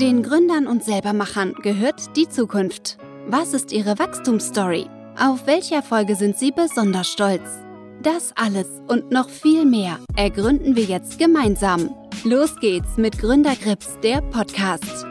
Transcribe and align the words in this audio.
Den 0.00 0.24
Gründern 0.24 0.66
und 0.66 0.82
Selbermachern 0.82 1.54
gehört 1.62 2.16
die 2.16 2.28
Zukunft. 2.28 2.98
Was 3.28 3.54
ist 3.54 3.70
ihre 3.70 3.96
Wachstumsstory? 3.96 4.86
Auf 5.16 5.46
welche 5.46 5.76
Erfolge 5.76 6.16
sind 6.16 6.36
sie 6.36 6.50
besonders 6.50 7.06
stolz? 7.06 7.42
Das 8.02 8.32
alles 8.34 8.66
und 8.88 9.12
noch 9.12 9.28
viel 9.28 9.64
mehr 9.64 10.00
ergründen 10.16 10.74
wir 10.74 10.82
jetzt 10.82 11.20
gemeinsam. 11.20 11.94
Los 12.24 12.56
geht's 12.58 12.96
mit 12.96 13.20
Gründergrips, 13.20 13.96
der 14.02 14.20
Podcast. 14.20 15.06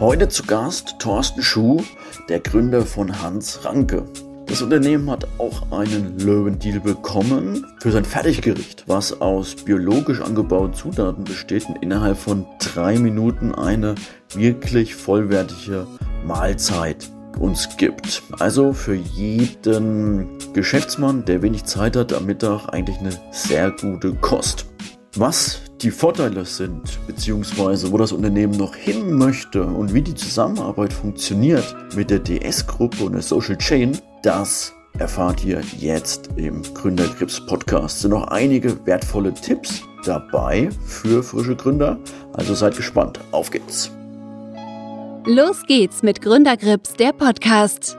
Heute 0.00 0.28
zu 0.28 0.42
Gast 0.42 0.96
Thorsten 0.98 1.42
Schuh, 1.42 1.82
der 2.28 2.40
Gründer 2.40 2.84
von 2.84 3.22
Hans 3.22 3.64
Ranke. 3.64 4.04
Das 4.50 4.62
Unternehmen 4.62 5.08
hat 5.08 5.28
auch 5.38 5.70
einen 5.70 6.18
Löwendeal 6.18 6.80
bekommen 6.80 7.64
für 7.78 7.92
sein 7.92 8.04
Fertiggericht, 8.04 8.82
was 8.88 9.20
aus 9.20 9.54
biologisch 9.54 10.20
angebauten 10.20 10.74
Zutaten 10.74 11.22
besteht 11.22 11.68
und 11.68 11.80
innerhalb 11.80 12.18
von 12.18 12.44
drei 12.58 12.98
Minuten 12.98 13.54
eine 13.54 13.94
wirklich 14.34 14.96
vollwertige 14.96 15.86
Mahlzeit 16.26 17.08
uns 17.38 17.76
gibt. 17.76 18.24
Also 18.40 18.72
für 18.72 18.96
jeden 18.96 20.26
Geschäftsmann, 20.52 21.24
der 21.24 21.42
wenig 21.42 21.64
Zeit 21.66 21.94
hat 21.94 22.12
am 22.12 22.26
Mittag, 22.26 22.70
eigentlich 22.70 22.98
eine 22.98 23.12
sehr 23.30 23.70
gute 23.70 24.14
Kost. 24.14 24.66
Was 25.16 25.60
die 25.82 25.90
Vorteile 25.90 26.44
sind, 26.44 27.04
beziehungsweise 27.08 27.90
wo 27.90 27.98
das 27.98 28.12
Unternehmen 28.12 28.56
noch 28.56 28.76
hin 28.76 29.12
möchte 29.12 29.64
und 29.64 29.92
wie 29.92 30.02
die 30.02 30.14
Zusammenarbeit 30.14 30.92
funktioniert 30.92 31.74
mit 31.96 32.10
der 32.10 32.20
DS-Gruppe 32.20 33.02
und 33.02 33.14
der 33.14 33.22
Social 33.22 33.58
Chain, 33.58 33.98
das 34.22 34.72
erfahrt 34.98 35.44
ihr 35.44 35.62
jetzt 35.78 36.30
im 36.36 36.62
Gründergrips 36.74 37.44
Podcast. 37.46 37.96
Es 37.96 38.02
sind 38.02 38.12
noch 38.12 38.28
einige 38.28 38.86
wertvolle 38.86 39.34
Tipps 39.34 39.82
dabei 40.04 40.68
für 40.86 41.24
frische 41.24 41.56
Gründer, 41.56 41.98
also 42.34 42.54
seid 42.54 42.76
gespannt. 42.76 43.18
Auf 43.32 43.50
geht's! 43.50 43.90
Los 45.26 45.64
geht's 45.66 46.04
mit 46.04 46.22
Gründergrips, 46.22 46.94
der 46.94 47.12
Podcast. 47.12 47.96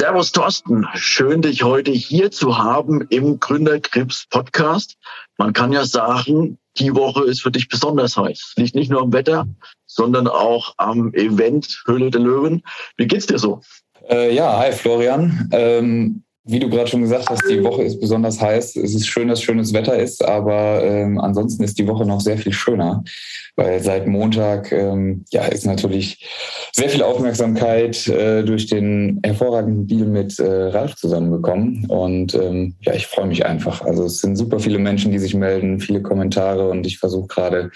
Servus 0.00 0.30
Thorsten, 0.30 0.86
schön 0.94 1.42
dich 1.42 1.64
heute 1.64 1.90
hier 1.90 2.30
zu 2.30 2.56
haben 2.56 3.04
im 3.10 3.40
Gründergrips 3.40 4.26
Podcast. 4.30 4.96
Man 5.38 5.52
kann 5.52 5.72
ja 5.72 5.84
sagen, 5.86 6.56
die 6.78 6.94
Woche 6.94 7.24
ist 7.24 7.42
für 7.42 7.50
dich 7.50 7.66
besonders 7.66 8.16
heiß. 8.16 8.52
Liegt 8.56 8.76
nicht 8.76 8.92
nur 8.92 9.02
am 9.02 9.12
Wetter, 9.12 9.48
sondern 9.86 10.28
auch 10.28 10.74
am 10.76 11.12
Event 11.14 11.82
Höhle 11.84 12.12
der 12.12 12.20
Löwen. 12.20 12.62
Wie 12.96 13.08
geht's 13.08 13.26
dir 13.26 13.40
so? 13.40 13.60
Äh, 14.08 14.32
ja, 14.32 14.56
hi 14.56 14.70
Florian. 14.70 15.48
Ähm, 15.50 16.22
wie 16.48 16.58
du 16.58 16.70
gerade 16.70 16.88
schon 16.88 17.02
gesagt 17.02 17.28
hast, 17.28 17.42
die 17.48 17.62
Woche 17.62 17.82
ist 17.82 18.00
besonders 18.00 18.40
heiß. 18.40 18.76
Es 18.76 18.94
ist 18.94 19.06
schön, 19.06 19.28
dass 19.28 19.42
schönes 19.42 19.74
Wetter 19.74 19.98
ist, 19.98 20.24
aber 20.24 20.82
ähm, 20.82 21.20
ansonsten 21.20 21.62
ist 21.62 21.78
die 21.78 21.86
Woche 21.86 22.06
noch 22.06 22.20
sehr 22.20 22.38
viel 22.38 22.54
schöner, 22.54 23.04
weil 23.56 23.82
seit 23.82 24.06
Montag 24.06 24.72
ähm, 24.72 25.24
ja 25.30 25.44
ist 25.44 25.66
natürlich 25.66 26.26
sehr 26.72 26.88
viel 26.88 27.02
Aufmerksamkeit 27.02 28.08
äh, 28.08 28.42
durch 28.44 28.66
den 28.66 29.20
hervorragenden 29.22 29.86
Deal 29.86 30.06
mit 30.06 30.38
äh, 30.38 30.68
Ralf 30.68 30.96
zusammengekommen 30.96 31.84
und 31.88 32.34
ähm, 32.34 32.76
ja, 32.80 32.94
ich 32.94 33.06
freue 33.06 33.26
mich 33.26 33.44
einfach. 33.44 33.82
Also 33.82 34.04
es 34.04 34.20
sind 34.20 34.36
super 34.36 34.58
viele 34.58 34.78
Menschen, 34.78 35.12
die 35.12 35.18
sich 35.18 35.34
melden, 35.34 35.80
viele 35.80 36.00
Kommentare 36.00 36.70
und 36.70 36.86
ich 36.86 36.98
versuche 36.98 37.26
gerade, 37.26 37.70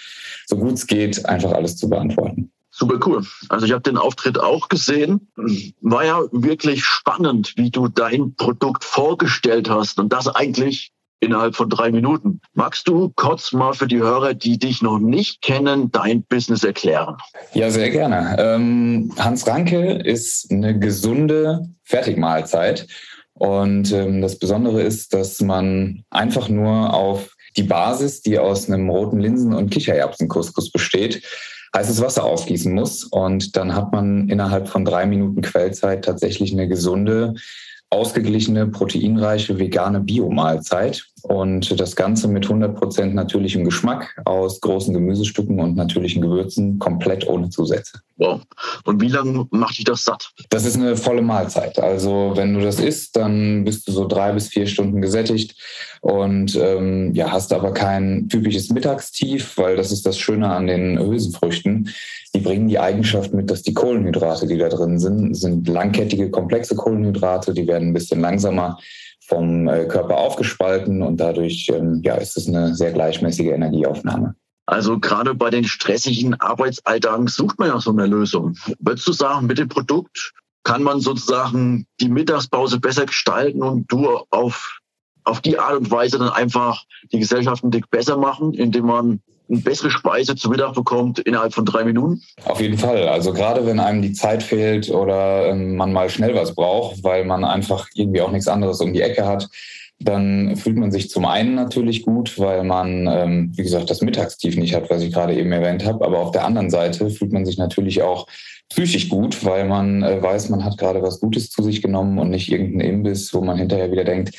so 0.47 0.57
gut 0.57 0.73
es 0.73 0.87
geht, 0.87 1.27
einfach 1.27 1.53
alles 1.53 1.77
zu 1.77 1.91
beantworten. 1.91 2.51
Super 2.75 2.99
cool. 3.07 3.23
Also 3.51 3.67
ich 3.67 3.73
habe 3.73 3.83
den 3.83 3.99
Auftritt 3.99 4.41
auch 4.41 4.69
gesehen. 4.69 5.29
War 5.83 6.05
ja 6.05 6.23
wirklich 6.33 6.85
spannend, 6.85 7.53
wie 7.57 7.71
du 7.71 7.89
dein 7.89 8.35
Produkt 8.35 8.83
vorgestellt 8.83 9.69
hast 9.69 9.99
und 10.01 10.11
das 10.13 10.27
eigentlich 10.27 10.91
innerhalb 11.21 11.55
von 11.55 11.69
drei 11.69 11.91
Minuten. 11.93 12.41
Magst 12.55 12.89
du 12.89 13.13
kurz 13.15 13.53
mal 13.53 13.75
für 13.75 13.87
die 13.87 13.99
Hörer, 13.99 14.35
die 14.35 14.59
dich 14.59 14.83
noch 14.83 14.99
nicht 14.99 15.43
kennen, 15.43 15.93
dein 15.93 16.25
Business 16.25 16.65
erklären? 16.65 17.17
Ja, 17.53 17.71
sehr 17.71 17.91
gerne. 17.91 18.37
Ähm, 18.39 19.13
Hans 19.19 19.47
Ranke 19.47 19.93
ist 19.93 20.51
eine 20.51 20.79
gesunde 20.79 21.69
Fertigmahlzeit. 21.85 22.89
Und 23.35 23.93
ähm, 23.93 24.21
das 24.23 24.39
Besondere 24.39 24.83
ist, 24.83 25.15
dass 25.15 25.41
man 25.41 26.05
einfach 26.11 26.49
nur 26.49 26.93
auf 26.93 27.35
die 27.57 27.63
Basis, 27.65 28.23
die 28.23 28.39
aus 28.39 28.69
einem 28.69 28.89
roten 28.89 29.21
Linsen- 29.21 29.55
und 29.55 29.71
Kichererbsenkuskus 29.71 30.73
besteht, 30.73 31.23
heißes 31.75 32.01
Wasser 32.01 32.25
aufgießen 32.25 32.73
muss. 32.73 33.05
Und 33.05 33.57
dann 33.57 33.75
hat 33.75 33.93
man 33.93 34.29
innerhalb 34.29 34.69
von 34.69 34.85
drei 34.85 35.07
Minuten 35.07 35.43
Quellzeit 35.43 36.05
tatsächlich 36.05 36.53
eine 36.53 36.69
gesunde, 36.69 37.35
ausgeglichene, 37.91 38.69
proteinreiche, 38.69 39.59
vegane 39.59 40.01
Biomahlzeit. 40.01 41.07
Und 41.23 41.79
das 41.81 41.95
Ganze 41.95 42.27
mit 42.29 42.45
100 42.45 42.77
Prozent 42.77 43.15
natürlichem 43.15 43.65
Geschmack 43.65 44.21
aus 44.25 44.61
großen 44.61 44.93
Gemüsestücken 44.93 45.61
und 45.61 45.77
natürlichen 45.77 46.21
Gewürzen, 46.21 46.79
komplett 46.79 47.27
ohne 47.29 47.49
Zusätze. 47.51 48.01
Wow. 48.17 48.41
Und 48.85 49.01
wie 49.01 49.09
lange 49.09 49.47
macht 49.51 49.79
dich 49.79 49.85
das 49.85 50.05
satt? 50.05 50.31
Das 50.51 50.65
ist 50.65 50.77
eine 50.77 50.97
volle 50.97 51.23
Mahlzeit. 51.23 51.79
Also 51.79 52.33
wenn 52.35 52.55
du 52.55 52.61
das 52.61 52.81
isst, 52.81 53.17
dann 53.17 53.65
bist 53.65 53.87
du 53.87 53.93
so 53.93 54.07
drei 54.07 54.33
bis 54.33 54.49
vier 54.49 54.67
Stunden 54.67 55.01
gesättigt 55.01 55.57
und 56.01 56.57
ähm, 56.57 57.15
ja, 57.15 57.31
hast 57.31 57.53
aber 57.53 57.73
kein 57.73 58.29
typisches 58.29 58.71
Mittagstief, 58.71 59.57
weil 59.59 59.77
das 59.77 59.93
ist 59.93 60.07
das 60.07 60.19
Schöne 60.19 60.51
an 60.51 60.67
den 60.67 60.99
Hülsenfrüchten. 60.99 61.89
Die 62.35 62.41
bringen 62.41 62.69
die 62.69 62.79
Eigenschaft 62.79 63.33
mit, 63.33 63.51
dass 63.51 63.63
die 63.63 63.75
Kohlenhydrate, 63.75 64.47
die 64.47 64.59
da 64.59 64.69
drin 64.69 64.99
sind, 64.99 65.35
sind 65.35 65.69
langkettige, 65.69 66.31
komplexe 66.31 66.77
Kohlenhydrate, 66.77 67.55
die 67.55 67.67
werden 67.67 67.89
ein 67.89 67.95
bisschen 67.95 68.21
langsamer 68.21 68.79
vom 69.33 69.67
äh, 69.67 69.87
Körper 69.87 70.19
aufgespalten 70.19 71.03
und 71.03 71.17
dadurch 71.19 71.71
ähm, 71.73 72.03
ja, 72.05 72.17
ist 72.17 72.37
es 72.37 72.49
eine 72.49 72.75
sehr 72.75 72.93
gleichmäßige 72.93 73.47
Energieaufnahme. 73.47 74.35
Also 74.67 74.99
gerade 74.99 75.35
bei 75.35 75.51
den 75.51 75.65
stressigen 75.65 76.35
Arbeitsalltagen 76.35 77.27
sucht 77.29 77.59
man 77.59 77.69
ja 77.69 77.81
so 77.81 77.91
eine 77.91 78.07
Lösung. 78.07 78.57
Würdest 78.79 79.09
du 79.09 79.13
sagen, 79.13 79.47
mit 79.47 79.59
dem 79.59 79.69
Produkt 79.69 80.33
kann 80.65 80.83
man 80.83 81.01
sozusagen 81.01 81.87
die 82.01 82.09
Mittagspause 82.09 82.79
besser 82.79 83.07
gestalten 83.07 83.63
und 83.63 83.91
du 83.91 84.07
auf, 84.31 84.79
auf 85.25 85.41
die 85.41 85.59
Art 85.59 85.79
und 85.79 85.91
Weise 85.91 86.19
dann 86.19 86.29
einfach 86.29 86.85
die 87.11 87.19
Gesellschaft 87.19 87.65
ein 87.65 87.73
Tick 87.73 87.91
besser 87.91 88.17
machen, 88.17 88.55
indem 88.55 88.87
man 88.87 89.21
eine 89.53 89.61
bessere 89.61 89.91
Speise 89.91 90.35
zu 90.35 90.49
Mittag 90.49 90.75
bekommt 90.75 91.19
innerhalb 91.21 91.53
von 91.53 91.65
drei 91.65 91.85
Minuten? 91.85 92.23
Auf 92.45 92.61
jeden 92.61 92.79
Fall. 92.79 93.09
Also 93.09 93.33
gerade 93.33 93.67
wenn 93.67 93.79
einem 93.79 94.03
die 94.03 94.13
Zeit 94.13 94.43
fehlt 94.43 94.91
oder 94.91 95.49
ähm, 95.49 95.77
man 95.77 95.93
mal 95.93 96.09
schnell 96.09 96.35
was 96.35 96.55
braucht, 96.55 97.05
weil 97.05 97.25
man 97.25 97.45
einfach 97.45 97.87
irgendwie 97.95 98.23
auch 98.23 98.31
nichts 98.31 98.49
anderes 98.49 98.81
um 98.81 98.93
die 98.93 99.03
Ecke 99.03 99.27
hat, 99.27 99.49
dann 100.01 100.57
fühlt 100.57 100.77
man 100.77 100.91
sich 100.91 101.11
zum 101.11 101.27
einen 101.27 101.55
natürlich 101.55 102.03
gut, 102.03 102.39
weil 102.39 102.65
man, 102.65 103.07
ähm, 103.07 103.53
wie 103.55 103.63
gesagt, 103.63 103.91
das 103.91 104.01
Mittagstief 104.01 104.57
nicht 104.57 104.75
hat, 104.75 104.91
was 104.91 105.03
ich 105.03 105.13
gerade 105.13 105.35
eben 105.35 105.53
erwähnt 105.53 105.85
habe. 105.85 106.05
Aber 106.05 106.19
auf 106.19 106.33
der 106.33 106.45
anderen 106.45 106.71
Seite 106.71 107.09
fühlt 107.11 107.33
man 107.33 107.45
sich 107.45 107.59
natürlich 107.59 108.03
auch 108.03 108.27
psychisch 108.71 109.09
gut, 109.09 109.45
weil 109.45 109.69
man 109.69 110.03
äh, 110.03 110.21
weiß, 110.23 110.49
man 110.49 110.65
hat 110.65 110.79
gerade 110.79 111.03
was 111.03 111.21
Gutes 111.21 111.51
zu 111.51 111.63
sich 111.63 111.83
genommen 111.83 112.19
und 112.19 112.31
nicht 112.31 112.51
irgendeinen 112.51 112.95
Imbiss, 112.95 113.33
wo 113.35 113.43
man 113.43 113.59
hinterher 113.59 113.93
wieder 113.93 114.05
denkt, 114.05 114.35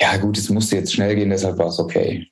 ja 0.00 0.16
gut, 0.16 0.38
es 0.38 0.48
musste 0.48 0.76
jetzt 0.76 0.94
schnell 0.94 1.16
gehen, 1.16 1.30
deshalb 1.30 1.58
war 1.58 1.66
es 1.66 1.78
okay. 1.78 2.31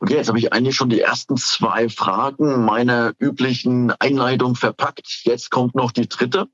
Okay, 0.00 0.14
jetzt 0.14 0.28
habe 0.28 0.38
ich 0.38 0.52
eigentlich 0.52 0.76
schon 0.76 0.90
die 0.90 1.00
ersten 1.00 1.36
zwei 1.36 1.88
Fragen 1.88 2.64
meiner 2.64 3.12
üblichen 3.18 3.92
Einleitung 3.98 4.54
verpackt. 4.54 5.22
Jetzt 5.24 5.50
kommt 5.50 5.74
noch 5.74 5.90
die 5.90 6.08
dritte. 6.08 6.46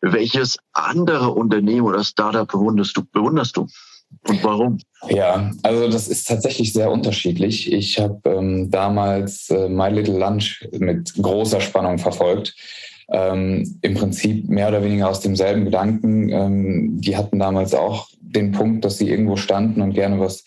Welches 0.00 0.58
andere 0.72 1.30
Unternehmen 1.30 1.86
oder 1.86 2.02
Startup 2.02 2.48
bewunderst 2.48 2.96
du? 2.96 3.04
Bewunderst 3.04 3.56
du? 3.56 3.68
Und 4.26 4.42
warum? 4.42 4.78
Ja, 5.08 5.50
also 5.62 5.88
das 5.88 6.08
ist 6.08 6.26
tatsächlich 6.26 6.72
sehr 6.72 6.90
unterschiedlich. 6.90 7.72
Ich 7.72 8.00
habe 8.00 8.20
ähm, 8.24 8.70
damals 8.70 9.48
äh, 9.50 9.68
My 9.68 9.90
Little 9.90 10.18
Lunch 10.18 10.66
mit 10.72 11.14
großer 11.14 11.60
Spannung 11.60 11.98
verfolgt. 11.98 12.54
Ähm, 13.10 13.78
Im 13.80 13.94
Prinzip 13.94 14.48
mehr 14.48 14.68
oder 14.68 14.82
weniger 14.82 15.08
aus 15.08 15.20
demselben 15.20 15.64
Gedanken. 15.64 16.28
Ähm, 16.30 17.00
die 17.00 17.16
hatten 17.16 17.38
damals 17.38 17.74
auch 17.74 18.08
den 18.32 18.52
Punkt, 18.52 18.84
dass 18.84 18.98
sie 18.98 19.08
irgendwo 19.08 19.36
standen 19.36 19.80
und 19.80 19.94
gerne 19.94 20.20
was 20.20 20.44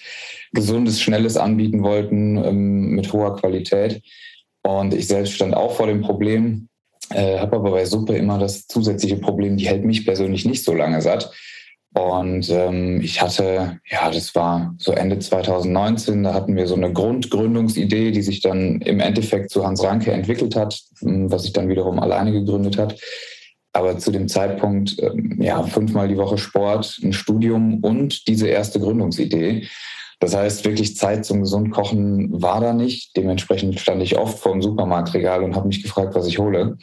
Gesundes, 0.53 1.01
Schnelles 1.01 1.37
anbieten 1.37 1.83
wollten 1.83 2.37
ähm, 2.37 2.91
mit 2.91 3.11
hoher 3.13 3.35
Qualität. 3.37 4.01
Und 4.63 4.93
ich 4.93 5.07
selbst 5.07 5.33
stand 5.33 5.55
auch 5.55 5.75
vor 5.75 5.87
dem 5.87 6.01
Problem, 6.01 6.67
äh, 7.09 7.39
habe 7.39 7.57
aber 7.57 7.71
bei 7.71 7.85
Suppe 7.85 8.15
immer 8.15 8.37
das 8.37 8.67
zusätzliche 8.67 9.17
Problem, 9.17 9.57
die 9.57 9.67
hält 9.67 9.83
mich 9.83 10.05
persönlich 10.05 10.45
nicht 10.45 10.63
so 10.63 10.73
lange 10.73 11.01
satt. 11.01 11.31
Und 11.93 12.49
ähm, 12.49 13.01
ich 13.01 13.21
hatte, 13.21 13.79
ja, 13.89 14.09
das 14.09 14.33
war 14.33 14.73
so 14.77 14.93
Ende 14.93 15.19
2019, 15.19 16.23
da 16.23 16.33
hatten 16.33 16.55
wir 16.55 16.65
so 16.65 16.75
eine 16.75 16.93
Grundgründungsidee, 16.93 18.11
die 18.11 18.21
sich 18.21 18.39
dann 18.39 18.79
im 18.81 19.01
Endeffekt 19.01 19.49
zu 19.49 19.65
Hans 19.65 19.83
Ranke 19.83 20.11
entwickelt 20.11 20.55
hat, 20.55 20.81
was 21.01 21.43
sich 21.43 21.51
dann 21.51 21.67
wiederum 21.67 21.99
alleine 21.99 22.31
gegründet 22.31 22.77
hat. 22.77 22.97
Aber 23.73 23.97
zu 23.97 24.11
dem 24.11 24.27
Zeitpunkt, 24.27 24.97
ähm, 25.01 25.37
ja, 25.41 25.63
fünfmal 25.63 26.07
die 26.07 26.17
Woche 26.17 26.37
Sport, 26.37 26.99
ein 27.03 27.13
Studium 27.13 27.83
und 27.83 28.27
diese 28.27 28.47
erste 28.47 28.79
Gründungsidee. 28.79 29.67
Das 30.19 30.35
heißt, 30.35 30.65
wirklich 30.65 30.97
Zeit 30.97 31.25
zum 31.25 31.41
Gesundkochen 31.41 32.41
war 32.41 32.61
da 32.61 32.73
nicht. 32.73 33.15
Dementsprechend 33.17 33.79
stand 33.79 34.03
ich 34.03 34.17
oft 34.17 34.39
vor 34.39 34.51
dem 34.51 34.61
Supermarktregal 34.61 35.43
und 35.43 35.55
habe 35.55 35.67
mich 35.67 35.81
gefragt, 35.81 36.13
was 36.15 36.27
ich 36.27 36.37
hole. 36.37 36.77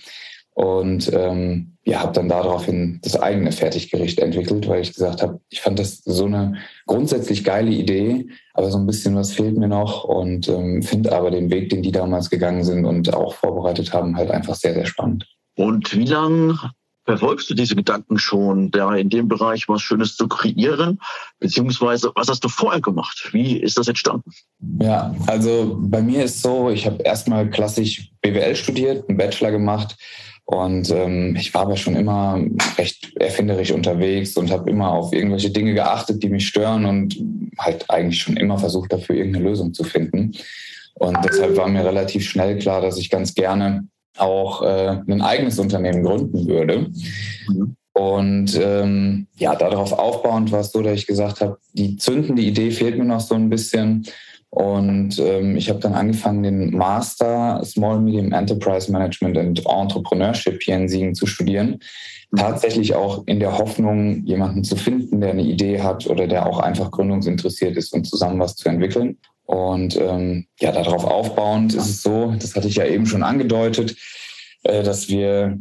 und 0.54 1.12
ähm, 1.14 1.76
ja, 1.84 2.00
habe 2.00 2.12
dann 2.12 2.28
daraufhin 2.28 2.98
das 3.02 3.14
eigene 3.18 3.52
Fertiggericht 3.52 4.18
entwickelt, 4.18 4.66
weil 4.68 4.82
ich 4.82 4.92
gesagt 4.92 5.22
habe, 5.22 5.40
ich 5.50 5.60
fand 5.60 5.78
das 5.78 6.02
so 6.04 6.24
eine 6.24 6.56
grundsätzlich 6.86 7.44
geile 7.44 7.70
Idee, 7.70 8.26
aber 8.54 8.70
so 8.70 8.76
ein 8.76 8.86
bisschen 8.86 9.14
was 9.14 9.32
fehlt 9.32 9.56
mir 9.56 9.68
noch 9.68 10.02
und 10.02 10.48
ähm, 10.48 10.82
finde 10.82 11.12
aber 11.12 11.30
den 11.30 11.48
Weg, 11.50 11.70
den 11.70 11.82
die 11.82 11.92
damals 11.92 12.28
gegangen 12.28 12.64
sind 12.64 12.84
und 12.84 13.14
auch 13.14 13.34
vorbereitet 13.34 13.92
haben, 13.92 14.16
halt 14.16 14.32
einfach 14.32 14.56
sehr, 14.56 14.74
sehr 14.74 14.86
spannend. 14.86 15.26
Und 15.56 15.96
wie 15.96 16.04
lange 16.04 16.58
verfolgst 17.08 17.48
du 17.48 17.54
diese 17.54 17.74
Gedanken 17.74 18.18
schon, 18.18 18.70
da 18.70 18.94
in 18.94 19.08
dem 19.08 19.28
Bereich 19.28 19.66
was 19.66 19.80
Schönes 19.80 20.14
zu 20.14 20.28
kreieren? 20.28 21.00
Beziehungsweise, 21.40 22.12
was 22.14 22.28
hast 22.28 22.44
du 22.44 22.50
vorher 22.50 22.82
gemacht? 22.82 23.30
Wie 23.32 23.56
ist 23.56 23.78
das 23.78 23.88
entstanden? 23.88 24.30
Ja, 24.82 25.14
also 25.26 25.78
bei 25.80 26.02
mir 26.02 26.24
ist 26.24 26.42
so, 26.42 26.68
ich 26.68 26.84
habe 26.84 27.02
erstmal 27.02 27.48
klassisch 27.48 28.10
BWL 28.20 28.54
studiert, 28.54 29.08
einen 29.08 29.16
Bachelor 29.16 29.52
gemacht 29.52 29.96
und 30.44 30.90
ähm, 30.90 31.34
ich 31.34 31.54
war 31.54 31.62
aber 31.62 31.78
schon 31.78 31.96
immer 31.96 32.44
recht 32.76 33.16
erfinderisch 33.16 33.70
unterwegs 33.70 34.36
und 34.36 34.50
habe 34.50 34.68
immer 34.68 34.90
auf 34.90 35.14
irgendwelche 35.14 35.50
Dinge 35.50 35.72
geachtet, 35.72 36.22
die 36.22 36.28
mich 36.28 36.46
stören 36.46 36.84
und 36.84 37.16
halt 37.58 37.88
eigentlich 37.88 38.20
schon 38.20 38.36
immer 38.36 38.58
versucht, 38.58 38.92
dafür 38.92 39.16
irgendeine 39.16 39.46
Lösung 39.46 39.72
zu 39.72 39.82
finden. 39.82 40.32
Und 40.92 41.16
deshalb 41.24 41.56
war 41.56 41.68
mir 41.68 41.86
relativ 41.86 42.28
schnell 42.28 42.58
klar, 42.58 42.82
dass 42.82 42.98
ich 42.98 43.08
ganz 43.08 43.34
gerne 43.34 43.88
auch 44.20 44.62
äh, 44.62 45.00
ein 45.06 45.22
eigenes 45.22 45.58
Unternehmen 45.58 46.02
gründen 46.02 46.46
würde. 46.46 46.90
Mhm. 47.48 47.76
Und 47.98 48.58
ähm, 48.62 49.26
ja, 49.38 49.56
darauf 49.56 49.92
aufbauend 49.92 50.52
war 50.52 50.60
es 50.60 50.70
so, 50.70 50.82
dass 50.82 50.94
ich 50.94 51.08
gesagt 51.08 51.40
habe, 51.40 51.58
die 51.72 51.96
zündende 51.96 52.42
Idee 52.42 52.70
fehlt 52.70 52.96
mir 52.96 53.04
noch 53.04 53.20
so 53.20 53.34
ein 53.34 53.50
bisschen. 53.50 54.06
Und 54.50 55.18
ähm, 55.18 55.56
ich 55.56 55.68
habe 55.68 55.80
dann 55.80 55.94
angefangen, 55.94 56.44
den 56.44 56.76
Master 56.76 57.60
Small 57.64 58.00
Medium 58.00 58.32
Enterprise 58.32 58.90
Management 58.90 59.36
and 59.36 59.66
Entrepreneurship 59.66 60.62
hier 60.62 60.76
in 60.76 60.88
Siegen 60.88 61.14
zu 61.14 61.26
studieren. 61.26 61.80
Tatsächlich 62.36 62.94
auch 62.94 63.24
in 63.26 63.40
der 63.40 63.58
Hoffnung, 63.58 64.24
jemanden 64.24 64.62
zu 64.62 64.76
finden, 64.76 65.20
der 65.20 65.30
eine 65.30 65.42
Idee 65.42 65.80
hat 65.80 66.06
oder 66.06 66.26
der 66.28 66.46
auch 66.46 66.60
einfach 66.60 66.90
gründungsinteressiert 66.90 67.76
ist 67.76 67.92
und 67.92 68.06
zusammen 68.06 68.38
was 68.38 68.54
zu 68.54 68.68
entwickeln. 68.68 69.18
Und 69.48 69.96
ähm, 69.96 70.46
ja, 70.60 70.72
darauf 70.72 71.06
aufbauend 71.06 71.72
ist 71.72 71.88
es 71.88 72.02
so, 72.02 72.34
das 72.38 72.54
hatte 72.54 72.68
ich 72.68 72.76
ja 72.76 72.84
eben 72.84 73.06
schon 73.06 73.22
angedeutet, 73.22 73.96
äh, 74.64 74.82
dass 74.82 75.08
wir 75.08 75.58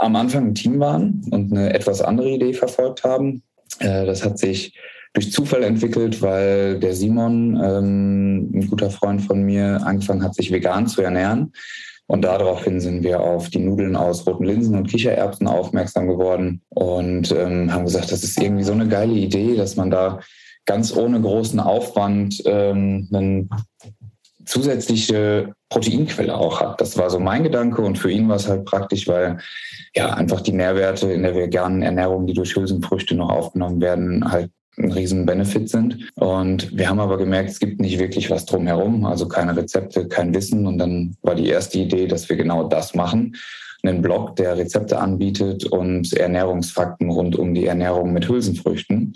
am 0.00 0.16
Anfang 0.16 0.48
ein 0.48 0.54
Team 0.56 0.80
waren 0.80 1.24
und 1.30 1.52
eine 1.52 1.72
etwas 1.72 2.02
andere 2.02 2.30
Idee 2.30 2.52
verfolgt 2.52 3.04
haben. 3.04 3.44
Äh, 3.78 4.06
das 4.06 4.24
hat 4.24 4.40
sich 4.40 4.76
durch 5.12 5.30
Zufall 5.30 5.62
entwickelt, 5.62 6.20
weil 6.20 6.80
der 6.80 6.96
Simon, 6.96 7.60
ähm, 7.62 8.50
ein 8.54 8.66
guter 8.68 8.90
Freund 8.90 9.22
von 9.22 9.44
mir, 9.44 9.80
angefangen 9.84 10.24
hat, 10.24 10.34
sich 10.34 10.50
vegan 10.50 10.88
zu 10.88 11.00
ernähren. 11.02 11.52
Und 12.08 12.22
daraufhin 12.22 12.80
sind 12.80 13.04
wir 13.04 13.20
auf 13.20 13.50
die 13.50 13.60
Nudeln 13.60 13.94
aus 13.94 14.26
roten 14.26 14.46
Linsen 14.46 14.74
und 14.74 14.88
Kichererbsen 14.88 15.46
aufmerksam 15.46 16.08
geworden 16.08 16.60
und 16.70 17.30
ähm, 17.30 17.72
haben 17.72 17.84
gesagt, 17.84 18.10
das 18.10 18.24
ist 18.24 18.42
irgendwie 18.42 18.64
so 18.64 18.72
eine 18.72 18.88
geile 18.88 19.14
Idee, 19.14 19.54
dass 19.54 19.76
man 19.76 19.92
da 19.92 20.18
ganz 20.66 20.96
ohne 20.96 21.20
großen 21.20 21.60
Aufwand 21.60 22.42
ähm, 22.46 23.08
eine 23.12 23.48
zusätzliche 24.44 25.54
Proteinquelle 25.68 26.36
auch 26.36 26.60
hat. 26.60 26.80
Das 26.80 26.98
war 26.98 27.10
so 27.10 27.18
mein 27.18 27.44
Gedanke 27.44 27.82
und 27.82 27.98
für 27.98 28.10
ihn 28.10 28.28
war 28.28 28.36
es 28.36 28.48
halt 28.48 28.64
praktisch, 28.64 29.06
weil 29.08 29.38
ja 29.94 30.14
einfach 30.14 30.40
die 30.40 30.52
Nährwerte 30.52 31.12
in 31.12 31.22
der 31.22 31.34
veganen 31.34 31.82
Ernährung, 31.82 32.26
die 32.26 32.34
durch 32.34 32.56
Hülsenfrüchte 32.56 33.14
noch 33.14 33.30
aufgenommen 33.30 33.80
werden, 33.80 34.30
halt 34.30 34.50
ein 34.78 34.92
riesen 34.92 35.26
Benefit 35.26 35.68
sind. 35.68 36.10
Und 36.14 36.76
wir 36.76 36.88
haben 36.88 37.00
aber 37.00 37.18
gemerkt, 37.18 37.50
es 37.50 37.58
gibt 37.58 37.80
nicht 37.80 37.98
wirklich 37.98 38.30
was 38.30 38.46
drumherum, 38.46 39.04
also 39.04 39.28
keine 39.28 39.56
Rezepte, 39.56 40.08
kein 40.08 40.34
Wissen. 40.34 40.66
Und 40.66 40.78
dann 40.78 41.14
war 41.22 41.34
die 41.34 41.48
erste 41.48 41.78
Idee, 41.78 42.06
dass 42.06 42.28
wir 42.28 42.36
genau 42.36 42.68
das 42.68 42.94
machen. 42.94 43.36
Einen 43.82 44.00
Blog, 44.00 44.36
der 44.36 44.56
Rezepte 44.56 44.98
anbietet 44.98 45.64
und 45.64 46.12
Ernährungsfakten 46.14 47.10
rund 47.10 47.36
um 47.36 47.52
die 47.52 47.66
Ernährung 47.66 48.12
mit 48.12 48.28
Hülsenfrüchten. 48.28 49.14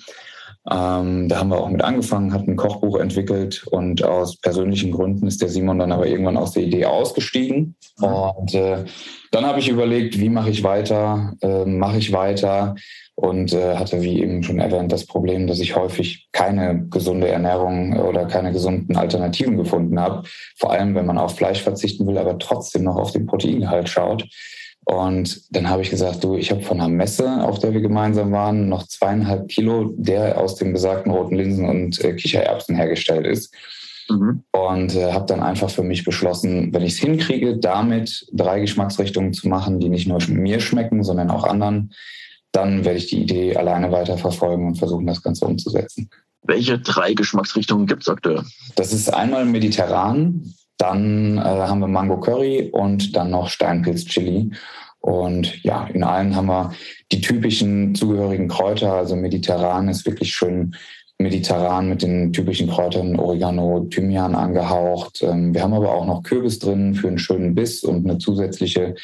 Ähm, 0.68 1.28
da 1.28 1.38
haben 1.38 1.50
wir 1.50 1.60
auch 1.60 1.68
mit 1.68 1.84
angefangen, 1.84 2.32
hatten 2.32 2.52
ein 2.52 2.56
Kochbuch 2.56 2.98
entwickelt 2.98 3.64
und 3.70 4.02
aus 4.02 4.36
persönlichen 4.40 4.90
Gründen 4.90 5.26
ist 5.28 5.40
der 5.40 5.48
Simon 5.48 5.78
dann 5.78 5.92
aber 5.92 6.06
irgendwann 6.06 6.36
aus 6.36 6.52
der 6.52 6.64
Idee 6.64 6.86
ausgestiegen. 6.86 7.76
Und 8.00 8.54
äh, 8.54 8.84
dann 9.30 9.46
habe 9.46 9.60
ich 9.60 9.68
überlegt, 9.68 10.18
wie 10.18 10.28
mache 10.28 10.50
ich 10.50 10.64
weiter, 10.64 11.34
äh, 11.40 11.64
mache 11.64 11.98
ich 11.98 12.12
weiter 12.12 12.74
und 13.14 13.52
äh, 13.52 13.76
hatte, 13.76 14.02
wie 14.02 14.20
eben 14.20 14.42
schon 14.42 14.58
erwähnt, 14.58 14.90
das 14.90 15.06
Problem, 15.06 15.46
dass 15.46 15.60
ich 15.60 15.76
häufig 15.76 16.28
keine 16.32 16.86
gesunde 16.88 17.28
Ernährung 17.28 17.98
oder 18.00 18.26
keine 18.26 18.52
gesunden 18.52 18.96
Alternativen 18.96 19.56
gefunden 19.56 20.00
habe. 20.00 20.26
Vor 20.56 20.72
allem, 20.72 20.94
wenn 20.96 21.06
man 21.06 21.18
auf 21.18 21.36
Fleisch 21.36 21.62
verzichten 21.62 22.06
will, 22.06 22.18
aber 22.18 22.38
trotzdem 22.38 22.82
noch 22.82 22.96
auf 22.96 23.12
den 23.12 23.26
Proteingehalt 23.26 23.88
schaut. 23.88 24.26
Und 24.88 25.42
dann 25.50 25.68
habe 25.68 25.82
ich 25.82 25.90
gesagt, 25.90 26.22
du, 26.22 26.36
ich 26.36 26.52
habe 26.52 26.62
von 26.62 26.80
einer 26.80 26.88
Messe, 26.88 27.42
auf 27.42 27.58
der 27.58 27.74
wir 27.74 27.80
gemeinsam 27.80 28.30
waren, 28.30 28.68
noch 28.68 28.86
zweieinhalb 28.86 29.48
Kilo, 29.48 29.92
der 29.96 30.40
aus 30.40 30.54
den 30.54 30.72
besagten 30.72 31.10
roten 31.10 31.34
Linsen 31.34 31.68
und 31.68 32.02
äh, 32.04 32.14
Kichererbsen 32.14 32.76
hergestellt 32.76 33.26
ist. 33.26 33.52
Mhm. 34.08 34.44
Und 34.52 34.94
äh, 34.94 35.12
habe 35.12 35.26
dann 35.26 35.42
einfach 35.42 35.70
für 35.70 35.82
mich 35.82 36.04
beschlossen, 36.04 36.72
wenn 36.72 36.82
ich 36.82 36.92
es 36.92 36.98
hinkriege, 37.00 37.58
damit 37.58 38.28
drei 38.32 38.60
Geschmacksrichtungen 38.60 39.32
zu 39.32 39.48
machen, 39.48 39.80
die 39.80 39.88
nicht 39.88 40.06
nur 40.06 40.20
mir 40.28 40.60
schmecken, 40.60 41.02
sondern 41.02 41.30
auch 41.30 41.42
anderen, 41.42 41.92
dann 42.52 42.84
werde 42.84 42.98
ich 42.98 43.08
die 43.08 43.22
Idee 43.22 43.56
alleine 43.56 43.90
weiterverfolgen 43.90 44.68
und 44.68 44.78
versuchen, 44.78 45.08
das 45.08 45.20
Ganze 45.20 45.46
umzusetzen. 45.46 46.08
Welche 46.42 46.78
drei 46.78 47.12
Geschmacksrichtungen 47.12 47.88
gibt 47.88 48.02
es 48.02 48.08
aktuell? 48.08 48.44
Das 48.76 48.92
ist 48.92 49.12
einmal 49.12 49.44
mediterran, 49.46 50.54
dann 50.78 51.38
äh, 51.38 51.40
haben 51.40 51.80
wir 51.80 51.88
Mango 51.88 52.20
Curry 52.20 52.70
und 52.72 53.16
dann 53.16 53.30
noch 53.30 53.48
Steinpilz 53.48 54.04
Chili. 54.04 54.50
Und 55.00 55.62
ja, 55.62 55.86
in 55.86 56.02
allen 56.02 56.34
haben 56.34 56.46
wir 56.46 56.72
die 57.12 57.20
typischen 57.20 57.94
zugehörigen 57.94 58.48
Kräuter. 58.48 58.94
Also 58.94 59.14
mediterran 59.16 59.88
ist 59.88 60.04
wirklich 60.04 60.34
schön 60.34 60.74
mediterran 61.18 61.88
mit 61.88 62.02
den 62.02 62.32
typischen 62.32 62.68
Kräutern 62.68 63.18
Oregano, 63.18 63.86
Thymian 63.90 64.34
angehaucht. 64.34 65.22
Ähm, 65.22 65.54
wir 65.54 65.62
haben 65.62 65.72
aber 65.72 65.94
auch 65.94 66.04
noch 66.04 66.22
Kürbis 66.22 66.58
drin 66.58 66.94
für 66.94 67.08
einen 67.08 67.18
schönen 67.18 67.54
Biss 67.54 67.84
und 67.84 68.04
eine 68.04 68.18
zusätzliche 68.18 68.96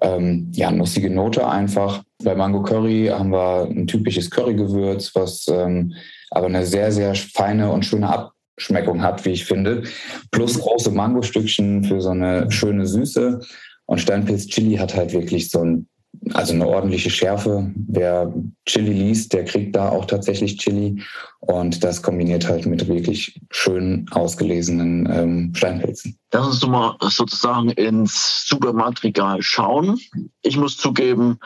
ähm, 0.00 0.52
ja, 0.54 0.70
nussige 0.70 1.10
Note 1.10 1.48
einfach. 1.48 2.02
Bei 2.22 2.34
Mango 2.34 2.62
Curry 2.62 3.10
haben 3.12 3.32
wir 3.32 3.64
ein 3.68 3.86
typisches 3.86 4.30
Currygewürz, 4.30 5.14
was 5.14 5.48
ähm, 5.48 5.94
aber 6.30 6.46
eine 6.46 6.66
sehr, 6.66 6.92
sehr 6.92 7.14
feine 7.14 7.70
und 7.72 7.84
schöne 7.84 8.08
Ab 8.08 8.35
Schmeckung 8.58 9.02
hat, 9.02 9.24
wie 9.24 9.30
ich 9.30 9.44
finde. 9.44 9.84
Plus 10.30 10.58
große 10.58 10.90
Mangostückchen 10.90 11.84
für 11.84 12.00
so 12.00 12.10
eine 12.10 12.50
schöne 12.50 12.86
Süße. 12.86 13.40
Und 13.86 14.00
Steinpilz 14.00 14.46
Chili 14.48 14.76
hat 14.76 14.94
halt 14.96 15.12
wirklich 15.12 15.50
so 15.50 15.62
ein, 15.62 15.88
also 16.32 16.54
eine 16.54 16.66
ordentliche 16.66 17.10
Schärfe. 17.10 17.70
Wer 17.88 18.32
Chili 18.64 18.92
liest, 18.92 19.32
der 19.32 19.44
kriegt 19.44 19.76
da 19.76 19.90
auch 19.90 20.06
tatsächlich 20.06 20.56
Chili. 20.58 21.02
Und 21.40 21.84
das 21.84 22.02
kombiniert 22.02 22.48
halt 22.48 22.66
mit 22.66 22.88
wirklich 22.88 23.40
schön 23.50 24.06
ausgelesenen 24.10 25.08
ähm, 25.12 25.52
Steinpilzen. 25.54 26.18
Lass 26.32 26.46
uns 26.46 26.66
mal 26.66 26.96
sozusagen 27.00 27.70
ins 27.70 28.48
Supermarktregal 28.48 29.42
schauen. 29.42 29.98
Ich 30.42 30.56
muss 30.56 30.76
zugeben, 30.76 31.38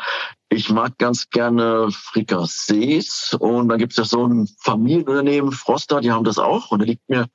ich 0.50 0.68
mag 0.68 0.98
ganz 0.98 1.30
gerne 1.30 1.88
Frikassees 1.92 3.36
und 3.38 3.68
da 3.68 3.76
gibt 3.76 3.92
es 3.92 3.98
ja 3.98 4.04
so 4.04 4.26
ein 4.26 4.48
Familienunternehmen, 4.58 5.52
Froster, 5.52 6.00
die 6.00 6.10
haben 6.10 6.24
das 6.24 6.38
auch 6.38 6.72
und 6.72 6.80
da 6.80 6.84
liegt 6.84 7.08
mir 7.08 7.28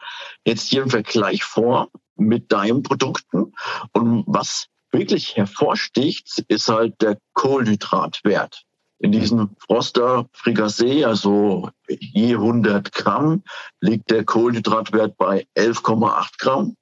jetzt 0.46 0.68
hier 0.68 0.84
im 0.84 0.90
Vergleich 0.90 1.44
vor 1.44 1.90
mit 2.18 2.52
deinen 2.52 2.84
Produkten 2.84 3.54
und 3.94 4.26
was 4.28 4.68
wirklich 4.92 5.36
hervorsticht, 5.38 6.44
ist 6.48 6.68
halt 6.68 7.02
der 7.02 7.18
Kohlenhydratwert. 7.34 8.64
In 9.00 9.12
diesem 9.12 9.56
Froster 9.60 10.28
Frikassee, 10.32 11.04
also 11.04 11.70
je 11.88 12.36
100 12.36 12.94
Gramm, 12.94 13.44
liegt 13.82 14.10
der 14.10 14.24
Kohlenhydratwert 14.24 15.18
bei 15.18 15.48
11,8 15.58 16.38
Gramm. 16.38 16.76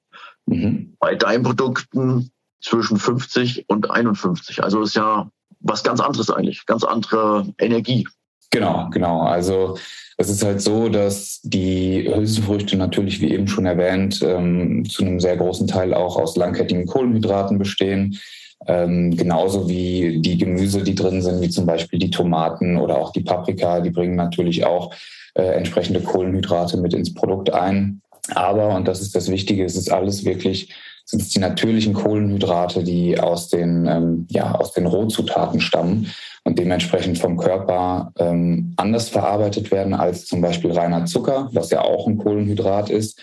Mhm. 0.46 0.96
Bei 1.00 1.16
deinen 1.16 1.42
Produkten 1.42 2.30
zwischen 2.60 2.98
50 2.98 3.64
und 3.68 3.90
51. 3.90 4.62
Also 4.62 4.82
ist 4.82 4.94
ja 4.94 5.28
was 5.60 5.82
ganz 5.82 6.00
anderes 6.00 6.30
eigentlich, 6.30 6.66
ganz 6.66 6.84
andere 6.84 7.46
Energie. 7.58 8.06
Genau, 8.50 8.88
genau. 8.90 9.22
Also 9.22 9.76
es 10.16 10.28
ist 10.28 10.44
halt 10.44 10.60
so, 10.60 10.88
dass 10.88 11.40
die 11.42 12.08
Hülsenfrüchte 12.08 12.76
natürlich, 12.76 13.20
wie 13.20 13.32
eben 13.32 13.48
schon 13.48 13.66
erwähnt, 13.66 14.22
ähm, 14.22 14.88
zu 14.88 15.04
einem 15.04 15.18
sehr 15.18 15.36
großen 15.36 15.66
Teil 15.66 15.92
auch 15.92 16.16
aus 16.16 16.36
langkettigen 16.36 16.86
Kohlenhydraten 16.86 17.58
bestehen. 17.58 18.18
Ähm, 18.66 19.16
genauso 19.16 19.68
wie 19.68 20.20
die 20.20 20.38
Gemüse, 20.38 20.82
die 20.82 20.94
drin 20.94 21.20
sind, 21.20 21.42
wie 21.42 21.50
zum 21.50 21.66
Beispiel 21.66 21.98
die 21.98 22.10
Tomaten 22.10 22.76
oder 22.76 22.96
auch 22.98 23.12
die 23.12 23.22
Paprika, 23.22 23.80
die 23.80 23.90
bringen 23.90 24.14
natürlich 24.14 24.64
auch 24.64 24.94
äh, 25.34 25.42
entsprechende 25.42 26.00
Kohlenhydrate 26.00 26.76
mit 26.76 26.94
ins 26.94 27.12
Produkt 27.12 27.52
ein. 27.52 28.00
Aber, 28.34 28.74
und 28.74 28.88
das 28.88 29.00
ist 29.00 29.14
das 29.14 29.30
Wichtige, 29.30 29.64
es 29.64 29.76
ist 29.76 29.92
alles 29.92 30.24
wirklich 30.24 30.72
sind 31.04 31.22
es 31.22 31.28
die 31.30 31.38
natürlichen 31.38 31.92
Kohlenhydrate, 31.92 32.82
die 32.82 33.18
aus 33.18 33.48
den, 33.48 33.86
ähm, 33.86 34.26
ja, 34.30 34.54
aus 34.54 34.72
den 34.72 34.86
Rohzutaten 34.86 35.60
stammen 35.60 36.10
und 36.44 36.58
dementsprechend 36.58 37.18
vom 37.18 37.36
Körper 37.36 38.12
ähm, 38.18 38.72
anders 38.76 39.08
verarbeitet 39.08 39.70
werden 39.70 39.94
als 39.94 40.26
zum 40.26 40.40
Beispiel 40.40 40.72
reiner 40.72 41.06
Zucker, 41.06 41.48
was 41.52 41.70
ja 41.70 41.82
auch 41.82 42.06
ein 42.06 42.18
Kohlenhydrat 42.18 42.90
ist. 42.90 43.20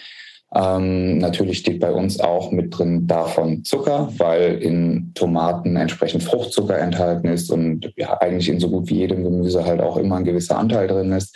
Ähm, 0.53 1.19
natürlich 1.19 1.59
steht 1.59 1.79
bei 1.79 1.91
uns 1.91 2.19
auch 2.19 2.51
mit 2.51 2.77
drin 2.77 3.07
davon 3.07 3.63
Zucker, 3.63 4.11
weil 4.17 4.61
in 4.61 5.13
Tomaten 5.13 5.77
entsprechend 5.77 6.23
Fruchtzucker 6.23 6.77
enthalten 6.77 7.27
ist 7.29 7.49
und 7.51 7.93
ja 7.95 8.19
eigentlich 8.19 8.49
in 8.49 8.59
so 8.59 8.69
gut 8.69 8.89
wie 8.89 8.97
jedem 8.97 9.23
Gemüse 9.23 9.63
halt 9.63 9.79
auch 9.79 9.95
immer 9.95 10.17
ein 10.17 10.25
gewisser 10.25 10.57
Anteil 10.57 10.87
drin 10.87 11.13
ist. 11.13 11.35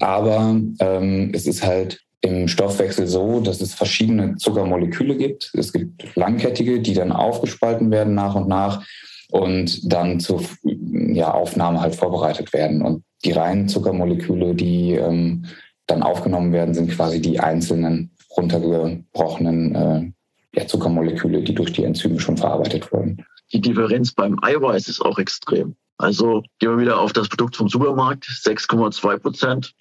Aber 0.00 0.60
ähm, 0.80 1.30
es 1.32 1.46
ist 1.46 1.64
halt 1.64 2.00
im 2.28 2.48
Stoffwechsel 2.48 3.06
so, 3.06 3.40
dass 3.40 3.60
es 3.60 3.74
verschiedene 3.74 4.36
Zuckermoleküle 4.36 5.16
gibt. 5.16 5.50
Es 5.54 5.72
gibt 5.72 6.14
langkettige, 6.16 6.80
die 6.80 6.94
dann 6.94 7.12
aufgespalten 7.12 7.90
werden 7.90 8.14
nach 8.14 8.34
und 8.34 8.48
nach 8.48 8.84
und 9.30 9.92
dann 9.92 10.20
zur 10.20 10.42
ja, 10.62 11.32
Aufnahme 11.32 11.80
halt 11.80 11.94
vorbereitet 11.94 12.52
werden. 12.52 12.82
Und 12.82 13.04
die 13.24 13.32
reinen 13.32 13.68
Zuckermoleküle, 13.68 14.54
die 14.54 14.92
ähm, 14.92 15.46
dann 15.86 16.02
aufgenommen 16.02 16.52
werden, 16.52 16.74
sind 16.74 16.90
quasi 16.90 17.20
die 17.20 17.40
einzelnen 17.40 18.10
runtergebrochenen 18.36 19.74
äh, 19.74 20.58
ja, 20.58 20.66
Zuckermoleküle, 20.66 21.42
die 21.42 21.54
durch 21.54 21.72
die 21.72 21.84
Enzyme 21.84 22.20
schon 22.20 22.36
verarbeitet 22.36 22.92
wurden. 22.92 23.24
Die 23.52 23.60
Differenz 23.60 24.12
beim 24.12 24.38
Eiweiß 24.42 24.88
ist 24.88 25.00
auch 25.00 25.18
extrem. 25.18 25.76
Also 25.96 26.42
gehen 26.58 26.70
wir 26.70 26.78
wieder 26.78 27.00
auf 27.00 27.12
das 27.12 27.28
Produkt 27.28 27.56
vom 27.56 27.68
Supermarkt, 27.68 28.24
6,2 28.24 29.18
Prozent. 29.18 29.74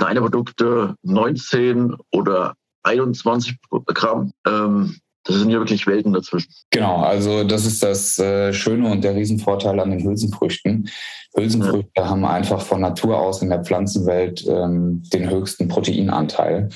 Deine 0.00 0.22
Produkte 0.22 0.94
19 1.02 1.94
oder 2.10 2.54
21 2.82 3.56
Gramm. 3.86 4.32
Ähm, 4.46 4.96
das 5.24 5.36
sind 5.36 5.50
ja 5.50 5.58
wirklich 5.58 5.86
Welten 5.86 6.14
dazwischen. 6.14 6.50
Genau, 6.70 7.02
also 7.02 7.44
das 7.44 7.66
ist 7.66 7.82
das 7.82 8.18
äh, 8.18 8.54
Schöne 8.54 8.90
und 8.90 9.04
der 9.04 9.14
Riesenvorteil 9.14 9.78
an 9.78 9.90
den 9.90 10.02
Hülsenfrüchten. 10.02 10.88
Hülsenfrüchte 11.36 11.90
ja. 11.98 12.08
haben 12.08 12.24
einfach 12.24 12.62
von 12.62 12.80
Natur 12.80 13.18
aus 13.18 13.42
in 13.42 13.50
der 13.50 13.62
Pflanzenwelt 13.62 14.44
ähm, 14.48 15.02
den 15.12 15.28
höchsten 15.28 15.68
Proteinanteil. 15.68 16.70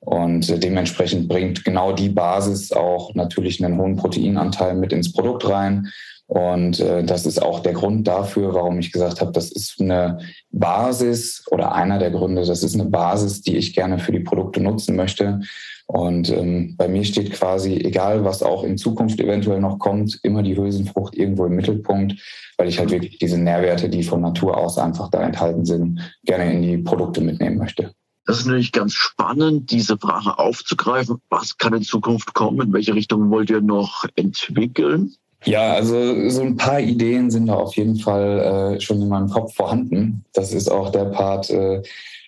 Und 0.00 0.62
dementsprechend 0.62 1.26
bringt 1.28 1.64
genau 1.64 1.92
die 1.92 2.10
Basis 2.10 2.70
auch 2.70 3.14
natürlich 3.14 3.64
einen 3.64 3.78
hohen 3.78 3.96
Proteinanteil 3.96 4.74
mit 4.74 4.92
ins 4.92 5.12
Produkt 5.12 5.48
rein. 5.48 5.90
Und 6.28 6.80
äh, 6.80 7.04
das 7.04 7.24
ist 7.24 7.40
auch 7.40 7.60
der 7.60 7.72
Grund 7.72 8.08
dafür, 8.08 8.52
warum 8.52 8.78
ich 8.80 8.90
gesagt 8.90 9.20
habe, 9.20 9.30
das 9.30 9.52
ist 9.52 9.80
eine 9.80 10.18
Basis 10.50 11.44
oder 11.50 11.72
einer 11.72 11.98
der 11.98 12.10
Gründe, 12.10 12.44
das 12.44 12.64
ist 12.64 12.74
eine 12.74 12.86
Basis, 12.86 13.42
die 13.42 13.56
ich 13.56 13.74
gerne 13.74 14.00
für 14.00 14.10
die 14.10 14.20
Produkte 14.20 14.60
nutzen 14.60 14.96
möchte. 14.96 15.40
Und 15.86 16.30
ähm, 16.30 16.74
bei 16.76 16.88
mir 16.88 17.04
steht 17.04 17.32
quasi, 17.32 17.74
egal 17.74 18.24
was 18.24 18.42
auch 18.42 18.64
in 18.64 18.76
Zukunft 18.76 19.20
eventuell 19.20 19.60
noch 19.60 19.78
kommt, 19.78 20.18
immer 20.24 20.42
die 20.42 20.56
Hülsenfrucht 20.56 21.14
irgendwo 21.14 21.46
im 21.46 21.54
Mittelpunkt, 21.54 22.20
weil 22.56 22.68
ich 22.68 22.80
halt 22.80 22.90
wirklich 22.90 23.18
diese 23.18 23.38
Nährwerte, 23.38 23.88
die 23.88 24.02
von 24.02 24.20
Natur 24.20 24.56
aus 24.56 24.78
einfach 24.78 25.08
da 25.10 25.22
enthalten 25.22 25.64
sind, 25.64 26.00
gerne 26.24 26.52
in 26.52 26.62
die 26.62 26.78
Produkte 26.78 27.20
mitnehmen 27.20 27.58
möchte. 27.58 27.92
Das 28.24 28.40
ist 28.40 28.46
natürlich 28.46 28.72
ganz 28.72 28.94
spannend, 28.94 29.70
diese 29.70 29.96
Frage 29.96 30.36
aufzugreifen. 30.40 31.18
Was 31.30 31.56
kann 31.58 31.74
in 31.74 31.82
Zukunft 31.82 32.34
kommen? 32.34 32.60
In 32.60 32.72
welche 32.72 32.94
Richtung 32.94 33.30
wollt 33.30 33.50
ihr 33.50 33.60
noch 33.60 34.04
entwickeln? 34.16 35.14
Ja, 35.46 35.74
also 35.74 36.28
so 36.28 36.42
ein 36.42 36.56
paar 36.56 36.80
Ideen 36.80 37.30
sind 37.30 37.46
da 37.46 37.54
auf 37.54 37.76
jeden 37.76 37.96
Fall 37.96 38.74
äh, 38.76 38.80
schon 38.80 39.00
in 39.00 39.08
meinem 39.08 39.30
Kopf 39.30 39.54
vorhanden. 39.54 40.24
Das 40.32 40.52
ist 40.52 40.68
auch 40.68 40.90
der 40.90 41.04
Part, 41.06 41.50
äh, 41.50 41.82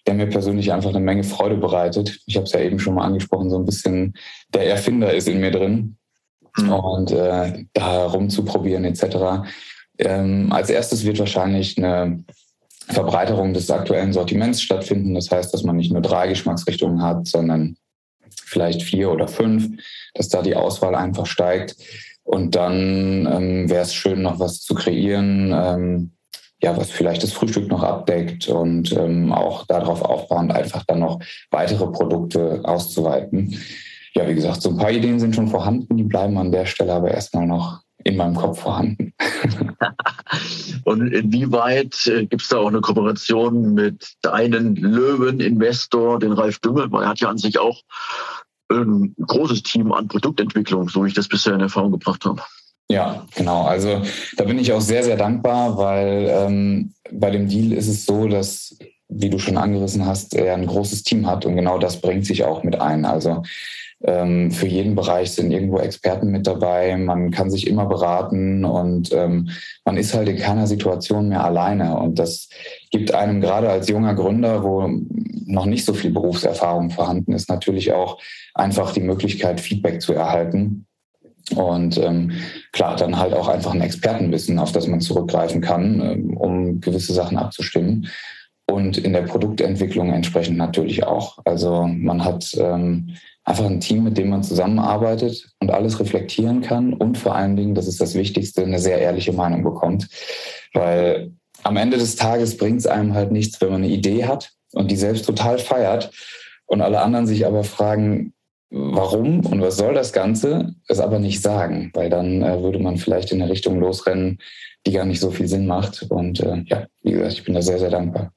der 0.06 0.14
mir 0.14 0.28
persönlich 0.28 0.72
einfach 0.72 0.90
eine 0.90 1.00
Menge 1.00 1.24
Freude 1.24 1.56
bereitet. 1.56 2.20
Ich 2.26 2.36
habe 2.36 2.46
es 2.46 2.52
ja 2.52 2.60
eben 2.60 2.78
schon 2.78 2.94
mal 2.94 3.04
angesprochen, 3.04 3.50
so 3.50 3.58
ein 3.58 3.66
bisschen 3.66 4.14
der 4.54 4.68
Erfinder 4.68 5.12
ist 5.12 5.28
in 5.28 5.40
mir 5.40 5.50
drin. 5.50 5.96
Mhm. 6.56 6.72
Und 6.72 7.10
äh, 7.10 7.64
da 7.72 8.06
rumzuprobieren 8.06 8.84
etc. 8.84 9.48
Ähm, 9.98 10.52
als 10.52 10.70
erstes 10.70 11.04
wird 11.04 11.18
wahrscheinlich 11.18 11.76
eine 11.76 12.22
Verbreiterung 12.86 13.52
des 13.52 13.68
aktuellen 13.68 14.12
Sortiments 14.12 14.62
stattfinden. 14.62 15.14
Das 15.14 15.30
heißt, 15.30 15.52
dass 15.52 15.64
man 15.64 15.76
nicht 15.76 15.92
nur 15.92 16.02
drei 16.02 16.28
Geschmacksrichtungen 16.28 17.02
hat, 17.02 17.26
sondern 17.26 17.76
vielleicht 18.44 18.82
vier 18.82 19.10
oder 19.10 19.28
fünf, 19.28 19.68
dass 20.14 20.28
da 20.28 20.40
die 20.40 20.54
Auswahl 20.54 20.94
einfach 20.94 21.26
steigt. 21.26 21.76
Und 22.28 22.56
dann 22.56 23.26
ähm, 23.26 23.70
wäre 23.70 23.80
es 23.80 23.94
schön, 23.94 24.20
noch 24.20 24.38
was 24.38 24.60
zu 24.60 24.74
kreieren, 24.74 25.50
ähm, 25.50 26.12
ja, 26.62 26.76
was 26.76 26.90
vielleicht 26.90 27.22
das 27.22 27.32
Frühstück 27.32 27.68
noch 27.68 27.82
abdeckt 27.82 28.48
und 28.48 28.92
ähm, 28.92 29.32
auch 29.32 29.64
darauf 29.64 30.02
aufbauend 30.02 30.52
einfach 30.52 30.84
dann 30.86 30.98
noch 30.98 31.20
weitere 31.50 31.86
Produkte 31.86 32.60
auszuweiten. 32.64 33.58
Ja, 34.14 34.28
wie 34.28 34.34
gesagt, 34.34 34.60
so 34.60 34.68
ein 34.68 34.76
paar 34.76 34.90
Ideen 34.90 35.18
sind 35.18 35.34
schon 35.34 35.48
vorhanden, 35.48 35.96
die 35.96 36.02
bleiben 36.02 36.36
an 36.36 36.52
der 36.52 36.66
Stelle 36.66 36.92
aber 36.92 37.10
erstmal 37.10 37.46
noch 37.46 37.80
in 38.04 38.18
meinem 38.18 38.34
Kopf 38.34 38.60
vorhanden. 38.60 39.14
Und 40.84 41.10
inwieweit 41.10 42.06
äh, 42.08 42.26
gibt 42.26 42.42
es 42.42 42.48
da 42.48 42.58
auch 42.58 42.68
eine 42.68 42.82
Kooperation 42.82 43.72
mit 43.72 44.06
deinen 44.20 44.76
Löwen-Investor, 44.76 46.18
den 46.18 46.32
Ralf 46.32 46.58
Dümmel? 46.58 46.92
Weil 46.92 47.04
er 47.04 47.08
hat 47.08 47.20
ja 47.20 47.30
an 47.30 47.38
sich 47.38 47.58
auch 47.58 47.80
ein 48.70 49.14
großes 49.26 49.62
Team 49.62 49.92
an 49.92 50.08
Produktentwicklung, 50.08 50.88
so 50.88 51.04
wie 51.04 51.08
ich 51.08 51.14
das 51.14 51.28
bisher 51.28 51.54
in 51.54 51.60
Erfahrung 51.60 51.92
gebracht 51.92 52.24
habe. 52.24 52.42
Ja, 52.90 53.26
genau. 53.34 53.64
Also 53.64 54.02
da 54.36 54.44
bin 54.44 54.58
ich 54.58 54.72
auch 54.72 54.80
sehr, 54.80 55.02
sehr 55.04 55.16
dankbar, 55.16 55.76
weil 55.76 56.28
ähm, 56.30 56.94
bei 57.12 57.30
dem 57.30 57.48
Deal 57.48 57.72
ist 57.72 57.88
es 57.88 58.06
so, 58.06 58.28
dass, 58.28 58.78
wie 59.08 59.28
du 59.28 59.38
schon 59.38 59.58
angerissen 59.58 60.06
hast, 60.06 60.34
er 60.34 60.54
ein 60.54 60.66
großes 60.66 61.02
Team 61.02 61.26
hat 61.26 61.44
und 61.44 61.56
genau 61.56 61.78
das 61.78 62.00
bringt 62.00 62.24
sich 62.24 62.44
auch 62.44 62.62
mit 62.62 62.80
ein. 62.80 63.04
Also 63.04 63.42
ähm, 64.04 64.52
für 64.52 64.66
jeden 64.66 64.94
Bereich 64.94 65.32
sind 65.32 65.50
irgendwo 65.50 65.78
Experten 65.78 66.30
mit 66.30 66.46
dabei. 66.46 66.96
Man 66.96 67.30
kann 67.30 67.50
sich 67.50 67.66
immer 67.66 67.86
beraten 67.86 68.64
und 68.64 69.12
ähm, 69.12 69.50
man 69.84 69.96
ist 69.96 70.14
halt 70.14 70.28
in 70.28 70.38
keiner 70.38 70.66
Situation 70.66 71.28
mehr 71.28 71.44
alleine. 71.44 71.98
Und 71.98 72.18
das 72.18 72.48
gibt 72.90 73.12
einem 73.12 73.40
gerade 73.40 73.68
als 73.68 73.88
junger 73.88 74.14
Gründer, 74.14 74.62
wo 74.62 74.88
noch 75.46 75.66
nicht 75.66 75.84
so 75.84 75.94
viel 75.94 76.12
Berufserfahrung 76.12 76.90
vorhanden 76.90 77.32
ist, 77.32 77.48
natürlich 77.48 77.92
auch 77.92 78.18
einfach 78.58 78.92
die 78.92 79.00
Möglichkeit, 79.00 79.60
Feedback 79.60 80.02
zu 80.02 80.12
erhalten. 80.12 80.86
Und 81.54 81.96
ähm, 81.98 82.32
klar, 82.72 82.96
dann 82.96 83.18
halt 83.18 83.32
auch 83.32 83.48
einfach 83.48 83.72
ein 83.72 83.80
Expertenwissen, 83.80 84.58
auf 84.58 84.72
das 84.72 84.86
man 84.86 85.00
zurückgreifen 85.00 85.60
kann, 85.60 86.00
ähm, 86.00 86.36
um 86.36 86.80
gewisse 86.80 87.14
Sachen 87.14 87.38
abzustimmen. 87.38 88.08
Und 88.70 88.98
in 88.98 89.14
der 89.14 89.22
Produktentwicklung 89.22 90.12
entsprechend 90.12 90.58
natürlich 90.58 91.04
auch. 91.04 91.38
Also 91.46 91.86
man 91.86 92.22
hat 92.22 92.54
ähm, 92.58 93.14
einfach 93.44 93.64
ein 93.64 93.80
Team, 93.80 94.04
mit 94.04 94.18
dem 94.18 94.28
man 94.28 94.42
zusammenarbeitet 94.42 95.48
und 95.60 95.70
alles 95.70 95.98
reflektieren 95.98 96.60
kann 96.60 96.92
und 96.92 97.16
vor 97.16 97.34
allen 97.34 97.56
Dingen, 97.56 97.74
das 97.74 97.88
ist 97.88 97.98
das 97.98 98.14
Wichtigste, 98.14 98.62
eine 98.62 98.78
sehr 98.78 98.98
ehrliche 98.98 99.32
Meinung 99.32 99.64
bekommt. 99.64 100.08
Weil 100.74 101.32
am 101.62 101.78
Ende 101.78 101.96
des 101.96 102.16
Tages 102.16 102.58
bringt 102.58 102.80
es 102.80 102.86
einem 102.86 103.14
halt 103.14 103.32
nichts, 103.32 103.58
wenn 103.62 103.70
man 103.70 103.82
eine 103.84 103.92
Idee 103.92 104.26
hat 104.26 104.52
und 104.72 104.90
die 104.90 104.96
selbst 104.96 105.24
total 105.24 105.58
feiert 105.58 106.10
und 106.66 106.82
alle 106.82 107.00
anderen 107.00 107.26
sich 107.26 107.46
aber 107.46 107.64
fragen, 107.64 108.34
warum 108.70 109.44
und 109.46 109.60
was 109.60 109.76
soll 109.76 109.94
das 109.94 110.12
Ganze, 110.12 110.74
es 110.86 111.00
aber 111.00 111.18
nicht 111.18 111.40
sagen, 111.40 111.90
weil 111.94 112.10
dann 112.10 112.42
äh, 112.42 112.62
würde 112.62 112.78
man 112.78 112.96
vielleicht 112.98 113.32
in 113.32 113.40
eine 113.40 113.50
Richtung 113.50 113.80
losrennen, 113.80 114.38
die 114.86 114.92
gar 114.92 115.04
nicht 115.04 115.20
so 115.20 115.30
viel 115.30 115.48
Sinn 115.48 115.66
macht. 115.66 116.06
Und 116.10 116.40
äh, 116.40 116.62
ja, 116.66 116.86
wie 117.02 117.12
gesagt, 117.12 117.32
ich 117.32 117.44
bin 117.44 117.54
da 117.54 117.62
sehr, 117.62 117.78
sehr 117.78 117.90
dankbar. 117.90 118.32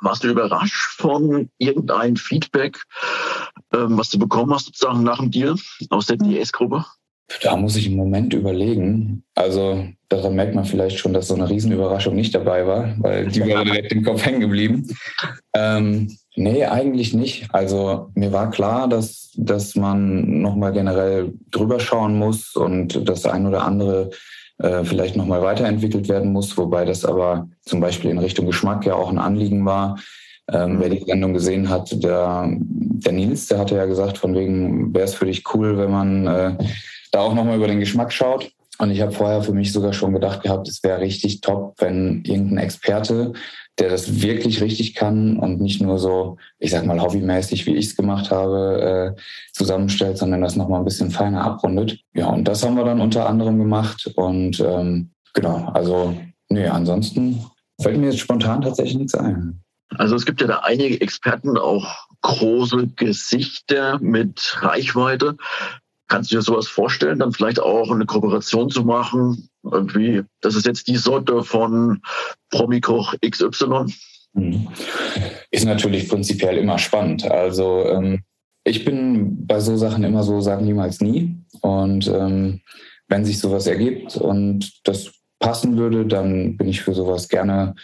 Warst 0.00 0.24
du 0.24 0.28
überrascht 0.28 0.96
von 0.96 1.48
irgendeinem 1.58 2.16
Feedback, 2.16 2.78
ähm, 3.72 3.96
was 3.96 4.10
du 4.10 4.18
bekommen 4.18 4.52
hast, 4.52 4.66
sozusagen 4.66 5.04
nach 5.04 5.18
dem 5.18 5.30
Deal 5.30 5.54
aus 5.90 6.06
der 6.06 6.16
DS-Gruppe? 6.16 6.84
Da 7.40 7.56
muss 7.56 7.76
ich 7.76 7.86
im 7.86 7.96
Moment 7.96 8.34
überlegen. 8.34 9.24
Also 9.34 9.86
daran 10.08 10.34
merkt 10.34 10.54
man 10.54 10.64
vielleicht 10.64 10.98
schon, 10.98 11.12
dass 11.12 11.28
so 11.28 11.34
eine 11.34 11.48
Riesenüberraschung 11.48 12.14
nicht 12.14 12.34
dabei 12.34 12.66
war, 12.66 12.94
weil 12.98 13.28
die 13.28 13.44
wäre 13.44 13.64
direkt 13.64 13.92
im 13.92 14.02
Kopf 14.02 14.24
hängen 14.26 14.40
geblieben. 14.40 14.88
Ähm, 15.54 16.14
nee, 16.34 16.64
eigentlich 16.64 17.14
nicht. 17.14 17.48
Also 17.52 18.10
mir 18.14 18.32
war 18.32 18.50
klar, 18.50 18.88
dass, 18.88 19.30
dass 19.36 19.74
man 19.74 20.40
nochmal 20.40 20.72
generell 20.72 21.32
drüber 21.50 21.80
schauen 21.80 22.18
muss 22.18 22.56
und 22.56 23.08
das 23.08 23.26
ein 23.26 23.46
oder 23.46 23.64
andere 23.64 24.10
äh, 24.58 24.84
vielleicht 24.84 25.16
nochmal 25.16 25.42
weiterentwickelt 25.42 26.08
werden 26.08 26.32
muss, 26.32 26.56
wobei 26.56 26.84
das 26.84 27.04
aber 27.04 27.48
zum 27.62 27.80
Beispiel 27.80 28.10
in 28.10 28.18
Richtung 28.18 28.46
Geschmack 28.46 28.86
ja 28.86 28.94
auch 28.94 29.10
ein 29.10 29.18
Anliegen 29.18 29.64
war. 29.64 29.98
Ähm, 30.52 30.80
wer 30.80 30.88
die 30.88 31.04
Sendung 31.04 31.34
gesehen 31.34 31.68
hat, 31.68 32.02
der, 32.02 32.48
der 32.48 33.12
Nils, 33.12 33.46
der 33.46 33.58
hatte 33.58 33.76
ja 33.76 33.86
gesagt, 33.86 34.18
von 34.18 34.34
wegen 34.34 34.92
wäre 34.92 35.04
es 35.04 35.14
für 35.14 35.26
dich 35.26 35.44
cool, 35.54 35.78
wenn 35.78 35.90
man 35.90 36.26
äh, 36.26 36.56
da 37.12 37.20
auch 37.20 37.34
nochmal 37.34 37.56
über 37.56 37.68
den 37.68 37.80
Geschmack 37.80 38.12
schaut. 38.12 38.50
Und 38.78 38.90
ich 38.90 39.00
habe 39.00 39.12
vorher 39.12 39.42
für 39.42 39.52
mich 39.52 39.72
sogar 39.72 39.92
schon 39.92 40.12
gedacht 40.12 40.42
gehabt, 40.42 40.68
es 40.68 40.82
wäre 40.82 41.00
richtig 41.00 41.40
top, 41.40 41.74
wenn 41.78 42.22
irgendein 42.24 42.58
Experte, 42.58 43.32
der 43.82 43.90
das 43.90 44.22
wirklich 44.22 44.62
richtig 44.62 44.94
kann 44.94 45.36
und 45.38 45.60
nicht 45.60 45.82
nur 45.82 45.98
so, 45.98 46.36
ich 46.60 46.70
sag 46.70 46.86
mal, 46.86 47.00
hobbymäßig, 47.00 47.66
wie 47.66 47.74
ich 47.74 47.86
es 47.86 47.96
gemacht 47.96 48.30
habe, 48.30 49.16
äh, 49.18 49.20
zusammenstellt, 49.52 50.18
sondern 50.18 50.40
das 50.40 50.54
nochmal 50.54 50.80
ein 50.80 50.84
bisschen 50.84 51.10
feiner 51.10 51.42
abrundet. 51.42 51.98
Ja, 52.14 52.28
und 52.28 52.46
das 52.46 52.64
haben 52.64 52.76
wir 52.76 52.84
dann 52.84 53.00
unter 53.00 53.28
anderem 53.28 53.58
gemacht. 53.58 54.08
Und 54.14 54.60
ähm, 54.60 55.10
genau, 55.34 55.68
also, 55.74 56.16
nee, 56.48 56.64
ansonsten 56.68 57.44
fällt 57.80 57.98
mir 57.98 58.06
jetzt 58.06 58.20
spontan 58.20 58.62
tatsächlich 58.62 58.98
nichts 58.98 59.16
ein. 59.16 59.60
Also 59.96 60.14
es 60.14 60.24
gibt 60.26 60.40
ja 60.40 60.46
da 60.46 60.58
einige 60.58 61.00
Experten, 61.00 61.58
auch 61.58 62.06
große 62.20 62.86
Gesichter 62.94 63.98
mit 63.98 64.58
Reichweite. 64.60 65.36
Kannst 66.06 66.30
du 66.30 66.36
dir 66.36 66.42
sowas 66.42 66.68
vorstellen, 66.68 67.18
dann 67.18 67.32
vielleicht 67.32 67.58
auch 67.58 67.90
eine 67.90 68.06
Kooperation 68.06 68.70
zu 68.70 68.84
machen? 68.84 69.48
Irgendwie, 69.64 70.22
das 70.40 70.56
ist 70.56 70.66
jetzt 70.66 70.88
die 70.88 70.96
Sorte 70.96 71.44
von 71.44 72.00
Promikoch 72.50 73.14
XY. 73.24 73.86
Mhm. 74.34 74.68
Ist 75.50 75.64
natürlich 75.64 76.08
prinzipiell 76.08 76.56
immer 76.58 76.78
spannend. 76.78 77.30
Also 77.30 77.86
ähm, 77.86 78.22
ich 78.64 78.84
bin 78.84 79.46
bei 79.46 79.60
so 79.60 79.76
Sachen 79.76 80.04
immer 80.04 80.22
so, 80.22 80.40
sagen 80.40 80.64
niemals 80.64 81.00
nie. 81.00 81.36
Und 81.60 82.08
ähm, 82.08 82.60
wenn 83.08 83.24
sich 83.24 83.38
sowas 83.38 83.66
ergibt 83.66 84.16
und 84.16 84.80
das 84.84 85.12
passen 85.38 85.76
würde, 85.76 86.06
dann 86.06 86.56
bin 86.56 86.68
ich 86.68 86.82
für 86.82 86.94
sowas 86.94 87.28
gerne 87.28 87.74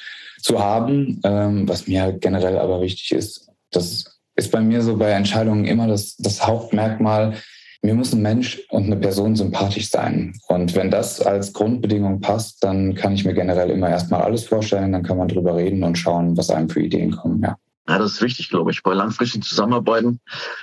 zu 0.40 0.58
haben. 0.58 1.20
Ähm, 1.24 1.68
was 1.68 1.86
mir 1.86 2.16
generell 2.18 2.58
aber 2.58 2.80
wichtig 2.80 3.12
ist, 3.12 3.50
das 3.70 4.18
ist 4.36 4.52
bei 4.52 4.60
mir 4.60 4.82
so 4.82 4.96
bei 4.96 5.10
Entscheidungen 5.10 5.64
immer 5.64 5.88
das, 5.88 6.16
das 6.16 6.46
Hauptmerkmal. 6.46 7.34
Mir 7.82 7.94
muss 7.94 8.12
ein 8.12 8.22
Mensch 8.22 8.60
und 8.70 8.84
eine 8.84 8.96
Person 8.96 9.36
sympathisch 9.36 9.88
sein. 9.88 10.32
Und 10.48 10.74
wenn 10.74 10.90
das 10.90 11.20
als 11.20 11.52
Grundbedingung 11.52 12.20
passt, 12.20 12.64
dann 12.64 12.94
kann 12.94 13.12
ich 13.14 13.24
mir 13.24 13.34
generell 13.34 13.70
immer 13.70 13.88
erstmal 13.88 14.22
alles 14.22 14.44
vorstellen. 14.44 14.92
Dann 14.92 15.04
kann 15.04 15.16
man 15.16 15.28
drüber 15.28 15.54
reden 15.54 15.84
und 15.84 15.96
schauen, 15.96 16.36
was 16.36 16.50
einem 16.50 16.68
für 16.68 16.82
Ideen 16.82 17.12
kommen. 17.12 17.40
Ja. 17.42 17.56
Ja, 17.88 17.98
das 17.98 18.12
ist 18.12 18.22
wichtig, 18.22 18.50
glaube 18.50 18.70
ich, 18.70 18.82
bei 18.82 18.92
langfristigen 18.92 19.42
Zusammenarbeiten, 19.42 20.20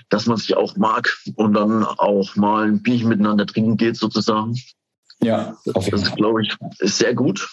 dass 0.10 0.28
man 0.28 0.38
sich 0.38 0.56
auch 0.56 0.78
mag 0.78 1.18
und 1.36 1.54
dann 1.54 1.84
auch 1.84 2.36
mal 2.36 2.68
ein 2.68 2.84
Bierchen 2.84 3.10
miteinander 3.10 3.48
trinken 3.48 3.78
geht, 3.78 3.98
sozusagen. 3.98 4.56
Ja, 5.24 5.58
auf 5.74 5.86
jeden 5.86 5.98
Fall. 5.98 6.10
Das, 6.10 6.16
glaube 6.16 6.44
ich, 6.44 6.56
ist 6.80 7.00
sehr 7.00 7.16
gut. 7.16 7.50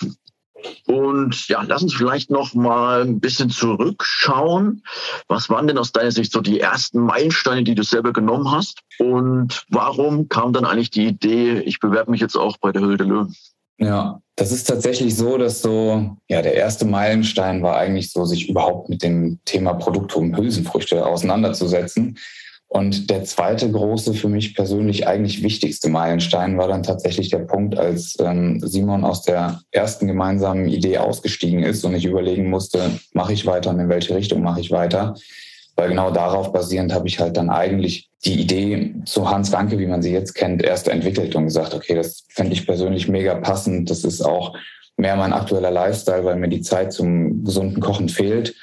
Und 0.87 1.49
ja, 1.49 1.63
lass 1.63 1.83
uns 1.83 1.95
vielleicht 1.95 2.31
noch 2.31 2.55
mal 2.55 3.03
ein 3.03 3.21
bisschen 3.21 3.51
zurückschauen. 3.51 4.83
Was 5.29 5.49
waren 5.51 5.67
denn 5.67 5.79
aus 5.79 5.93
deiner 5.93 6.11
Sicht 6.11 6.33
so 6.33 6.41
die 6.41 6.61
ersten 6.61 7.01
Meilensteine, 7.01 7.65
die 7.65 7.75
du 7.75 7.83
selber 7.83 8.13
genommen 8.13 8.51
hast? 8.51 8.81
Und 8.99 9.65
warum 9.69 10.29
kam 10.29 10.53
dann 10.53 10.65
eigentlich 10.65 10.91
die 10.91 11.07
Idee, 11.07 11.61
ich 11.61 11.81
bewerbe 11.81 12.11
mich 12.11 12.21
jetzt 12.21 12.37
auch 12.37 12.57
bei 12.59 12.73
der 12.73 12.83
Höhle 12.83 12.97
der 12.97 13.07
Löwen? 13.07 13.35
Ja, 13.79 14.21
das 14.37 14.53
ist 14.53 14.65
tatsächlich 14.65 15.17
so, 15.17 15.39
dass 15.39 15.61
so, 15.61 16.17
ja, 16.29 16.41
der 16.41 16.55
erste 16.55 16.85
Meilenstein 16.85 17.63
war 17.63 17.77
eigentlich 17.77 18.13
so, 18.13 18.25
sich 18.25 18.49
überhaupt 18.49 18.89
mit 18.89 19.03
dem 19.03 19.41
Thema 19.45 19.75
Produkte 19.75 20.19
und 20.19 20.37
Hülsenfrüchte 20.37 21.05
auseinanderzusetzen. 21.05 22.19
Und 22.73 23.11
der 23.11 23.23
zweite 23.25 23.71
große, 23.71 24.15
für 24.15 24.31
mich 24.31 24.55
persönlich 24.55 25.07
eigentlich 25.07 25.43
wichtigste 25.43 25.91
Meilenstein 25.91 26.57
war 26.57 26.69
dann 26.69 26.83
tatsächlich 26.83 27.29
der 27.29 27.41
Punkt, 27.41 27.77
als 27.77 28.17
ähm, 28.19 28.61
Simon 28.65 29.05
aus 29.05 29.21
der 29.21 29.61
ersten 29.73 30.07
gemeinsamen 30.07 30.67
Idee 30.69 30.97
ausgestiegen 30.97 31.63
ist 31.63 31.85
und 31.85 31.95
ich 31.95 32.07
überlegen 32.07 32.49
musste, 32.49 32.99
mache 33.13 33.35
ich 33.35 33.45
weiter 33.45 33.69
und 33.69 33.79
in 33.79 33.91
welche 33.91 34.15
Richtung 34.15 34.43
mache 34.43 34.61
ich 34.61 34.71
weiter. 34.71 35.15
Weil 35.77 35.91
genau 35.91 36.11
darauf 36.11 36.51
basierend 36.51 36.95
habe 36.95 37.09
ich 37.09 37.21
halt 37.21 37.37
dann 37.37 37.51
eigentlich 37.51 38.09
die 38.25 38.41
Idee 38.41 38.95
zu 39.05 39.29
Hans 39.29 39.53
Ranke, 39.53 39.79
wie 39.79 39.87
man 39.87 40.01
sie 40.01 40.13
jetzt 40.13 40.33
kennt, 40.33 40.63
erst 40.63 40.89
entwickelt 40.89 41.35
und 41.35 41.45
gesagt, 41.45 41.75
okay, 41.75 41.95
das 41.95 42.25
fände 42.31 42.55
ich 42.55 42.65
persönlich 42.65 43.07
mega 43.07 43.35
passend. 43.35 43.91
Das 43.91 44.03
ist 44.03 44.23
auch 44.23 44.57
mehr 44.97 45.17
mein 45.17 45.35
aktueller 45.35 45.71
Lifestyle, 45.71 46.25
weil 46.25 46.37
mir 46.37 46.49
die 46.49 46.63
Zeit 46.63 46.95
zum 46.95 47.45
gesunden 47.45 47.81
Kochen 47.83 48.09
fehlt. 48.09 48.55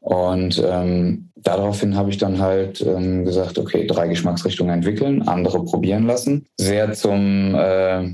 Und 0.00 0.62
ähm, 0.62 1.30
daraufhin 1.44 1.96
habe 1.96 2.10
ich 2.10 2.18
dann 2.18 2.40
halt 2.40 2.80
ähm, 2.80 3.24
gesagt, 3.24 3.58
okay, 3.58 3.86
drei 3.86 4.08
Geschmacksrichtungen 4.08 4.74
entwickeln, 4.74 5.22
andere 5.22 5.64
probieren 5.64 6.06
lassen. 6.06 6.46
Sehr 6.58 6.92
zum 6.94 7.54
äh, 7.54 8.08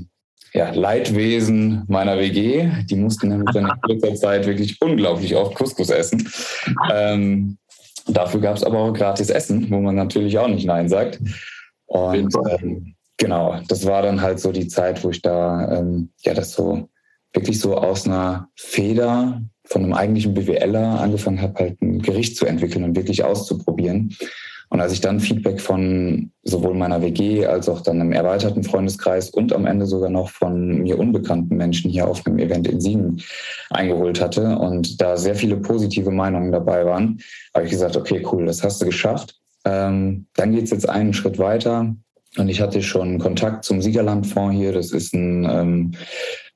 ja, 0.53 0.69
Leidwesen 0.73 1.83
meiner 1.87 2.17
WG. 2.17 2.69
Die 2.89 2.95
mussten 2.95 3.29
nämlich 3.29 3.51
dann 3.53 3.65
in 3.65 3.81
kurzer 3.99 4.15
Zeit 4.15 4.45
wirklich 4.45 4.79
unglaublich 4.81 5.35
oft 5.35 5.55
Couscous 5.55 5.89
essen. 5.89 6.29
Ähm, 6.91 7.57
dafür 8.07 8.41
gab 8.41 8.57
es 8.57 8.63
aber 8.63 8.79
auch 8.79 8.93
gratis 8.93 9.29
Essen, 9.29 9.71
wo 9.71 9.79
man 9.79 9.95
natürlich 9.95 10.37
auch 10.37 10.47
nicht 10.47 10.65
Nein 10.65 10.89
sagt. 10.89 11.19
Und 11.85 12.33
ähm, 12.49 12.95
genau, 13.17 13.59
das 13.67 13.85
war 13.85 14.01
dann 14.01 14.21
halt 14.21 14.39
so 14.39 14.51
die 14.51 14.67
Zeit, 14.67 15.03
wo 15.03 15.09
ich 15.09 15.21
da 15.21 15.79
ähm, 15.79 16.09
ja 16.23 16.33
das 16.33 16.51
so 16.51 16.89
wirklich 17.33 17.59
so 17.59 17.77
aus 17.77 18.05
einer 18.05 18.49
Feder 18.55 19.41
von 19.65 19.83
einem 19.83 19.93
eigentlichen 19.93 20.33
BWLer 20.33 20.99
angefangen 20.99 21.41
habe, 21.41 21.59
halt 21.59 21.81
ein 21.81 22.01
Gericht 22.01 22.35
zu 22.35 22.45
entwickeln 22.45 22.83
und 22.83 22.95
wirklich 22.95 23.23
auszuprobieren. 23.23 24.15
Und 24.71 24.79
als 24.79 24.93
ich 24.93 25.01
dann 25.01 25.19
Feedback 25.19 25.59
von 25.59 26.31
sowohl 26.43 26.73
meiner 26.73 27.01
WG 27.01 27.45
als 27.45 27.67
auch 27.67 27.81
dann 27.81 27.99
einem 27.99 28.13
erweiterten 28.13 28.63
Freundeskreis 28.63 29.29
und 29.29 29.51
am 29.51 29.65
Ende 29.65 29.85
sogar 29.85 30.09
noch 30.09 30.29
von 30.29 30.83
mir 30.83 30.97
unbekannten 30.97 31.57
Menschen 31.57 31.91
hier 31.91 32.07
auf 32.07 32.25
einem 32.25 32.39
Event 32.39 32.69
in 32.69 32.79
Siegen 32.79 33.21
eingeholt 33.69 34.21
hatte 34.21 34.57
und 34.57 35.01
da 35.01 35.17
sehr 35.17 35.35
viele 35.35 35.57
positive 35.57 36.09
Meinungen 36.09 36.53
dabei 36.53 36.85
waren, 36.85 37.19
habe 37.53 37.65
ich 37.65 37.71
gesagt, 37.71 37.97
okay, 37.97 38.25
cool, 38.31 38.45
das 38.45 38.63
hast 38.63 38.81
du 38.81 38.85
geschafft. 38.85 39.35
Ähm, 39.65 40.27
dann 40.35 40.53
geht 40.53 40.63
es 40.63 40.71
jetzt 40.71 40.89
einen 40.89 41.13
Schritt 41.13 41.37
weiter. 41.37 41.93
Und 42.37 42.47
ich 42.47 42.61
hatte 42.61 42.81
schon 42.81 43.19
Kontakt 43.19 43.65
zum 43.65 43.81
Siegerlandfonds 43.81 44.55
hier. 44.55 44.71
Das 44.71 44.91
ist 44.91 45.13
ein, 45.13 45.45
ähm, 45.49 45.91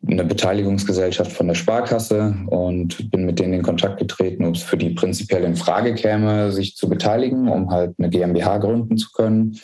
eine 0.09 0.23
Beteiligungsgesellschaft 0.23 1.31
von 1.31 1.47
der 1.47 1.55
Sparkasse 1.55 2.35
und 2.47 3.11
bin 3.11 3.25
mit 3.25 3.39
denen 3.39 3.53
in 3.53 3.63
Kontakt 3.63 3.99
getreten, 3.99 4.45
ob 4.45 4.55
es 4.55 4.63
für 4.63 4.77
die 4.77 4.91
prinzipiell 4.91 5.43
in 5.43 5.55
Frage 5.55 5.95
käme, 5.95 6.51
sich 6.51 6.75
zu 6.75 6.89
beteiligen, 6.89 7.47
um 7.47 7.71
halt 7.71 7.95
eine 7.97 8.09
GmbH 8.09 8.57
gründen 8.59 8.97
zu 8.97 9.11
können. 9.11 9.59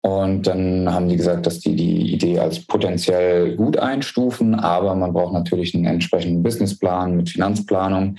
Und 0.00 0.46
dann 0.46 0.92
haben 0.92 1.08
die 1.08 1.16
gesagt, 1.16 1.46
dass 1.46 1.60
die 1.60 1.76
die 1.76 2.12
Idee 2.12 2.38
als 2.38 2.64
potenziell 2.64 3.56
gut 3.56 3.78
einstufen, 3.78 4.54
aber 4.54 4.94
man 4.94 5.12
braucht 5.12 5.32
natürlich 5.32 5.74
einen 5.74 5.86
entsprechenden 5.86 6.42
Businessplan 6.42 7.16
mit 7.16 7.30
Finanzplanung. 7.30 8.16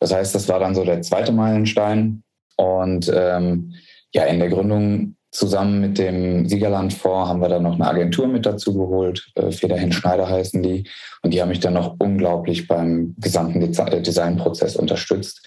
Das 0.00 0.12
heißt, 0.12 0.34
das 0.34 0.48
war 0.48 0.58
dann 0.58 0.74
so 0.74 0.84
der 0.84 1.02
zweite 1.02 1.32
Meilenstein. 1.32 2.22
Und 2.56 3.10
ähm, 3.14 3.74
ja, 4.12 4.24
in 4.24 4.40
der 4.40 4.48
Gründung 4.48 5.14
Zusammen 5.32 5.80
mit 5.80 5.98
dem 5.98 6.48
Siegerlandfonds 6.48 7.28
haben 7.28 7.40
wir 7.40 7.48
dann 7.48 7.62
noch 7.62 7.74
eine 7.74 7.86
Agentur 7.86 8.26
mit 8.26 8.46
dazu 8.46 8.74
geholt. 8.74 9.30
Äh, 9.36 9.52
Federhin 9.52 9.92
Schneider 9.92 10.28
heißen 10.28 10.60
die. 10.62 10.88
Und 11.22 11.32
die 11.32 11.40
haben 11.40 11.50
mich 11.50 11.60
dann 11.60 11.74
noch 11.74 11.94
unglaublich 12.00 12.66
beim 12.66 13.14
gesamten 13.18 13.62
äh, 13.62 14.02
Designprozess 14.02 14.74
unterstützt. 14.74 15.46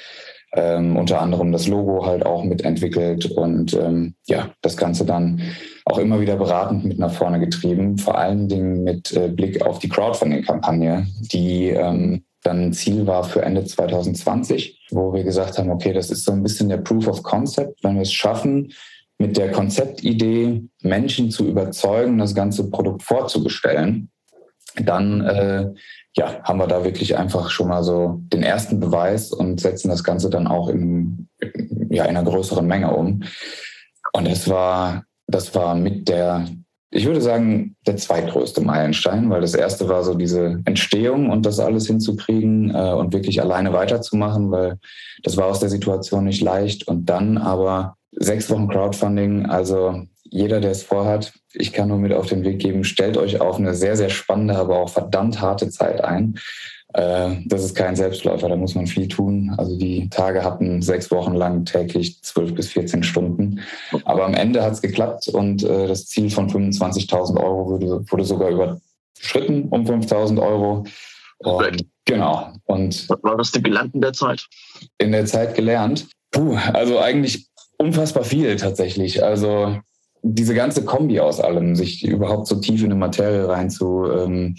Ähm, 0.56 0.96
unter 0.96 1.20
anderem 1.20 1.52
das 1.52 1.68
Logo 1.68 2.06
halt 2.06 2.26
auch 2.26 2.44
mitentwickelt 2.44 3.26
und 3.26 3.74
ähm, 3.74 4.14
ja, 4.28 4.52
das 4.62 4.78
Ganze 4.78 5.04
dann 5.04 5.42
auch 5.84 5.98
immer 5.98 6.22
wieder 6.22 6.36
beratend 6.36 6.86
mit 6.86 7.00
nach 7.00 7.12
vorne 7.12 7.40
getrieben. 7.40 7.98
Vor 7.98 8.18
allen 8.18 8.48
Dingen 8.48 8.84
mit 8.84 9.12
äh, 9.14 9.30
Blick 9.30 9.66
auf 9.66 9.80
die 9.80 9.90
Crowdfunding-Kampagne, 9.90 11.08
die 11.20 11.70
ähm, 11.70 12.24
dann 12.44 12.72
Ziel 12.72 13.08
war 13.08 13.24
für 13.24 13.42
Ende 13.42 13.66
2020, 13.66 14.88
wo 14.92 15.14
wir 15.14 15.24
gesagt 15.24 15.58
haben, 15.58 15.72
okay, 15.72 15.92
das 15.92 16.12
ist 16.12 16.24
so 16.24 16.32
ein 16.32 16.44
bisschen 16.44 16.70
der 16.70 16.78
Proof 16.78 17.08
of 17.08 17.24
Concept. 17.24 17.84
Wenn 17.84 17.96
wir 17.96 18.04
es 18.04 18.14
schaffen, 18.14 18.72
mit 19.24 19.38
der 19.38 19.54
Konzeptidee, 19.54 20.64
Menschen 20.82 21.32
zu 21.32 21.48
überzeugen, 21.48 22.18
das 22.18 22.36
ganze 22.36 22.70
Produkt 22.70 23.04
vorzubestellen, 23.04 24.12
dann 24.84 25.22
äh, 25.22 25.70
ja, 26.18 26.44
haben 26.44 26.60
wir 26.60 26.68
da 26.68 26.84
wirklich 26.84 27.18
einfach 27.18 27.50
schon 27.50 27.70
mal 27.70 27.84
so 27.84 28.20
den 28.34 28.44
ersten 28.44 28.82
Beweis 28.82 29.32
und 29.32 29.62
setzen 29.62 29.88
das 29.88 30.04
Ganze 30.04 30.30
dann 30.30 30.46
auch 30.46 30.68
in, 30.68 31.30
ja, 31.90 32.04
in 32.04 32.18
einer 32.18 32.30
größeren 32.30 32.68
Menge 32.68 32.94
um. 32.94 33.24
Und 34.12 34.28
das 34.28 34.50
war, 34.50 35.06
das 35.28 35.56
war 35.56 35.74
mit 35.74 36.10
der, 36.10 36.46
ich 36.92 37.06
würde 37.06 37.22
sagen, 37.22 37.78
der 37.88 37.96
zweitgrößte 37.96 38.60
Meilenstein, 38.60 39.30
weil 39.30 39.40
das 39.40 39.54
erste 39.54 39.88
war 39.88 40.04
so 40.04 40.16
diese 40.16 40.62
Entstehung 40.66 41.30
und 41.30 41.46
das 41.46 41.62
alles 41.62 41.88
hinzukriegen 41.88 42.76
äh, 42.76 42.92
und 42.92 43.14
wirklich 43.14 43.42
alleine 43.42 43.72
weiterzumachen, 43.72 44.52
weil 44.52 44.80
das 45.24 45.38
war 45.38 45.46
aus 45.46 45.62
der 45.62 45.70
Situation 45.70 46.26
nicht 46.26 46.42
leicht. 46.42 46.90
Und 46.90 47.06
dann 47.06 47.38
aber 47.38 47.96
sechs 48.18 48.50
Wochen 48.50 48.68
Crowdfunding. 48.68 49.46
Also 49.46 50.04
jeder, 50.24 50.60
der 50.60 50.72
es 50.72 50.84
vorhat, 50.84 51.34
ich 51.54 51.74
kann 51.74 51.90
nur 51.90 52.00
mit 52.00 52.14
auf 52.14 52.28
den 52.28 52.44
Weg 52.44 52.60
geben, 52.60 52.84
stellt 52.84 53.18
euch 53.18 53.40
auf 53.40 53.58
eine 53.58 53.74
sehr, 53.74 53.96
sehr 53.96 54.10
spannende, 54.10 54.56
aber 54.56 54.80
auch 54.80 54.90
verdammt 54.90 55.42
harte 55.42 55.70
Zeit 55.70 56.04
ein. 56.04 56.40
Äh, 56.94 57.36
das 57.46 57.64
ist 57.64 57.76
kein 57.76 57.96
Selbstläufer, 57.96 58.50
da 58.50 58.56
muss 58.56 58.76
man 58.76 58.88
viel 58.88 59.08
tun. 59.08 59.54
Also 59.58 59.78
die 59.78 60.10
Tage 60.10 60.44
hatten 60.44 60.82
sechs 60.82 61.12
Wochen 61.12 61.34
lang 61.34 61.66
täglich 61.66 62.22
zwölf 62.24 62.54
bis 62.54 62.70
14 62.70 63.04
Stunden. 63.04 63.62
Aber 64.06 64.26
am 64.26 64.34
Ende 64.34 64.64
hat 64.64 64.74
es 64.74 64.82
geklappt 64.82 65.28
und 65.28 65.64
äh, 65.64 65.88
das 65.88 66.08
Ziel 66.08 66.30
von 66.30 66.50
25.000 66.50 67.42
Euro 67.42 67.68
wurde, 67.68 68.12
wurde 68.12 68.26
sogar 68.26 68.50
überschritten 68.50 69.70
um 69.70 69.86
5.000 69.86 70.42
Euro. 70.42 70.86
Und, 71.40 71.86
genau. 72.06 72.54
Und 72.66 73.10
Was 73.10 73.24
war 73.24 73.38
das 73.38 73.52
denn 73.52 73.64
gelernt 73.64 73.94
in 73.96 74.02
der 74.02 74.14
Zeit? 74.14 74.48
In 74.98 75.12
der 75.12 75.26
Zeit 75.26 75.56
gelernt. 75.56 76.08
Puh, 76.32 76.58
also 76.74 77.00
eigentlich 77.00 77.48
unfassbar 77.84 78.24
viel 78.24 78.56
tatsächlich. 78.56 79.24
Also 79.24 79.78
diese 80.22 80.56
ganze 80.56 80.86
Kombi 80.86 81.20
aus 81.20 81.40
allem, 81.40 81.76
sich 81.76 82.04
überhaupt 82.06 82.48
so 82.48 82.56
tief 82.56 82.80
in 82.80 82.92
eine 82.92 82.96
Materie 82.96 83.48
rein 83.48 83.70
zu, 83.70 84.06
ähm, 84.10 84.56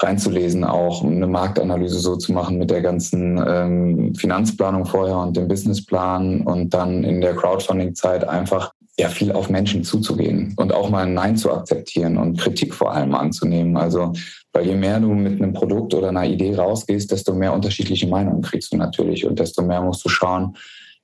reinzulesen, 0.00 0.64
auch 0.64 1.04
eine 1.04 1.28
Marktanalyse 1.28 2.00
so 2.00 2.16
zu 2.16 2.32
machen 2.32 2.58
mit 2.58 2.70
der 2.70 2.82
ganzen 2.82 3.40
ähm, 3.46 4.14
Finanzplanung 4.16 4.86
vorher 4.86 5.18
und 5.18 5.36
dem 5.36 5.46
Businessplan 5.46 6.40
und 6.40 6.74
dann 6.74 7.04
in 7.04 7.20
der 7.20 7.36
Crowdfunding-Zeit 7.36 8.26
einfach 8.26 8.72
ja 8.98 9.08
viel 9.08 9.32
auf 9.32 9.48
Menschen 9.50 9.84
zuzugehen 9.84 10.54
und 10.56 10.72
auch 10.72 10.90
mal 10.90 11.04
ein 11.04 11.14
Nein 11.14 11.36
zu 11.36 11.52
akzeptieren 11.52 12.16
und 12.16 12.38
Kritik 12.38 12.74
vor 12.74 12.92
allem 12.92 13.14
anzunehmen. 13.14 13.76
Also 13.76 14.12
weil 14.52 14.66
je 14.66 14.74
mehr 14.74 15.00
du 15.00 15.08
mit 15.08 15.40
einem 15.40 15.52
Produkt 15.52 15.94
oder 15.94 16.08
einer 16.08 16.26
Idee 16.26 16.54
rausgehst, 16.54 17.10
desto 17.10 17.34
mehr 17.34 17.52
unterschiedliche 17.52 18.06
Meinungen 18.06 18.42
kriegst 18.42 18.72
du 18.72 18.76
natürlich 18.76 19.26
und 19.26 19.38
desto 19.38 19.62
mehr 19.62 19.80
musst 19.80 20.04
du 20.04 20.08
schauen, 20.08 20.56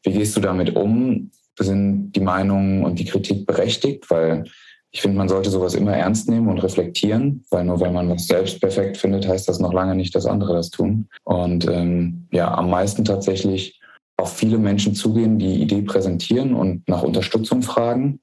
wie 0.03 0.13
gehst 0.13 0.37
du 0.37 0.41
damit 0.41 0.77
um 0.77 1.31
sind 1.65 2.13
die 2.13 2.21
Meinungen 2.21 2.85
und 2.85 2.99
die 2.99 3.05
Kritik 3.05 3.47
berechtigt, 3.47 4.11
weil 4.11 4.45
ich 4.93 5.03
finde, 5.03 5.19
man 5.19 5.29
sollte 5.29 5.51
sowas 5.51 5.75
immer 5.75 5.97
ernst 5.97 6.29
nehmen 6.29 6.49
und 6.49 6.59
reflektieren, 6.59 7.45
weil 7.51 7.65
nur 7.65 7.81
wenn 7.81 7.93
man 7.93 8.09
was 8.09 8.27
selbst 8.27 8.61
perfekt 8.61 8.97
findet, 8.97 9.27
heißt 9.27 9.49
das 9.49 9.61
noch 9.61 9.73
lange 9.73 9.95
nicht, 9.95 10.15
dass 10.15 10.27
andere 10.27 10.55
das 10.55 10.71
tun. 10.71 11.09
Und 11.23 11.69
ähm, 11.69 12.27
ja, 12.33 12.53
am 12.53 12.71
meisten 12.71 13.05
tatsächlich 13.05 13.81
auf 14.17 14.37
viele 14.37 14.59
Menschen 14.59 14.95
zugehen, 14.95 15.39
die 15.39 15.63
Idee 15.63 15.83
präsentieren 15.83 16.55
und 16.55 16.89
nach 16.89 17.03
Unterstützung 17.03 17.63
fragen 17.63 18.21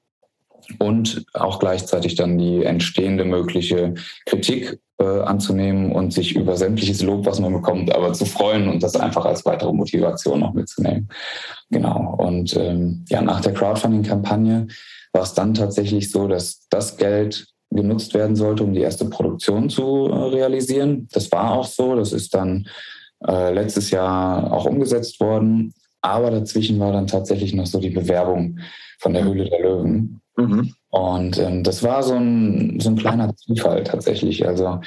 und 0.80 1.26
auch 1.34 1.60
gleichzeitig 1.60 2.16
dann 2.16 2.38
die 2.38 2.64
entstehende 2.64 3.26
mögliche 3.26 3.96
Kritik 4.26 4.80
äh, 5.00 5.22
anzunehmen 5.22 5.92
und 5.92 6.14
sich 6.14 6.36
über 6.36 6.58
sämtliches 6.58 7.02
Lob, 7.02 7.26
was 7.26 7.40
man 7.40 7.54
bekommt, 7.54 7.94
aber 7.94 8.14
zu 8.14 8.26
freuen 8.26 8.68
und 8.68 8.84
das 8.84 8.96
einfach 8.96 9.26
als 9.26 9.46
weitere 9.46 9.74
Motivation 9.74 10.40
noch 10.40 10.54
mitzunehmen. 10.54 11.10
Genau. 11.70 12.16
Und 12.18 12.56
ähm, 12.56 13.06
ja, 13.10 13.22
nach 13.22 13.42
der 13.42 13.54
Crowdfunding-Kampagne 13.54 14.68
war 15.14 15.24
es 15.24 15.34
dann 15.34 15.54
tatsächlich 15.54 16.12
so, 16.12 16.28
dass 16.28 16.68
das 16.70 16.98
Geld 16.98 17.48
genutzt 17.70 18.14
werden 18.14 18.36
sollte, 18.36 18.64
um 18.64 18.74
die 18.74 18.82
erste 18.82 19.06
Produktion 19.06 19.70
zu 19.70 20.08
äh, 20.08 20.16
realisieren. 20.16 21.08
Das 21.12 21.32
war 21.32 21.52
auch 21.52 21.66
so. 21.66 21.96
Das 21.96 22.14
ist 22.14 22.34
dann 22.34 22.68
äh, 23.26 23.54
letztes 23.54 23.92
Jahr 23.92 24.52
auch 24.52 24.66
umgesetzt 24.66 25.20
worden. 25.20 25.74
Aber 26.02 26.32
dazwischen 26.32 26.80
war 26.80 26.92
dann 26.92 27.08
tatsächlich 27.08 27.54
noch 27.54 27.66
so 27.66 27.80
die 27.80 27.90
Bewerbung 27.90 28.60
von 28.98 29.14
der 29.14 29.24
Höhle 29.24 29.50
der 29.50 29.60
Löwen. 29.60 30.22
Mhm. 30.38 30.74
Und 30.90 31.40
ähm, 31.40 31.64
das 31.64 31.84
war 31.84 32.04
so 32.04 32.16
ein, 32.16 32.80
so 32.80 32.90
ein 32.90 32.96
kleiner 32.96 33.36
Zufall 33.36 33.84
tatsächlich. 33.84 34.48
Also 34.48 34.80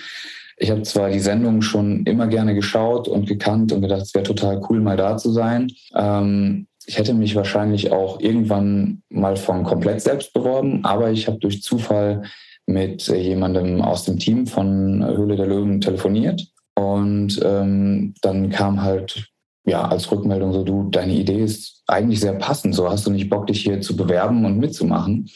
ich 0.57 0.71
habe 0.71 0.83
zwar 0.83 1.11
die 1.11 1.21
Sendung 1.21 1.63
schon 1.63 2.05
immer 2.05 2.27
gerne 2.27 2.55
geschaut 2.55 3.09
und 3.09 3.27
gekannt 3.27 3.73
und 3.73 3.81
gedacht, 3.81 4.03
es 4.03 4.15
wäre 4.15 4.25
total 4.25 4.61
cool, 4.69 4.81
mal 4.81 4.97
da 4.97 5.17
zu 5.17 5.31
sein. 5.31 5.71
Ähm, 5.95 6.67
ich 6.87 6.99
hätte 6.99 7.15
mich 7.15 7.35
wahrscheinlich 7.35 7.93
auch 7.93 8.21
irgendwann 8.21 9.03
mal 9.09 9.37
von 9.37 9.65
komplett 9.65 10.01
selbst 10.01 10.33
beworben, 10.33 10.85
aber 10.85 11.11
ich 11.11 11.27
habe 11.27 11.39
durch 11.39 11.63
Zufall 11.63 12.23
mit 12.67 13.07
jemandem 13.09 13.81
aus 13.81 14.05
dem 14.05 14.19
Team 14.19 14.47
von 14.47 15.05
Höhle 15.05 15.37
der 15.37 15.47
Löwen 15.47 15.81
telefoniert. 15.81 16.47
Und 16.75 17.41
ähm, 17.45 18.15
dann 18.23 18.51
kam 18.51 18.83
halt 18.83 19.30
ja 19.65 19.87
als 19.87 20.11
Rückmeldung 20.11 20.53
so, 20.53 20.65
du, 20.65 20.89
deine 20.91 21.13
Idee 21.13 21.43
ist 21.43 21.83
eigentlich 21.87 22.21
sehr 22.21 22.35
passend. 22.35 22.75
So 22.75 22.91
hast 22.91 23.07
du 23.07 23.11
nicht 23.11 23.31
Bock, 23.31 23.47
dich 23.47 23.63
hier 23.63 23.81
zu 23.81 23.97
bewerben 23.97 24.45
und 24.45 24.59
mitzumachen. 24.59 25.31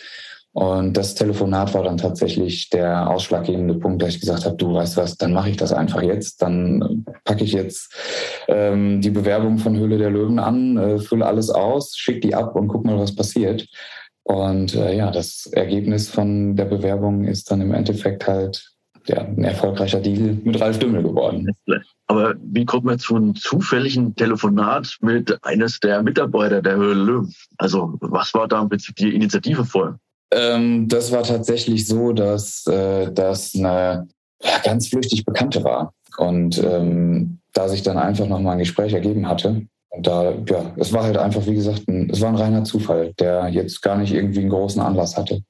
Und 0.54 0.96
das 0.96 1.16
Telefonat 1.16 1.74
war 1.74 1.82
dann 1.82 1.96
tatsächlich 1.96 2.70
der 2.70 3.10
ausschlaggebende 3.10 3.74
Punkt, 3.74 4.00
dass 4.00 4.10
ich 4.10 4.20
gesagt 4.20 4.44
habe, 4.44 4.54
du 4.54 4.72
weißt 4.72 4.96
was, 4.96 5.16
dann 5.16 5.32
mache 5.32 5.50
ich 5.50 5.56
das 5.56 5.72
einfach 5.72 6.00
jetzt. 6.00 6.42
Dann 6.42 7.04
packe 7.24 7.42
ich 7.42 7.52
jetzt 7.52 7.92
ähm, 8.46 9.00
die 9.00 9.10
Bewerbung 9.10 9.58
von 9.58 9.76
Höhle 9.76 9.98
der 9.98 10.10
Löwen 10.10 10.38
an, 10.38 10.76
äh, 10.76 10.98
fülle 10.98 11.26
alles 11.26 11.50
aus, 11.50 11.96
schicke 11.96 12.20
die 12.20 12.34
ab 12.36 12.54
und 12.54 12.68
guck 12.68 12.84
mal, 12.84 12.96
was 12.96 13.16
passiert. 13.16 13.66
Und 14.22 14.76
äh, 14.76 14.96
ja, 14.96 15.10
das 15.10 15.46
Ergebnis 15.46 16.08
von 16.08 16.54
der 16.54 16.66
Bewerbung 16.66 17.24
ist 17.24 17.50
dann 17.50 17.60
im 17.60 17.74
Endeffekt 17.74 18.28
halt 18.28 18.73
ja, 19.06 19.18
ein 19.22 19.44
erfolgreicher 19.44 20.00
Deal 20.00 20.38
mit 20.44 20.60
Ralf 20.60 20.78
Dümmel 20.78 21.02
geworden. 21.02 21.50
Aber 22.06 22.34
wie 22.40 22.64
kommt 22.64 22.84
man 22.84 22.98
zu 22.98 23.16
einem 23.16 23.34
zufälligen 23.34 24.14
Telefonat 24.14 24.96
mit 25.00 25.38
eines 25.44 25.80
der 25.80 26.02
Mitarbeiter 26.02 26.62
der 26.62 26.76
Höhle 26.76 26.94
Löwen? 26.94 27.34
Also 27.58 27.94
was 28.00 28.34
war 28.34 28.48
da 28.48 28.62
im 28.62 28.68
Prinzip 28.68 28.96
die 28.96 29.14
Initiative 29.14 29.64
vor? 29.64 29.98
Ähm, 30.30 30.88
das 30.88 31.12
war 31.12 31.22
tatsächlich 31.22 31.86
so, 31.86 32.12
dass 32.12 32.66
äh, 32.66 33.12
das 33.12 33.54
eine 33.54 34.08
ja, 34.42 34.58
ganz 34.62 34.88
flüchtig 34.88 35.24
Bekannte 35.24 35.62
war. 35.64 35.92
Und 36.16 36.62
ähm, 36.62 37.38
da 37.52 37.68
sich 37.68 37.82
dann 37.82 37.98
einfach 37.98 38.26
nochmal 38.26 38.52
ein 38.52 38.60
Gespräch 38.60 38.92
ergeben 38.92 39.28
hatte, 39.28 39.66
und 39.94 40.08
da, 40.08 40.32
ja, 40.48 40.72
es 40.76 40.92
war 40.92 41.04
halt 41.04 41.16
einfach, 41.16 41.46
wie 41.46 41.54
gesagt, 41.54 41.86
ein, 41.88 42.10
es 42.10 42.20
war 42.20 42.30
ein 42.30 42.36
reiner 42.36 42.64
Zufall, 42.64 43.14
der 43.20 43.48
jetzt 43.48 43.80
gar 43.80 43.96
nicht 43.96 44.12
irgendwie 44.12 44.40
einen 44.40 44.50
großen 44.50 44.82
Anlass 44.82 45.16
hatte. 45.16 45.42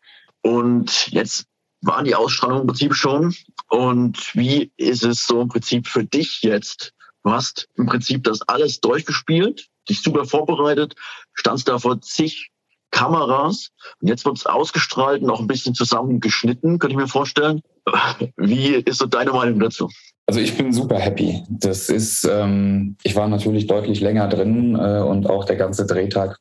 Und 0.43 1.11
jetzt 1.13 1.47
waren 1.87 2.05
die 2.05 2.15
Ausstrahlungen 2.15 2.63
im 2.63 2.67
Prinzip 2.69 2.95
schon. 2.95 3.35
Und 3.69 4.35
wie 4.35 4.73
ist 4.77 5.05
es 5.05 5.27
so 5.27 5.41
im 5.41 5.49
Prinzip 5.49 5.87
für 5.87 6.05
dich 6.05 6.43
jetzt? 6.43 6.93
Du 7.23 7.31
hast 7.31 7.69
im 7.77 7.87
Prinzip 7.87 8.25
das 8.25 8.43
alles 8.43 8.81
durchgespielt, 8.81 9.69
dich 9.89 10.03
super 10.03 10.25
vorbereitet, 10.25 10.95
standst 11.33 11.69
da 11.69 11.79
vor 11.79 12.01
zig 12.01 12.51
Kameras. 12.91 13.71
Und 14.01 14.09
jetzt 14.09 14.25
wird 14.25 14.37
es 14.37 14.47
ausgestrahlt 14.47 15.23
und 15.23 15.31
auch 15.31 15.41
ein 15.41 15.47
bisschen 15.47 15.75
zusammengeschnitten, 15.75 16.79
könnte 16.79 16.93
ich 16.93 17.01
mir 17.01 17.09
vorstellen. 17.09 17.61
Wie 18.37 18.75
ist 18.75 18.99
so 18.99 19.07
deine 19.07 19.33
Meinung 19.33 19.59
dazu? 19.59 19.91
Also 20.27 20.41
ich 20.41 20.57
bin 20.57 20.73
super 20.73 20.99
happy. 20.99 21.43
Das 21.49 21.89
ist, 21.89 22.25
ähm, 22.25 22.97
ich 23.03 23.17
war 23.17 23.29
natürlich 23.29 23.67
deutlich 23.67 24.01
länger 24.01 24.29
drin 24.29 24.75
äh, 24.75 25.01
und 25.01 25.29
auch 25.29 25.45
der 25.45 25.57
ganze 25.57 25.87
Drehtag 25.87 26.39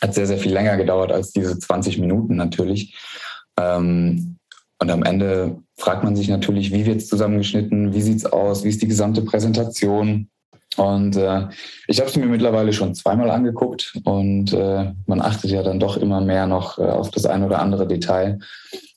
hat 0.00 0.14
sehr, 0.14 0.26
sehr 0.26 0.38
viel 0.38 0.52
länger 0.52 0.76
gedauert 0.76 1.12
als 1.12 1.32
diese 1.32 1.58
20 1.58 1.98
Minuten 1.98 2.36
natürlich. 2.36 2.96
Ähm, 3.58 4.38
und 4.82 4.90
am 4.90 5.04
Ende 5.04 5.58
fragt 5.76 6.02
man 6.02 6.16
sich 6.16 6.28
natürlich, 6.28 6.72
wie 6.72 6.84
wird 6.84 6.96
es 6.96 7.06
zusammengeschnitten, 7.06 7.94
wie 7.94 8.02
sieht 8.02 8.16
es 8.16 8.26
aus, 8.26 8.64
wie 8.64 8.68
ist 8.68 8.82
die 8.82 8.88
gesamte 8.88 9.22
Präsentation. 9.22 10.28
Und 10.76 11.14
äh, 11.14 11.46
ich 11.86 12.00
habe 12.00 12.10
es 12.10 12.16
mir 12.16 12.26
mittlerweile 12.26 12.72
schon 12.72 12.92
zweimal 12.96 13.30
angeguckt 13.30 13.94
und 14.02 14.52
äh, 14.52 14.92
man 15.06 15.20
achtet 15.20 15.52
ja 15.52 15.62
dann 15.62 15.78
doch 15.78 15.96
immer 15.96 16.20
mehr 16.20 16.48
noch 16.48 16.80
äh, 16.80 16.82
auf 16.82 17.12
das 17.12 17.26
ein 17.26 17.44
oder 17.44 17.60
andere 17.60 17.86
Detail. 17.86 18.40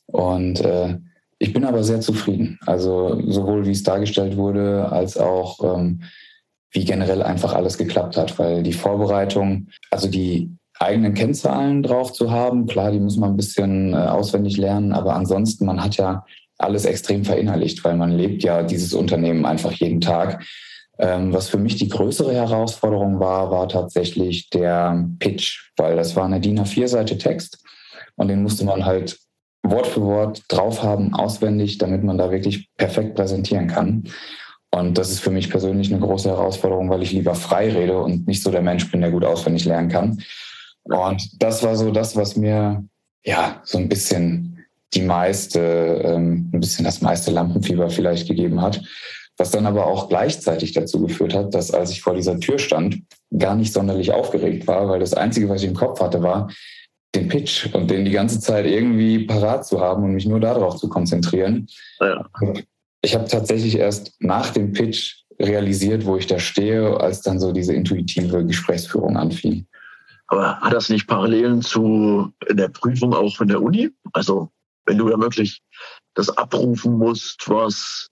Und 0.07 0.59
äh, 0.61 0.97
ich 1.37 1.53
bin 1.53 1.65
aber 1.65 1.83
sehr 1.83 2.01
zufrieden. 2.01 2.57
Also 2.65 3.21
sowohl 3.29 3.67
wie 3.67 3.71
es 3.71 3.83
dargestellt 3.83 4.37
wurde, 4.37 4.91
als 4.91 5.17
auch 5.17 5.77
ähm, 5.77 6.01
wie 6.71 6.83
generell 6.83 7.21
einfach 7.21 7.53
alles 7.53 7.77
geklappt 7.77 8.17
hat, 8.17 8.39
weil 8.39 8.63
die 8.63 8.73
Vorbereitung, 8.73 9.67
also 9.91 10.07
die 10.07 10.49
eigenen 10.79 11.13
Kennzahlen 11.13 11.83
drauf 11.83 12.13
zu 12.13 12.31
haben, 12.31 12.65
klar, 12.65 12.91
die 12.91 12.99
muss 12.99 13.17
man 13.17 13.31
ein 13.31 13.37
bisschen 13.37 13.93
äh, 13.93 13.97
auswendig 13.97 14.57
lernen, 14.57 14.93
aber 14.93 15.15
ansonsten, 15.15 15.65
man 15.65 15.83
hat 15.83 15.97
ja 15.97 16.25
alles 16.57 16.85
extrem 16.85 17.25
verinnerlicht, 17.25 17.83
weil 17.83 17.95
man 17.95 18.11
lebt 18.11 18.43
ja 18.43 18.63
dieses 18.63 18.93
Unternehmen 18.93 19.45
einfach 19.45 19.71
jeden 19.73 20.01
Tag. 20.01 20.43
Ähm, 20.97 21.33
was 21.33 21.49
für 21.49 21.57
mich 21.57 21.75
die 21.75 21.89
größere 21.89 22.33
Herausforderung 22.33 23.19
war, 23.19 23.51
war 23.51 23.67
tatsächlich 23.67 24.49
der 24.49 25.07
Pitch, 25.19 25.71
weil 25.75 25.95
das 25.97 26.15
war 26.15 26.25
eine 26.25 26.39
DIN 26.39 26.59
A4-Seite 26.59 27.17
Text 27.17 27.61
und 28.15 28.29
den 28.29 28.43
musste 28.43 28.63
man 28.63 28.85
halt 28.85 29.17
Wort 29.63 29.87
für 29.87 30.03
Wort 30.03 30.43
drauf 30.47 30.83
haben, 30.83 31.13
auswendig, 31.13 31.79
damit 31.79 32.03
man 32.03 32.17
da 32.17 32.31
wirklich 32.31 32.69
perfekt 32.77 33.15
präsentieren 33.15 33.67
kann. 33.67 34.03
Und 34.71 34.97
das 34.97 35.09
ist 35.09 35.19
für 35.19 35.31
mich 35.31 35.49
persönlich 35.49 35.91
eine 35.91 36.01
große 36.01 36.29
Herausforderung, 36.29 36.89
weil 36.89 37.01
ich 37.01 37.11
lieber 37.11 37.35
frei 37.35 37.71
rede 37.71 37.97
und 37.97 38.27
nicht 38.27 38.43
so 38.43 38.51
der 38.51 38.61
Mensch 38.61 38.89
bin, 38.91 39.01
der 39.01 39.11
gut 39.11 39.25
auswendig 39.25 39.65
lernen 39.65 39.89
kann. 39.89 40.21
Und 40.85 41.41
das 41.41 41.63
war 41.63 41.75
so 41.75 41.91
das, 41.91 42.15
was 42.15 42.35
mir 42.35 42.83
ja 43.23 43.61
so 43.63 43.77
ein 43.77 43.89
bisschen 43.89 44.65
die 44.93 45.01
meiste, 45.01 45.59
ähm, 45.59 46.49
ein 46.53 46.59
bisschen 46.59 46.85
das 46.85 47.01
meiste 47.01 47.31
Lampenfieber 47.31 47.89
vielleicht 47.89 48.27
gegeben 48.27 48.61
hat. 48.61 48.81
Was 49.37 49.51
dann 49.51 49.65
aber 49.65 49.87
auch 49.87 50.07
gleichzeitig 50.07 50.71
dazu 50.71 51.01
geführt 51.01 51.33
hat, 51.33 51.53
dass 51.53 51.71
als 51.71 51.91
ich 51.91 52.01
vor 52.01 52.15
dieser 52.15 52.39
Tür 52.39 52.57
stand, 52.57 53.01
gar 53.37 53.55
nicht 53.55 53.73
sonderlich 53.73 54.13
aufgeregt 54.13 54.65
war, 54.67 54.87
weil 54.87 54.99
das 54.99 55.13
Einzige, 55.13 55.49
was 55.49 55.61
ich 55.61 55.67
im 55.67 55.75
Kopf 55.75 55.99
hatte, 55.99 56.23
war, 56.23 56.49
den 57.13 57.27
Pitch 57.27 57.73
und 57.73 57.89
den 57.89 58.05
die 58.05 58.11
ganze 58.11 58.39
Zeit 58.39 58.65
irgendwie 58.65 59.25
parat 59.25 59.65
zu 59.65 59.81
haben 59.81 60.03
und 60.03 60.13
mich 60.13 60.25
nur 60.25 60.39
darauf 60.39 60.77
zu 60.77 60.87
konzentrieren. 60.87 61.67
Ja. 61.99 62.29
Ich 63.01 63.15
habe 63.15 63.27
tatsächlich 63.27 63.77
erst 63.77 64.13
nach 64.19 64.51
dem 64.51 64.71
Pitch 64.71 65.23
realisiert, 65.39 66.05
wo 66.05 66.15
ich 66.17 66.27
da 66.27 66.39
stehe, 66.39 66.97
als 66.99 67.21
dann 67.21 67.39
so 67.39 67.51
diese 67.51 67.73
intuitive 67.73 68.45
Gesprächsführung 68.45 69.17
anfing. 69.17 69.65
Aber 70.27 70.59
hat 70.59 70.73
das 70.73 70.89
nicht 70.89 71.07
Parallelen 71.07 71.61
zu 71.61 72.33
der 72.49 72.69
Prüfung 72.69 73.13
auch 73.13 73.35
von 73.35 73.47
der 73.47 73.61
Uni? 73.61 73.91
Also 74.13 74.49
wenn 74.85 74.97
du 74.97 75.09
ja 75.09 75.19
wirklich 75.19 75.61
das 76.15 76.29
abrufen 76.29 76.97
musst, 76.97 77.47
was 77.47 78.09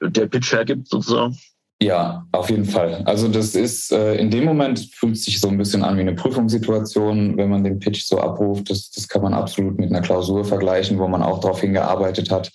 der 0.00 0.26
Pitch 0.26 0.52
hergibt 0.52 0.88
sozusagen? 0.88 1.38
Ja, 1.82 2.26
auf 2.32 2.50
jeden 2.50 2.64
Fall. 2.64 3.02
Also 3.04 3.28
das 3.28 3.54
ist 3.54 3.92
äh, 3.92 4.14
in 4.14 4.30
dem 4.30 4.44
Moment 4.44 4.78
fühlt 4.94 5.18
sich 5.18 5.40
so 5.40 5.48
ein 5.48 5.58
bisschen 5.58 5.82
an 5.82 5.96
wie 5.96 6.02
eine 6.02 6.14
Prüfungssituation, 6.14 7.36
wenn 7.36 7.50
man 7.50 7.64
den 7.64 7.78
Pitch 7.78 8.04
so 8.04 8.20
abruft. 8.20 8.70
Das, 8.70 8.90
das 8.90 9.08
kann 9.08 9.22
man 9.22 9.34
absolut 9.34 9.78
mit 9.78 9.90
einer 9.90 10.00
Klausur 10.00 10.44
vergleichen, 10.44 10.98
wo 10.98 11.08
man 11.08 11.22
auch 11.22 11.40
darauf 11.40 11.60
hingearbeitet 11.60 12.30
hat, 12.30 12.50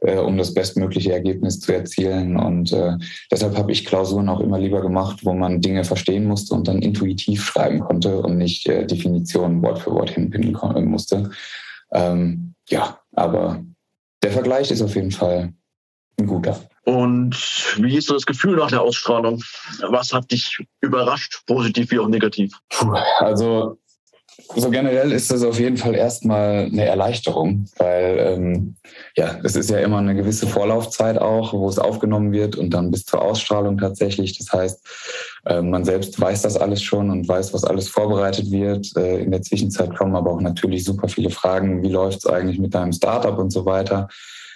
äh, 0.00 0.16
um 0.16 0.36
das 0.36 0.54
bestmögliche 0.54 1.12
Ergebnis 1.12 1.60
zu 1.60 1.72
erzielen. 1.72 2.36
Und 2.36 2.72
äh, 2.72 2.96
deshalb 3.30 3.56
habe 3.56 3.72
ich 3.72 3.84
Klausuren 3.84 4.28
auch 4.28 4.40
immer 4.40 4.58
lieber 4.58 4.80
gemacht, 4.80 5.20
wo 5.24 5.32
man 5.32 5.60
Dinge 5.60 5.84
verstehen 5.84 6.24
musste 6.24 6.54
und 6.54 6.68
dann 6.68 6.82
intuitiv 6.82 7.44
schreiben 7.44 7.80
konnte 7.80 8.20
und 8.20 8.38
nicht 8.38 8.66
äh, 8.68 8.86
Definitionen 8.86 9.62
Wort 9.62 9.80
für 9.80 9.92
Wort 9.92 10.10
hinpinnen 10.10 10.56
musste. 10.86 11.30
Ähm, 11.92 12.54
ja, 12.68 13.00
aber 13.14 13.62
der 14.22 14.32
Vergleich 14.32 14.70
ist 14.70 14.82
auf 14.82 14.94
jeden 14.94 15.10
Fall 15.10 15.52
ein 16.18 16.26
guter. 16.26 16.60
Und 16.84 17.36
wie 17.76 17.96
ist 17.96 18.08
so 18.08 18.14
das 18.14 18.26
Gefühl 18.26 18.56
nach 18.56 18.70
der 18.70 18.82
Ausstrahlung? 18.82 19.42
Was 19.88 20.12
hat 20.12 20.30
dich 20.30 20.58
überrascht, 20.80 21.42
positiv 21.46 21.90
wie 21.90 21.98
auch 21.98 22.08
negativ? 22.08 22.52
Puh, 22.68 22.94
also 23.18 23.78
so 24.56 24.70
generell 24.70 25.12
ist 25.12 25.30
das 25.30 25.42
auf 25.42 25.58
jeden 25.58 25.76
Fall 25.76 25.94
erstmal 25.94 26.66
eine 26.66 26.84
Erleichterung, 26.84 27.66
weil 27.76 28.16
ähm, 28.18 28.76
ja, 29.16 29.38
es 29.44 29.56
ist 29.56 29.70
ja 29.70 29.78
immer 29.78 29.98
eine 29.98 30.14
gewisse 30.14 30.46
Vorlaufzeit 30.46 31.18
auch, 31.18 31.52
wo 31.52 31.68
es 31.68 31.78
aufgenommen 31.78 32.32
wird 32.32 32.56
und 32.56 32.70
dann 32.70 32.90
bis 32.90 33.04
zur 33.04 33.22
Ausstrahlung 33.22 33.78
tatsächlich. 33.78 34.38
Das 34.38 34.52
heißt, 34.52 34.86
äh, 35.46 35.62
man 35.62 35.84
selbst 35.84 36.20
weiß 36.20 36.42
das 36.42 36.56
alles 36.56 36.82
schon 36.82 37.10
und 37.10 37.28
weiß, 37.28 37.52
was 37.54 37.64
alles 37.64 37.88
vorbereitet 37.88 38.50
wird. 38.50 38.96
Äh, 38.96 39.22
in 39.22 39.30
der 39.30 39.42
Zwischenzeit 39.42 39.96
kommen 39.96 40.16
aber 40.16 40.32
auch 40.32 40.40
natürlich 40.40 40.84
super 40.84 41.08
viele 41.08 41.30
Fragen, 41.30 41.82
wie 41.82 41.90
läuft 41.90 42.18
es 42.18 42.26
eigentlich 42.26 42.58
mit 42.58 42.74
deinem 42.74 42.92
Startup 42.92 43.38
und 43.38 43.50
so 43.50 43.64
weiter. 43.64 44.08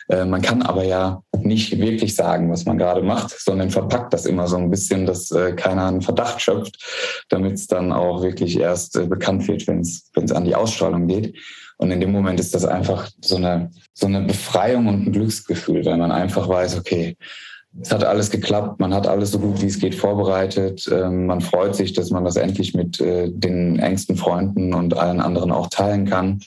Äh, 0.09 0.25
man 0.25 0.43
kann 0.43 0.63
aber 0.63 0.85
ja 0.85 1.23
nicht 1.45 1.79
wirklich 1.79 2.15
sagen, 2.15 2.51
was 2.51 2.65
man 2.65 2.79
gerade 2.79 3.03
macht, 3.03 3.31
sondern 3.39 3.71
verpackt 3.71 4.13
das 4.13 4.27
immer 4.27 4.47
so 4.47 4.57
ein 4.57 4.71
bisschen, 4.71 5.07
dass 5.07 5.31
äh, 5.31 5.53
keiner 5.53 5.87
einen 5.87 6.03
Verdacht 6.03 6.41
schöpft, 6.41 7.25
damit 7.29 7.55
es 7.55 7.67
dann 7.67 7.93
auch 7.93 8.23
wirklich 8.23 8.59
erst 8.59 8.97
äh, 8.97 9.07
bekannt 9.07 9.47
wird, 9.49 9.67
wenn 9.67 9.81
es 9.81 10.33
an 10.33 10.45
die 10.45 10.55
Ausstrahlung 10.55 11.07
geht. 11.07 11.37
Und 11.77 11.91
in 11.91 12.01
dem 12.01 12.13
Moment 12.13 12.39
ist 12.41 12.55
das 12.55 12.65
einfach 12.65 13.11
so 13.21 13.37
eine, 13.37 13.71
so 13.93 14.07
eine 14.07 14.23
Befreiung 14.23 14.87
und 14.87 15.07
ein 15.07 15.13
Glücksgefühl, 15.13 15.85
weil 15.85 15.97
man 15.97 16.13
einfach 16.13 16.49
weiß, 16.49 16.79
okay, 16.79 17.17
es 17.81 17.91
hat 17.91 18.05
alles 18.05 18.31
geklappt, 18.31 18.79
man 18.79 18.95
hat 18.95 19.07
alles 19.07 19.33
so 19.33 19.39
gut 19.41 19.61
wie 19.61 19.67
es 19.67 19.81
geht 19.81 19.95
vorbereitet. 19.95 20.89
Ähm, 20.93 21.27
man 21.27 21.41
freut 21.41 21.75
sich, 21.75 21.93
dass 21.93 22.11
man 22.11 22.25
das 22.25 22.37
endlich 22.37 22.75
mit 22.75 23.01
äh, 23.01 23.29
den 23.31 23.79
engsten 23.79 24.17
Freunden 24.17 24.75
und 24.75 24.97
allen 24.97 25.21
anderen 25.21 25.51
auch 25.51 25.69
teilen 25.69 26.07
kann. 26.09 26.41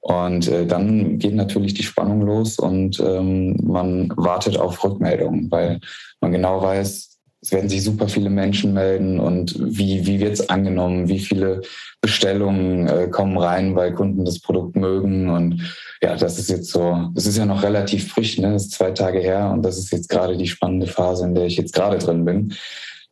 Und 0.00 0.48
äh, 0.48 0.66
dann 0.66 1.18
geht 1.18 1.34
natürlich 1.34 1.74
die 1.74 1.82
Spannung 1.82 2.22
los 2.22 2.58
und 2.58 2.98
ähm, 3.00 3.56
man 3.62 4.10
wartet 4.16 4.58
auf 4.58 4.82
Rückmeldungen, 4.82 5.50
weil 5.50 5.78
man 6.20 6.32
genau 6.32 6.62
weiß, 6.62 7.10
es 7.42 7.52
werden 7.52 7.70
sich 7.70 7.82
super 7.82 8.08
viele 8.08 8.28
Menschen 8.28 8.74
melden 8.74 9.18
und 9.18 9.54
wie, 9.58 10.06
wie 10.06 10.20
wird 10.20 10.34
es 10.34 10.48
angenommen, 10.50 11.08
wie 11.08 11.20
viele 11.20 11.62
Bestellungen 12.02 12.86
äh, 12.86 13.08
kommen 13.08 13.38
rein, 13.38 13.74
weil 13.76 13.94
Kunden 13.94 14.24
das 14.24 14.40
Produkt 14.40 14.76
mögen. 14.76 15.30
Und 15.30 15.62
ja, 16.02 16.16
das 16.16 16.38
ist 16.38 16.50
jetzt 16.50 16.70
so, 16.70 17.10
das 17.14 17.26
ist 17.26 17.38
ja 17.38 17.46
noch 17.46 17.62
relativ 17.62 18.12
frisch, 18.12 18.38
ne? 18.38 18.52
Das 18.52 18.64
ist 18.64 18.72
zwei 18.72 18.90
Tage 18.90 19.20
her 19.20 19.50
und 19.52 19.62
das 19.62 19.78
ist 19.78 19.90
jetzt 19.90 20.08
gerade 20.08 20.36
die 20.36 20.48
spannende 20.48 20.86
Phase, 20.86 21.24
in 21.24 21.34
der 21.34 21.46
ich 21.46 21.56
jetzt 21.56 21.72
gerade 21.72 21.98
drin 21.98 22.24
bin. 22.26 22.54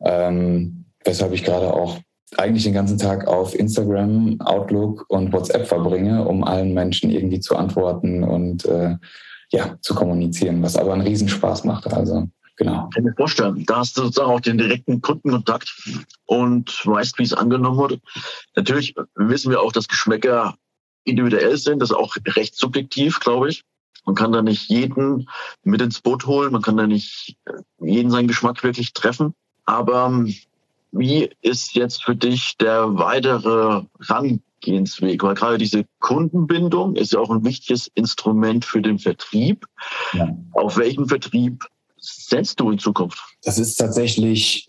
Ähm, 0.05 0.85
weshalb 1.03 1.33
ich 1.33 1.43
gerade 1.43 1.73
auch 1.73 1.97
eigentlich 2.37 2.63
den 2.63 2.73
ganzen 2.73 2.97
Tag 2.97 3.27
auf 3.27 3.57
Instagram, 3.57 4.39
Outlook 4.41 5.05
und 5.09 5.33
WhatsApp 5.33 5.67
verbringe, 5.67 6.25
um 6.27 6.43
allen 6.43 6.73
Menschen 6.73 7.09
irgendwie 7.09 7.39
zu 7.39 7.55
antworten 7.55 8.23
und 8.23 8.65
äh, 8.65 8.97
ja, 9.51 9.77
zu 9.81 9.95
kommunizieren, 9.95 10.61
was 10.61 10.75
aber 10.75 10.93
einen 10.93 11.01
Riesenspaß 11.01 11.63
macht. 11.63 11.87
Also 11.91 12.29
Genau. 12.59 12.89
Ich 12.89 12.95
kann 12.95 13.05
mir 13.05 13.13
vorstellen, 13.13 13.63
da 13.65 13.77
hast 13.77 13.97
du 13.97 14.01
sozusagen 14.03 14.31
auch 14.31 14.41
den 14.41 14.57
direkten 14.57 15.01
Kundenkontakt 15.01 15.73
und 16.25 16.85
weißt, 16.85 17.17
wie 17.17 17.23
es 17.23 17.33
angenommen 17.33 17.77
wurde. 17.77 18.01
Natürlich 18.53 18.95
wissen 19.15 19.49
wir 19.49 19.61
auch, 19.61 19.71
dass 19.71 19.87
Geschmäcker 19.87 20.55
individuell 21.05 21.57
sind, 21.57 21.79
das 21.79 21.91
ist 21.91 21.95
auch 21.95 22.17
recht 22.35 22.57
subjektiv, 22.57 23.21
glaube 23.21 23.49
ich. 23.49 23.63
Man 24.05 24.15
kann 24.15 24.33
da 24.33 24.41
nicht 24.41 24.69
jeden 24.69 25.29
mit 25.63 25.81
ins 25.81 26.01
Boot 26.01 26.25
holen, 26.25 26.51
man 26.51 26.61
kann 26.61 26.75
da 26.75 26.85
nicht 26.85 27.37
jeden 27.79 28.11
seinen 28.11 28.27
Geschmack 28.27 28.61
wirklich 28.61 28.91
treffen. 28.91 29.33
Aber 29.63 30.07
ähm, 30.07 30.35
wie 30.91 31.29
ist 31.41 31.75
jetzt 31.75 32.03
für 32.03 32.15
dich 32.15 32.55
der 32.57 32.97
weitere 32.97 33.83
Rangehensweg? 33.99 35.23
Weil 35.23 35.35
gerade 35.35 35.57
diese 35.57 35.85
Kundenbindung 35.99 36.95
ist 36.95 37.13
ja 37.13 37.19
auch 37.19 37.29
ein 37.29 37.43
wichtiges 37.43 37.89
Instrument 37.95 38.65
für 38.65 38.81
den 38.81 38.99
Vertrieb. 38.99 39.65
Ja. 40.13 40.35
Auf 40.53 40.77
welchen 40.77 41.07
Vertrieb 41.07 41.63
setzt 41.97 42.59
du 42.59 42.71
in 42.71 42.79
Zukunft? 42.79 43.19
Das 43.43 43.57
ist 43.57 43.75
tatsächlich 43.75 44.67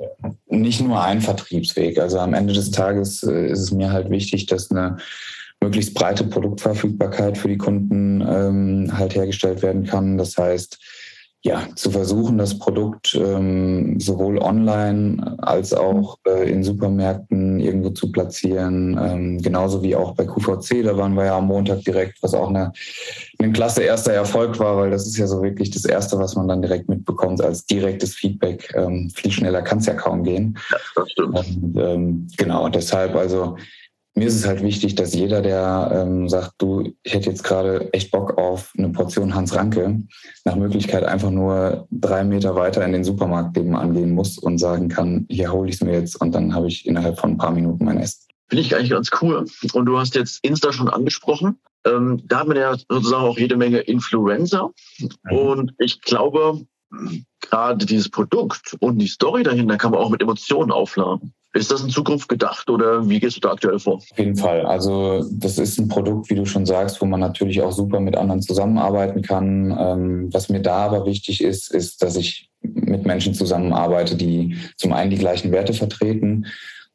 nicht 0.49 0.81
nur 0.81 1.03
ein 1.03 1.21
Vertriebsweg. 1.21 1.99
Also 1.99 2.19
am 2.19 2.35
Ende 2.35 2.53
des 2.53 2.71
Tages 2.71 3.23
äh, 3.23 3.49
ist 3.51 3.61
es 3.61 3.71
mir 3.71 3.93
halt 3.93 4.11
wichtig, 4.11 4.47
dass 4.47 4.71
eine 4.71 4.99
möglichst 5.63 5.95
breite 5.95 6.25
Produktverfügbarkeit 6.25 7.37
für 7.37 7.49
die 7.49 7.59
Kunden 7.59 8.23
ähm, 8.23 8.97
halt 8.97 9.15
hergestellt 9.15 9.63
werden 9.63 9.85
kann. 9.85 10.17
Das 10.17 10.37
heißt, 10.37 10.79
ja, 11.43 11.67
zu 11.75 11.91
versuchen, 11.91 12.37
das 12.37 12.59
Produkt 12.59 13.15
ähm, 13.15 13.99
sowohl 13.99 14.39
online 14.39 15.39
als 15.39 15.73
auch 15.73 16.19
äh, 16.27 16.51
in 16.51 16.63
Supermärkten 16.63 17.61
irgendwo 17.61 17.91
zu 17.91 18.13
platzieren. 18.13 18.99
Ähm, 19.03 19.41
genauso 19.41 19.83
wie 19.83 19.97
auch 19.97 20.15
bei 20.15 20.27
QVC, 20.27 20.85
da 20.85 20.99
waren 20.99 21.15
wir 21.15 21.25
ja 21.25 21.39
am 21.39 21.47
Montag 21.47 21.81
direkt, 21.81 22.23
was 22.23 22.35
auch 22.35 22.51
eine, 22.51 22.73
ein 23.39 23.55
klasse 23.55 23.83
erster 23.83 24.13
Erfolg 24.13 24.59
war, 24.59 24.77
weil 24.77 24.91
das 24.91 25.07
ist 25.07 25.17
ja 25.17 25.27
so 25.27 25.43
wirklich 25.43 25.71
das 25.71 25.87
Erste, 25.87 26.19
was 26.19 26.37
man 26.37 26.47
dann 26.47 26.61
direkt 26.61 26.91
mitbekommt 26.91 27.41
als 27.41 27.65
direktes 27.65 28.15
Feedback. 28.15 28.71
Ähm, 28.77 29.09
viel 29.09 29.33
schneller 29.33 29.63
kann 29.63 29.79
es 29.79 29.87
ja 29.87 29.95
kaum 29.95 30.23
gehen. 30.23 30.59
Ja, 30.71 30.77
das 30.95 31.11
stimmt. 31.11 31.39
Und, 31.39 31.77
ähm, 31.79 32.29
genau, 32.37 32.69
deshalb 32.69 33.17
also 33.17 33.57
mir 34.15 34.27
ist 34.27 34.35
es 34.35 34.47
halt 34.47 34.63
wichtig, 34.63 34.97
dass 34.97 35.15
jeder, 35.15 35.41
der 35.41 35.91
ähm, 35.95 36.29
sagt, 36.29 36.55
du, 36.59 36.93
ich 37.03 37.15
hätte 37.15 37.31
jetzt 37.31 37.45
gerade 37.45 37.93
echt 37.93 38.11
Bock 38.11 38.39
auf 38.39 38.73
eine 38.77 38.89
Portion 38.89 39.35
Hans 39.35 39.55
Ranke, 39.55 40.01
nach 40.45 40.57
Möglichkeit 40.57 41.05
einfach 41.05 41.31
nur 41.31 41.87
drei 41.91 42.25
Meter 42.25 42.55
weiter 42.57 42.85
in 42.85 42.93
den 42.93 43.05
Supermarkt 43.05 43.57
eben 43.57 43.77
angehen 43.77 44.13
muss 44.13 44.39
und 44.39 44.59
sagen 44.59 44.89
kann, 44.89 45.27
hier 45.31 45.53
hole 45.53 45.69
ich 45.69 45.77
es 45.77 45.83
mir 45.83 45.93
jetzt 45.93 46.21
und 46.21 46.35
dann 46.35 46.55
habe 46.55 46.69
ich 46.69 46.87
innerhalb 46.87 47.19
von 47.19 47.33
ein 47.33 47.39
paar 47.39 47.53
Minuten 47.53 47.85
mein 47.85 47.99
Essen. 47.99 48.27
Finde 48.49 48.63
ich 48.63 48.75
eigentlich 48.75 48.91
ganz 48.91 49.11
cool. 49.23 49.47
Und 49.75 49.87
du 49.87 49.97
hast 49.97 50.17
jetzt 50.17 50.45
Insta 50.45 50.73
schon 50.73 50.89
angesprochen. 50.89 51.61
Ähm, 51.87 52.21
da 52.27 52.41
hat 52.41 52.49
man 52.49 52.57
ja 52.57 52.77
sozusagen 52.89 53.23
auch 53.23 53.39
jede 53.39 53.57
Menge 53.57 53.79
Influencer. 53.79 54.71
Mhm. 54.99 55.33
Und 55.33 55.75
ich 55.79 56.03
glaube, 56.03 56.67
gerade 57.41 57.87
dieses 57.87 58.09
Produkt 58.09 58.77
und 58.81 58.99
die 58.99 59.07
Story 59.07 59.45
dahinter 59.45 59.77
kann 59.77 59.93
man 59.93 60.01
auch 60.01 60.11
mit 60.11 60.21
Emotionen 60.21 60.73
aufladen. 60.73 61.33
Ist 61.53 61.73
das 61.73 61.83
in 61.83 61.91
Zukunft 61.91 62.29
gedacht 62.29 62.71
oder 62.71 63.09
wie 63.09 63.19
gehst 63.19 63.37
du 63.37 63.41
da 63.41 63.51
aktuell 63.51 63.81
vor? 63.81 63.95
Auf 63.95 64.19
jeden 64.19 64.37
Fall. 64.37 64.65
Also 64.65 65.25
das 65.33 65.59
ist 65.59 65.79
ein 65.79 65.89
Produkt, 65.89 66.31
wie 66.31 66.37
du 66.37 66.47
schon 66.47 66.65
sagst, 66.65 67.01
wo 67.01 67.07
man 67.07 67.19
natürlich 67.19 67.61
auch 67.61 67.73
super 67.73 67.99
mit 67.99 68.17
anderen 68.17 68.41
zusammenarbeiten 68.41 69.23
kann. 69.23 69.77
Ähm, 69.77 70.29
was 70.33 70.49
mir 70.49 70.61
da 70.61 70.87
aber 70.87 71.07
wichtig 71.07 71.43
ist, 71.43 71.73
ist, 71.73 72.03
dass 72.03 72.15
ich 72.15 72.49
mit 72.63 73.05
Menschen 73.05 73.35
zusammenarbeite, 73.35 74.15
die 74.15 74.59
zum 74.77 74.93
einen 74.93 75.11
die 75.11 75.19
gleichen 75.19 75.51
Werte 75.51 75.73
vertreten 75.73 76.47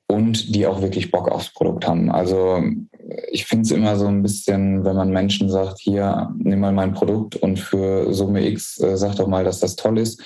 und 0.07 0.55
die 0.55 0.67
auch 0.67 0.81
wirklich 0.81 1.11
Bock 1.11 1.29
aufs 1.29 1.51
Produkt 1.51 1.85
haben. 1.85 2.09
Also 2.09 2.63
ich 3.31 3.45
finde 3.45 3.63
es 3.63 3.71
immer 3.71 3.97
so 3.97 4.07
ein 4.07 4.21
bisschen, 4.21 4.85
wenn 4.85 4.95
man 4.95 5.11
Menschen 5.11 5.49
sagt, 5.49 5.79
hier, 5.79 6.33
nimm 6.37 6.59
mal 6.61 6.71
mein 6.71 6.93
Produkt 6.93 7.35
und 7.35 7.59
für 7.59 8.13
Summe 8.13 8.47
X 8.47 8.79
äh, 8.79 8.95
sag 8.95 9.15
doch 9.15 9.27
mal, 9.27 9.43
dass 9.43 9.59
das 9.59 9.75
toll 9.75 9.99
ist 9.99 10.21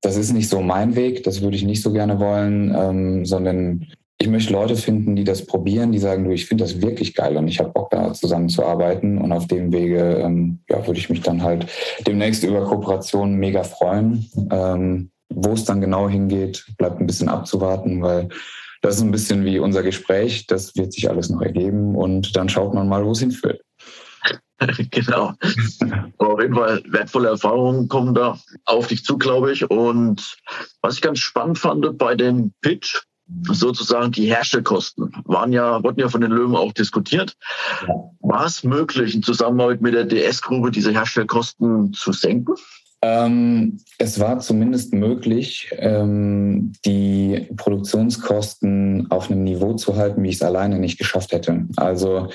das 0.00 0.16
ist 0.16 0.32
nicht 0.32 0.48
so 0.48 0.60
mein 0.60 0.96
Weg, 0.96 1.24
das 1.24 1.42
würde 1.42 1.56
ich 1.56 1.64
nicht 1.64 1.82
so 1.82 1.92
gerne 1.92 2.18
wollen, 2.18 2.74
ähm, 2.74 3.26
sondern 3.26 3.86
ich 4.18 4.28
möchte 4.28 4.52
Leute 4.52 4.76
finden, 4.76 5.16
die 5.16 5.24
das 5.24 5.46
probieren, 5.46 5.92
die 5.92 5.98
sagen, 5.98 6.24
du, 6.24 6.30
ich 6.30 6.46
finde 6.46 6.64
das 6.64 6.82
wirklich 6.82 7.14
geil 7.14 7.36
und 7.36 7.48
ich 7.48 7.58
habe 7.58 7.70
Bock 7.70 7.90
da 7.90 8.12
zusammenzuarbeiten 8.12 9.18
und 9.18 9.32
auf 9.32 9.46
dem 9.46 9.72
Wege 9.72 10.20
ähm, 10.22 10.58
ja, 10.68 10.86
würde 10.86 11.00
ich 11.00 11.08
mich 11.08 11.22
dann 11.22 11.42
halt 11.42 11.66
demnächst 12.06 12.44
über 12.44 12.64
Kooperationen 12.64 13.36
mega 13.36 13.62
freuen. 13.62 14.28
Ähm, 14.50 15.10
wo 15.30 15.52
es 15.52 15.64
dann 15.64 15.80
genau 15.80 16.08
hingeht, 16.08 16.66
bleibt 16.76 17.00
ein 17.00 17.06
bisschen 17.06 17.28
abzuwarten, 17.28 18.02
weil 18.02 18.28
das 18.82 18.96
ist 18.96 19.02
ein 19.02 19.12
bisschen 19.12 19.44
wie 19.44 19.58
unser 19.58 19.82
Gespräch, 19.82 20.46
das 20.46 20.74
wird 20.76 20.92
sich 20.92 21.08
alles 21.08 21.30
noch 21.30 21.42
ergeben 21.42 21.94
und 21.94 22.36
dann 22.36 22.48
schaut 22.48 22.74
man 22.74 22.88
mal, 22.88 23.04
wo 23.04 23.12
es 23.12 23.20
hinführt. 23.20 23.62
genau. 24.90 25.34
Aber 26.18 26.34
auf 26.34 26.40
jeden 26.40 26.54
Fall 26.54 26.82
wertvolle 26.88 27.28
Erfahrungen 27.28 27.88
kommen 27.88 28.14
da 28.14 28.38
auf 28.66 28.88
dich 28.88 29.04
zu, 29.04 29.18
glaube 29.18 29.52
ich. 29.52 29.70
Und 29.70 30.36
was 30.82 30.94
ich 30.94 31.02
ganz 31.02 31.18
spannend 31.18 31.58
fand 31.58 31.98
bei 31.98 32.14
dem 32.14 32.52
Pitch, 32.60 33.00
sozusagen 33.44 34.10
die 34.12 34.26
Herstellkosten 34.26 35.12
waren 35.24 35.52
ja, 35.52 35.82
wurden 35.84 36.00
ja 36.00 36.08
von 36.08 36.20
den 36.20 36.32
Löwen 36.32 36.56
auch 36.56 36.72
diskutiert. 36.72 37.36
War 38.20 38.44
es 38.44 38.64
möglich, 38.64 39.14
in 39.14 39.22
Zusammenarbeit 39.22 39.80
mit 39.80 39.94
der 39.94 40.04
DS-Grube 40.04 40.70
diese 40.70 40.92
Herstellkosten 40.92 41.92
zu 41.92 42.12
senken? 42.12 42.54
Ähm, 43.02 43.80
es 43.96 44.20
war 44.20 44.40
zumindest 44.40 44.92
möglich, 44.92 45.70
ähm, 45.78 46.72
die 46.84 47.48
Produktionskosten 47.56 49.10
auf 49.10 49.30
einem 49.30 49.44
Niveau 49.44 49.72
zu 49.74 49.96
halten, 49.96 50.22
wie 50.22 50.28
ich 50.28 50.34
es 50.34 50.42
alleine 50.42 50.78
nicht 50.78 50.98
geschafft 50.98 51.32
hätte. 51.32 51.66
Also 51.76 52.28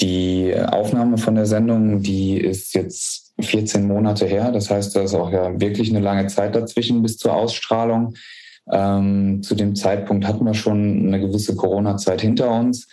die 0.00 0.54
Aufnahme 0.54 1.18
von 1.18 1.34
der 1.34 1.46
Sendung, 1.46 2.02
die 2.02 2.38
ist 2.38 2.74
jetzt 2.74 3.32
14 3.40 3.86
Monate 3.86 4.26
her. 4.26 4.52
Das 4.52 4.70
heißt, 4.70 4.94
da 4.94 5.02
ist 5.02 5.14
auch 5.14 5.30
ja 5.30 5.60
wirklich 5.60 5.90
eine 5.90 6.00
lange 6.00 6.26
Zeit 6.28 6.54
dazwischen 6.54 7.02
bis 7.02 7.16
zur 7.16 7.34
Ausstrahlung. 7.34 8.14
Ähm, 8.70 9.42
zu 9.42 9.54
dem 9.54 9.74
Zeitpunkt 9.74 10.26
hatten 10.26 10.44
wir 10.44 10.54
schon 10.54 11.06
eine 11.06 11.20
gewisse 11.20 11.56
Corona-Zeit 11.56 12.20
hinter 12.20 12.50
uns. 12.50 12.86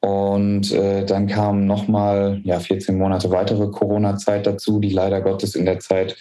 Und 0.00 0.72
äh, 0.72 1.04
dann 1.04 1.26
kam 1.26 1.66
nochmal 1.66 2.40
ja, 2.44 2.58
14 2.58 2.96
Monate 2.96 3.30
weitere 3.30 3.68
Corona-Zeit 3.68 4.46
dazu, 4.46 4.80
die 4.80 4.90
leider 4.90 5.20
Gottes 5.20 5.54
in 5.54 5.66
der 5.66 5.78
Zeit 5.78 6.16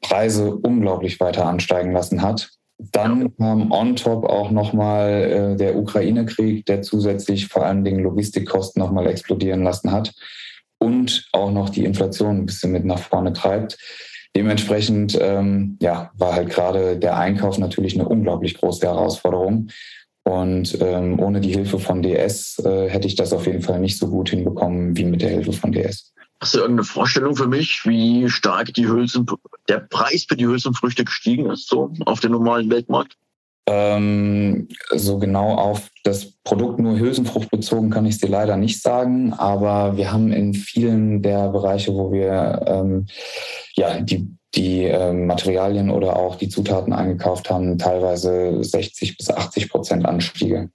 Preise 0.00 0.54
unglaublich 0.54 1.18
weiter 1.18 1.46
ansteigen 1.46 1.92
lassen 1.92 2.22
hat. 2.22 2.50
Dann 2.78 3.34
kam 3.36 3.72
on 3.72 3.96
top 3.96 4.24
auch 4.24 4.50
nochmal 4.50 5.10
äh, 5.10 5.56
der 5.56 5.76
Ukraine-Krieg, 5.76 6.66
der 6.66 6.82
zusätzlich 6.82 7.46
vor 7.46 7.64
allen 7.64 7.84
Dingen 7.84 8.02
Logistikkosten 8.02 8.80
nochmal 8.80 9.06
explodieren 9.06 9.62
lassen 9.62 9.92
hat 9.92 10.12
und 10.78 11.26
auch 11.32 11.50
noch 11.50 11.70
die 11.70 11.84
Inflation 11.84 12.38
ein 12.38 12.46
bisschen 12.46 12.72
mit 12.72 12.84
nach 12.84 12.98
vorne 12.98 13.32
treibt. 13.32 13.78
Dementsprechend 14.36 15.18
ähm, 15.20 15.78
ja, 15.80 16.10
war 16.18 16.34
halt 16.34 16.50
gerade 16.50 16.98
der 16.98 17.16
Einkauf 17.16 17.56
natürlich 17.56 17.94
eine 17.94 18.06
unglaublich 18.06 18.58
große 18.58 18.86
Herausforderung. 18.86 19.68
Und 20.24 20.76
ähm, 20.82 21.18
ohne 21.20 21.40
die 21.40 21.52
Hilfe 21.52 21.78
von 21.78 22.02
DS 22.02 22.58
äh, 22.58 22.90
hätte 22.90 23.06
ich 23.06 23.14
das 23.14 23.32
auf 23.32 23.46
jeden 23.46 23.62
Fall 23.62 23.78
nicht 23.78 23.96
so 23.96 24.08
gut 24.08 24.28
hinbekommen 24.28 24.96
wie 24.96 25.04
mit 25.04 25.22
der 25.22 25.30
Hilfe 25.30 25.52
von 25.52 25.72
DS. 25.72 26.12
Hast 26.40 26.54
du 26.54 26.58
irgendeine 26.58 26.84
Vorstellung 26.84 27.34
für 27.34 27.48
mich, 27.48 27.82
wie 27.84 28.28
stark 28.28 28.74
die 28.74 28.86
Hülsen, 28.86 29.26
der 29.68 29.78
Preis 29.78 30.26
für 30.28 30.36
die 30.36 30.46
Hülsenfrüchte 30.46 31.04
gestiegen 31.04 31.50
ist, 31.50 31.68
so 31.68 31.92
auf 32.04 32.20
dem 32.20 32.32
normalen 32.32 32.70
Weltmarkt? 32.70 33.16
Ähm, 33.68 34.68
so 34.92 35.18
genau 35.18 35.54
auf 35.54 35.90
das 36.04 36.32
Produkt 36.44 36.78
nur 36.78 36.98
Hülsenfrucht 36.98 37.50
bezogen 37.50 37.90
kann 37.90 38.06
ich 38.06 38.14
es 38.14 38.20
dir 38.20 38.28
leider 38.28 38.56
nicht 38.56 38.80
sagen, 38.80 39.32
aber 39.32 39.96
wir 39.96 40.12
haben 40.12 40.30
in 40.30 40.54
vielen 40.54 41.20
der 41.20 41.48
Bereiche, 41.48 41.92
wo 41.92 42.12
wir 42.12 42.62
ähm, 42.66 43.06
ja 43.74 44.00
die 44.00 44.36
die 44.54 44.84
äh, 44.84 45.12
Materialien 45.12 45.90
oder 45.90 46.16
auch 46.16 46.36
die 46.36 46.48
Zutaten 46.48 46.92
eingekauft 46.92 47.50
haben, 47.50 47.76
teilweise 47.76 48.62
60 48.62 49.18
bis 49.18 49.30
80 49.30 49.68
Prozent 49.68 50.06
Anstiege. 50.06 50.70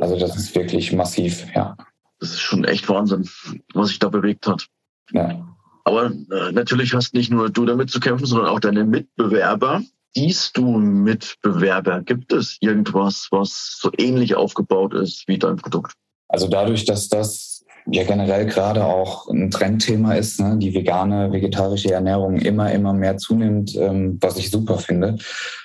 Also 0.00 0.18
das 0.18 0.36
ist 0.36 0.54
wirklich 0.54 0.92
massiv, 0.92 1.46
ja. 1.54 1.76
Das 2.20 2.30
ist 2.30 2.40
schon 2.40 2.64
echt 2.64 2.88
Wahnsinn, 2.88 3.28
was 3.72 3.88
sich 3.88 3.98
da 3.98 4.08
bewegt 4.08 4.46
hat. 4.46 4.66
Ja. 5.12 5.46
Aber 5.84 6.06
äh, 6.06 6.52
natürlich 6.52 6.94
hast 6.94 7.14
nicht 7.14 7.30
nur 7.30 7.50
du 7.50 7.66
damit 7.66 7.90
zu 7.90 8.00
kämpfen, 8.00 8.26
sondern 8.26 8.48
auch 8.48 8.60
deine 8.60 8.84
Mitbewerber. 8.84 9.82
Siehst 10.14 10.56
du 10.56 10.78
Mitbewerber? 10.78 12.02
Gibt 12.02 12.32
es 12.32 12.58
irgendwas, 12.60 13.28
was 13.30 13.78
so 13.80 13.90
ähnlich 13.96 14.34
aufgebaut 14.34 14.94
ist 14.94 15.24
wie 15.26 15.38
dein 15.38 15.56
Produkt? 15.56 15.94
Also 16.28 16.48
dadurch, 16.48 16.84
dass 16.84 17.08
das 17.08 17.64
ja 17.86 18.04
generell 18.04 18.46
gerade 18.46 18.84
auch 18.84 19.28
ein 19.28 19.50
Trendthema 19.50 20.14
ist, 20.14 20.40
ne, 20.40 20.56
die 20.58 20.74
vegane, 20.74 21.32
vegetarische 21.32 21.92
Ernährung 21.92 22.36
immer, 22.36 22.70
immer 22.70 22.92
mehr 22.92 23.16
zunimmt, 23.16 23.74
ähm, 23.76 24.18
was 24.20 24.36
ich 24.36 24.50
super 24.50 24.78
finde, 24.78 25.16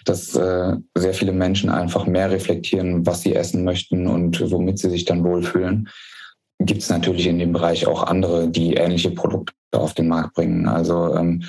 dass 0.05 0.35
äh, 0.35 0.73
sehr 0.95 1.13
viele 1.13 1.31
Menschen 1.31 1.69
einfach 1.69 2.07
mehr 2.07 2.31
reflektieren, 2.31 3.05
was 3.05 3.21
sie 3.21 3.35
essen 3.35 3.63
möchten 3.63 4.07
und 4.07 4.41
womit 4.51 4.79
sie 4.79 4.89
sich 4.89 5.05
dann 5.05 5.23
wohlfühlen. 5.23 5.89
Gibt 6.59 6.81
es 6.81 6.89
natürlich 6.89 7.27
in 7.27 7.39
dem 7.39 7.53
Bereich 7.53 7.87
auch 7.87 8.03
andere, 8.03 8.49
die 8.49 8.73
ähnliche 8.73 9.11
Produkte 9.11 9.53
auf 9.71 9.93
den 9.93 10.07
Markt 10.07 10.33
bringen. 10.33 10.67
Also 10.67 11.15
ähm, 11.15 11.43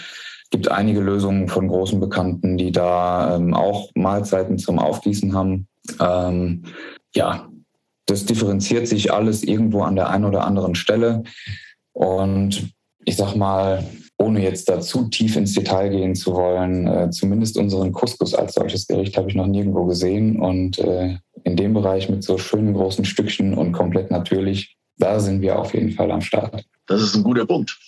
gibt 0.50 0.70
einige 0.70 1.00
Lösungen 1.00 1.48
von 1.48 1.68
großen 1.68 2.00
Bekannten, 2.00 2.56
die 2.56 2.72
da 2.72 3.36
ähm, 3.36 3.54
auch 3.54 3.90
Mahlzeiten 3.94 4.58
zum 4.58 4.78
Aufgießen 4.78 5.34
haben. 5.34 5.68
Ähm, 6.00 6.64
ja, 7.14 7.48
das 8.06 8.24
differenziert 8.24 8.88
sich 8.88 9.12
alles 9.12 9.42
irgendwo 9.42 9.82
an 9.82 9.96
der 9.96 10.08
einen 10.08 10.24
oder 10.24 10.44
anderen 10.44 10.74
Stelle. 10.74 11.22
Und 11.92 12.70
ich 13.04 13.16
sag 13.16 13.34
mal, 13.34 13.84
ohne 14.18 14.42
jetzt 14.42 14.68
da 14.68 14.80
zu 14.80 15.08
tief 15.08 15.36
ins 15.36 15.54
Detail 15.54 15.90
gehen 15.90 16.14
zu 16.14 16.34
wollen, 16.34 16.86
äh, 16.86 17.10
zumindest 17.10 17.56
unseren 17.56 17.92
Couscous 17.92 18.34
als 18.34 18.54
solches 18.54 18.86
Gericht 18.86 19.16
habe 19.16 19.28
ich 19.28 19.36
noch 19.36 19.46
nirgendwo 19.46 19.84
gesehen. 19.84 20.40
Und 20.40 20.78
äh, 20.78 21.18
in 21.44 21.56
dem 21.56 21.74
Bereich 21.74 22.08
mit 22.08 22.24
so 22.24 22.38
schönen 22.38 22.74
großen 22.74 23.04
Stückchen 23.04 23.54
und 23.54 23.72
komplett 23.72 24.10
natürlich, 24.10 24.77
da 24.98 25.20
sind 25.20 25.40
wir 25.40 25.58
auf 25.58 25.74
jeden 25.74 25.92
Fall 25.92 26.10
am 26.10 26.20
Start. 26.20 26.64
Das 26.86 27.02
ist 27.02 27.14
ein 27.14 27.22
guter 27.22 27.46
Punkt. 27.46 27.78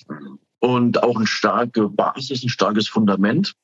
Und 0.61 1.03
auch 1.03 1.17
eine 1.17 1.27
starke 1.27 1.89
Basis, 1.89 2.43
ein 2.43 2.49
starkes 2.49 2.89
Fundament. 2.89 3.55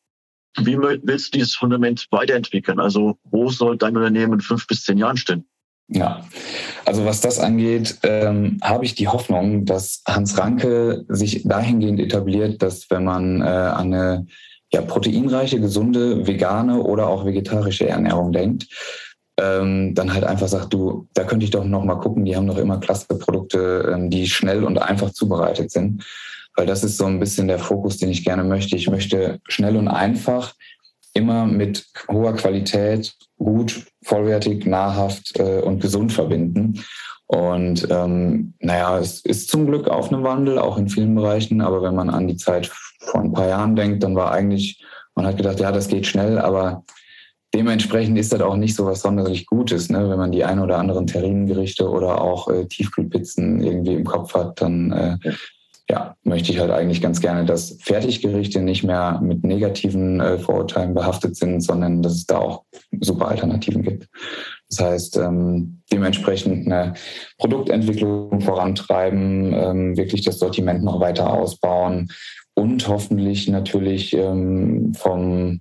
Wie 0.59 0.78
willst 0.78 1.35
du 1.35 1.38
dieses 1.38 1.54
Fundament 1.54 2.06
weiterentwickeln? 2.11 2.80
Also 2.80 3.18
wo 3.24 3.50
soll 3.50 3.76
dein 3.76 3.96
Unternehmen 3.96 4.35
in 4.35 4.40
fünf 4.40 4.66
bis 4.66 4.85
zehn 4.85 4.98
Jahren 4.98 5.16
stehen? 5.16 5.46
Ja, 5.88 6.26
also 6.85 7.04
was 7.04 7.20
das 7.20 7.38
angeht, 7.38 7.98
ähm, 8.02 8.59
habe 8.62 8.85
ich 8.85 8.96
die 8.96 9.06
Hoffnung, 9.06 9.66
dass 9.66 10.02
Hans 10.09 10.37
Ranke 10.37 11.04
sich 11.09 11.44
dahingehend 11.44 12.00
etabliert, 12.00 12.61
dass 12.61 12.90
wenn 12.90 13.04
man 13.04 13.40
äh, 13.40 13.44
an 13.44 13.94
eine 13.94 14.26
ja, 14.72 14.80
proteinreiche, 14.80 15.61
gesunde, 15.61 16.26
vegane 16.26 16.82
oder 16.82 17.06
auch 17.06 17.24
vegetarische 17.24 17.88
Ernährung 17.88 18.32
denkt, 18.32 18.66
ähm, 19.38 19.94
dann 19.94 20.12
halt 20.12 20.25
einfach 20.25 20.49
sagt, 20.49 20.72
du, 20.72 21.09
da 21.14 21.25
könnte 21.25 21.44
ich 21.44 21.51
doch 21.51 21.64
noch 21.64 21.85
mal 21.85 21.96
gucken, 21.96 22.25
die 22.25 22.37
haben 22.37 22.46
doch 22.46 22.59
immer 22.59 22.79
klasse 22.79 23.18
Produkte, 23.18 23.92
ähm, 23.92 24.11
die 24.11 24.27
schnell 24.29 24.64
und 24.64 24.79
einfach 24.79 25.11
zubereitet 25.11 25.70
sind. 25.70 26.05
Weil 26.55 26.66
das 26.66 26.85
ist 26.85 26.96
so 26.96 27.05
ein 27.05 27.20
bisschen 27.20 27.49
der 27.49 27.59
Fokus, 27.59 27.99
den 27.99 28.09
ich 28.09 28.25
gerne 28.25 28.42
möchte. 28.42 28.77
Ich 28.77 28.88
möchte 28.88 29.40
schnell 29.46 29.77
und 29.77 29.88
einfach 29.88 30.55
immer 31.12 31.46
mit 31.46 31.87
hoher 32.11 32.35
Qualität 32.35 33.14
gut, 33.38 33.87
vollwertig, 34.03 34.66
nahrhaft 34.66 35.38
äh, 35.38 35.61
und 35.61 35.81
gesund 35.81 36.12
verbinden. 36.12 36.83
Und 37.27 37.88
ähm, 37.90 38.55
naja, 38.61 38.99
es 38.99 39.20
ist 39.20 39.51
zum 39.51 39.66
Glück 39.66 39.88
auf 39.88 40.12
einem 40.12 40.22
Wandel, 40.22 40.59
auch 40.59 40.79
in 40.79 40.88
vielen 40.88 41.14
Bereichen. 41.14 41.61
Aber 41.61 41.83
wenn 41.83 41.94
man 41.94 42.09
an 42.09 42.29
die 42.29 42.37
Zeit 42.37 42.70
vor 43.01 43.20
ein 43.20 43.33
paar 43.33 43.49
Jahren 43.49 43.77
denkt, 43.77 44.03
dann 44.03 44.14
war 44.14 44.31
eigentlich, 44.31 44.83
man 45.14 45.27
hat 45.27 45.37
gedacht, 45.37 45.61
ja, 45.61 45.72
das 45.72 45.88
geht 45.88 46.07
schnell, 46.07 46.38
aber 46.38 46.85
dementsprechend 47.57 48.19
ist 48.19 48.33
das 48.33 48.42
auch 48.42 48.57
nicht 48.57 48.77
so 48.77 48.85
was 48.85 49.01
sonderlich 49.01 49.47
Gutes. 49.47 49.88
Ne? 49.88 50.11
Wenn 50.11 50.19
man 50.19 50.31
die 50.31 50.45
ein 50.45 50.61
oder 50.61 50.79
anderen 50.79 51.07
Terrinen-Gerichte 51.07 51.88
oder 51.88 52.21
auch 52.21 52.49
äh, 52.49 52.66
Tiefkühlpizzen 52.66 53.62
irgendwie 53.62 53.95
im 53.95 54.05
Kopf 54.05 54.35
hat, 54.35 54.61
dann 54.61 54.92
äh, 54.92 55.16
ja, 55.88 56.16
möchte 56.25 56.53
ich 56.53 56.59
halt 56.59 56.71
eigentlich 56.71 57.01
ganz 57.01 57.21
gerne, 57.21 57.45
dass 57.45 57.79
Fertiggerichte 57.81 58.61
nicht 58.61 58.83
mehr 58.83 59.21
mit 59.23 59.42
negativen 59.45 60.21
äh, 60.21 60.38
Vorurteilen 60.38 60.95
behaftet 60.95 61.37
sind, 61.37 61.61
sondern 61.62 62.03
dass 62.03 62.14
es 62.14 62.27
da 62.27 62.38
auch 62.38 62.64
super 63.01 63.29
Alternativen 63.29 63.83
gibt. 63.83 64.09
Das 64.69 64.81
heißt, 64.81 65.16
ähm, 65.16 65.81
dementsprechend 65.90 66.66
eine 66.66 66.95
Produktentwicklung 67.38 68.40
vorantreiben, 68.40 69.55
ähm, 69.55 69.97
wirklich 69.97 70.25
das 70.25 70.40
Sortiment 70.40 70.83
noch 70.83 71.01
weiter 71.01 71.33
ausbauen 71.33 72.09
und 72.55 72.87
hoffentlich 72.88 73.49
natürlich 73.49 74.12
ähm, 74.12 74.92
vom 74.95 75.61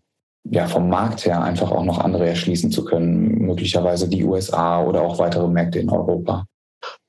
ja, 0.50 0.68
vom 0.68 0.90
Markt 0.90 1.26
her 1.26 1.44
einfach 1.44 1.72
auch 1.72 1.84
noch 1.84 2.00
andere 2.00 2.28
erschließen 2.28 2.72
zu 2.72 2.86
können, 2.86 3.40
möglicherweise 3.40 4.08
die 4.08 4.24
USA 4.24 4.82
oder 4.82 5.02
auch 5.02 5.20
weitere 5.20 5.48
Märkte 5.48 5.80
in 5.80 5.90
Europa. 5.90 6.46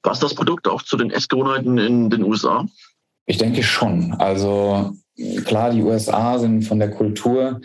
Passt 0.03 0.23
das 0.23 0.35
Produkt 0.35 0.69
auch 0.69 0.83
zu 0.83 0.97
den 0.97 1.11
Essgewohnheiten 1.11 1.79
in 1.79 2.11
den 2.11 2.23
USA? 2.23 2.67
Ich 3.27 3.39
denke 3.39 3.63
schon. 3.63 4.15
Also 4.15 4.93
klar, 5.45 5.71
die 5.71 5.83
USA 5.83 6.39
sind 6.39 6.63
von 6.63 6.79
der 6.79 6.91
Kultur. 6.91 7.61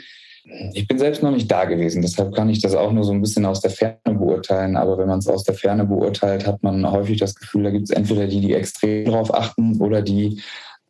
Ich 0.74 0.88
bin 0.88 0.98
selbst 0.98 1.22
noch 1.22 1.32
nicht 1.32 1.50
da 1.52 1.66
gewesen, 1.66 2.02
deshalb 2.02 2.34
kann 2.34 2.50
ich 2.50 2.62
das 2.62 2.74
auch 2.74 2.92
nur 2.92 3.04
so 3.04 3.12
ein 3.12 3.22
bisschen 3.22 3.46
aus 3.46 3.62
der 3.62 3.70
Ferne 3.70 4.00
beurteilen. 4.06 4.76
Aber 4.76 4.98
wenn 4.98 5.08
man 5.08 5.20
es 5.20 5.28
aus 5.28 5.44
der 5.44 5.54
Ferne 5.54 5.86
beurteilt, 5.86 6.48
hat 6.48 6.64
man 6.64 6.90
häufig 6.90 7.20
das 7.20 7.36
Gefühl, 7.36 7.64
da 7.64 7.70
gibt 7.70 7.90
es 7.90 7.96
entweder 7.96 8.28
die, 8.28 8.42
die 8.42 8.54
extrem 8.54 9.06
drauf 9.06 9.34
achten 9.34 9.80
oder 9.80 10.02
die, 10.02 10.42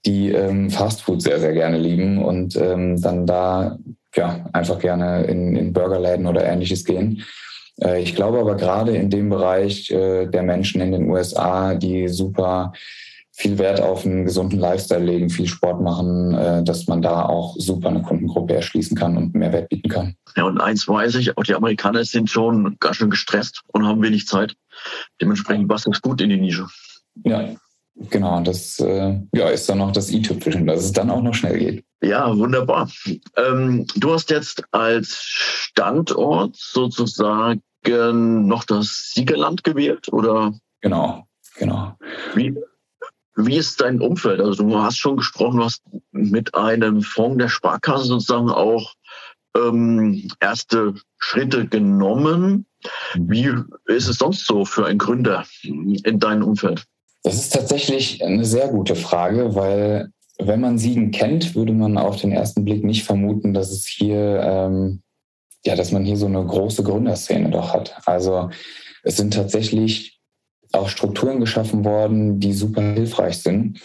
die 0.05 0.29
ähm, 0.29 0.69
Fastfood 0.69 1.21
sehr, 1.21 1.39
sehr 1.39 1.53
gerne 1.53 1.77
lieben 1.77 2.23
und 2.23 2.55
ähm, 2.55 2.99
dann 3.01 3.27
da 3.27 3.77
ja, 4.15 4.45
einfach 4.53 4.79
gerne 4.79 5.23
in, 5.23 5.55
in 5.55 5.73
Burgerläden 5.73 6.27
oder 6.27 6.45
ähnliches 6.45 6.85
gehen. 6.85 7.23
Äh, 7.81 8.01
ich 8.01 8.15
glaube 8.15 8.39
aber 8.39 8.55
gerade 8.55 8.95
in 8.95 9.09
dem 9.09 9.29
Bereich 9.29 9.89
äh, 9.91 10.27
der 10.27 10.43
Menschen 10.43 10.81
in 10.81 10.91
den 10.91 11.09
USA, 11.09 11.75
die 11.75 12.07
super 12.07 12.73
viel 13.33 13.57
Wert 13.57 13.79
auf 13.81 14.05
einen 14.05 14.25
gesunden 14.25 14.59
Lifestyle 14.59 15.03
legen, 15.03 15.29
viel 15.29 15.47
Sport 15.47 15.81
machen, 15.81 16.33
äh, 16.35 16.63
dass 16.63 16.87
man 16.87 17.01
da 17.01 17.25
auch 17.25 17.55
super 17.57 17.89
eine 17.89 18.01
Kundengruppe 18.01 18.55
erschließen 18.55 18.95
kann 18.95 19.17
und 19.17 19.33
Mehrwert 19.33 19.69
bieten 19.69 19.89
kann. 19.89 20.15
Ja, 20.35 20.43
und 20.43 20.59
eins 20.59 20.87
weiß 20.87 21.15
ich, 21.15 21.37
auch 21.37 21.43
die 21.43 21.55
Amerikaner 21.55 22.03
sind 22.03 22.29
schon 22.29 22.77
ganz 22.79 22.97
schön 22.97 23.09
gestresst 23.09 23.61
und 23.67 23.87
haben 23.87 24.01
wenig 24.01 24.27
Zeit. 24.27 24.55
Dementsprechend 25.21 25.69
passt 25.69 25.87
das 25.87 26.01
gut 26.01 26.21
in 26.21 26.29
die 26.29 26.39
Nische. 26.39 26.67
Ja, 27.23 27.49
genau. 28.09 28.41
Das 28.41 28.79
äh, 28.79 29.19
ja, 29.33 29.49
ist 29.49 29.69
dann 29.69 29.79
noch 29.79 29.91
das 29.91 30.11
i-Tüpfelchen, 30.11 30.67
dass 30.67 30.83
es 30.83 30.91
dann 30.91 31.09
auch 31.09 31.21
noch 31.21 31.33
schnell 31.33 31.57
geht. 31.57 31.85
Ja, 32.01 32.35
wunderbar. 32.35 32.89
Ähm, 33.37 33.85
du 33.95 34.13
hast 34.13 34.29
jetzt 34.31 34.63
als 34.71 35.15
Standort 35.17 36.55
sozusagen 36.57 37.61
noch 38.47 38.63
das 38.63 39.11
Siegerland 39.13 39.63
gewählt, 39.63 40.11
oder? 40.11 40.53
Genau, 40.81 41.27
genau. 41.55 41.97
Wie, 42.35 42.55
wie 43.35 43.57
ist 43.57 43.81
dein 43.81 44.01
Umfeld? 44.01 44.39
Also 44.39 44.63
du 44.63 44.77
hast 44.77 44.97
schon 44.97 45.17
gesprochen, 45.17 45.57
du 45.57 45.65
hast 45.65 45.83
mit 46.11 46.55
einem 46.55 47.01
Fonds 47.01 47.37
der 47.37 47.49
Sparkasse 47.49 48.05
sozusagen 48.05 48.49
auch 48.49 48.93
ähm, 49.55 50.27
erste 50.39 50.95
Schritte 51.17 51.67
genommen. 51.67 52.65
Wie 53.15 53.53
ist 53.85 54.07
es 54.07 54.17
sonst 54.17 54.45
so 54.45 54.65
für 54.65 54.85
einen 54.85 54.99
Gründer 54.99 55.45
in 55.61 56.19
deinem 56.19 56.43
Umfeld? 56.43 56.85
Das 57.23 57.35
ist 57.35 57.53
tatsächlich 57.53 58.23
eine 58.23 58.45
sehr 58.45 58.69
gute 58.69 58.95
Frage, 58.95 59.55
weil 59.55 60.09
wenn 60.39 60.59
man 60.59 60.79
Siegen 60.79 61.11
kennt, 61.11 61.55
würde 61.55 61.73
man 61.73 61.97
auf 61.97 62.19
den 62.19 62.31
ersten 62.31 62.65
Blick 62.65 62.83
nicht 62.83 63.03
vermuten, 63.03 63.53
dass 63.53 63.71
es 63.71 63.85
hier, 63.85 64.41
ähm, 64.43 65.01
ja, 65.63 65.75
dass 65.75 65.91
man 65.91 66.03
hier 66.03 66.17
so 66.17 66.25
eine 66.25 66.43
große 66.43 66.83
Gründerszene 66.83 67.49
doch 67.51 67.73
hat. 67.73 67.95
Also 68.05 68.49
es 69.03 69.17
sind 69.17 69.33
tatsächlich 69.33 70.19
auch 70.71 70.89
Strukturen 70.89 71.39
geschaffen 71.39 71.85
worden, 71.85 72.39
die 72.39 72.53
super 72.53 72.81
hilfreich 72.81 73.37
sind, 73.39 73.79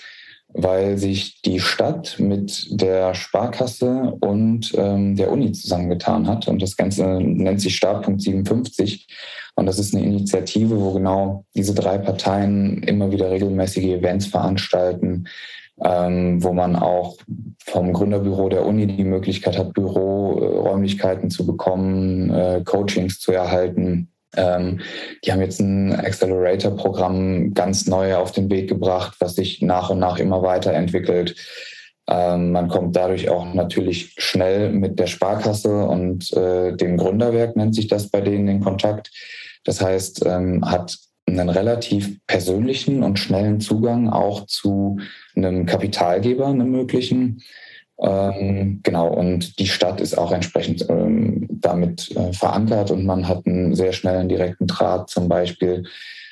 weil 0.58 0.96
sich 0.96 1.42
die 1.42 1.60
Stadt 1.60 2.16
mit 2.18 2.66
der 2.70 3.14
Sparkasse 3.14 4.16
und 4.20 4.72
ähm, 4.74 5.14
der 5.14 5.30
Uni 5.30 5.52
zusammengetan 5.52 6.26
hat. 6.26 6.48
Und 6.48 6.62
das 6.62 6.76
Ganze 6.76 7.04
nennt 7.20 7.60
sich 7.60 7.76
Startpunkt 7.76 8.22
57. 8.22 9.06
Und 9.54 9.66
das 9.66 9.78
ist 9.78 9.94
eine 9.94 10.04
Initiative, 10.04 10.80
wo 10.80 10.92
genau 10.92 11.44
diese 11.54 11.74
drei 11.74 11.98
Parteien 11.98 12.82
immer 12.84 13.10
wieder 13.10 13.30
regelmäßige 13.30 13.84
Events 13.84 14.26
veranstalten, 14.26 15.26
ähm, 15.84 16.42
wo 16.42 16.54
man 16.54 16.74
auch 16.74 17.18
vom 17.62 17.92
Gründerbüro 17.92 18.48
der 18.48 18.64
Uni 18.64 18.86
die 18.86 19.04
Möglichkeit 19.04 19.58
hat, 19.58 19.74
Büroräumlichkeiten 19.74 21.28
zu 21.28 21.46
bekommen, 21.46 22.30
äh, 22.30 22.62
Coachings 22.64 23.20
zu 23.20 23.32
erhalten 23.32 24.08
ähm, 24.36 24.80
die 25.24 25.32
haben 25.32 25.40
jetzt 25.40 25.60
ein 25.60 25.92
Accelerator-Programm 25.92 27.54
ganz 27.54 27.86
neu 27.86 28.16
auf 28.16 28.32
den 28.32 28.50
Weg 28.50 28.68
gebracht, 28.68 29.16
was 29.20 29.34
sich 29.34 29.62
nach 29.62 29.90
und 29.90 29.98
nach 29.98 30.18
immer 30.18 30.42
weiterentwickelt. 30.42 31.36
Ähm, 32.08 32.52
man 32.52 32.68
kommt 32.68 32.94
dadurch 32.94 33.28
auch 33.28 33.52
natürlich 33.52 34.14
schnell 34.18 34.70
mit 34.70 34.98
der 34.98 35.06
Sparkasse 35.06 35.86
und 35.86 36.32
äh, 36.34 36.76
dem 36.76 36.96
Gründerwerk, 36.96 37.56
nennt 37.56 37.74
sich 37.74 37.88
das 37.88 38.08
bei 38.08 38.20
denen, 38.20 38.48
in 38.48 38.60
Kontakt. 38.60 39.10
Das 39.64 39.80
heißt, 39.80 40.24
ähm, 40.24 40.64
hat 40.70 40.96
einen 41.28 41.48
relativ 41.48 42.24
persönlichen 42.26 43.02
und 43.02 43.18
schnellen 43.18 43.60
Zugang 43.60 44.08
auch 44.08 44.46
zu 44.46 44.98
einem 45.34 45.66
Kapitalgeber, 45.66 46.46
einem 46.46 46.70
möglichen. 46.70 47.42
Ähm, 47.98 48.80
genau, 48.82 49.08
und 49.08 49.58
die 49.58 49.66
Stadt 49.66 50.00
ist 50.00 50.18
auch 50.18 50.32
entsprechend 50.32 50.86
ähm, 50.90 51.46
damit 51.50 52.14
äh, 52.14 52.32
verankert 52.32 52.90
und 52.90 53.06
man 53.06 53.26
hat 53.26 53.46
einen 53.46 53.74
sehr 53.74 53.92
schnellen 53.92 54.28
direkten 54.28 54.66
Draht 54.66 55.08
zum 55.08 55.28
Beispiel 55.28 55.84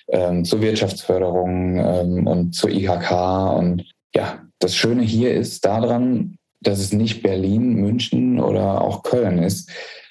ähm, 0.08 0.44
zur 0.44 0.60
Wirtschaftsförderung 0.60 1.78
ähm, 1.78 2.26
und 2.26 2.54
zur 2.54 2.70
IHK. 2.70 3.10
Und 3.56 3.84
ja, 4.14 4.40
das 4.58 4.76
Schöne 4.76 5.02
hier 5.02 5.34
ist 5.34 5.64
daran, 5.64 6.36
dass 6.60 6.80
es 6.80 6.92
nicht 6.92 7.22
Berlin, 7.22 7.74
München 7.74 8.40
oder 8.40 8.82
auch 8.82 9.02
Köln 9.02 9.38
ist. 9.38 9.70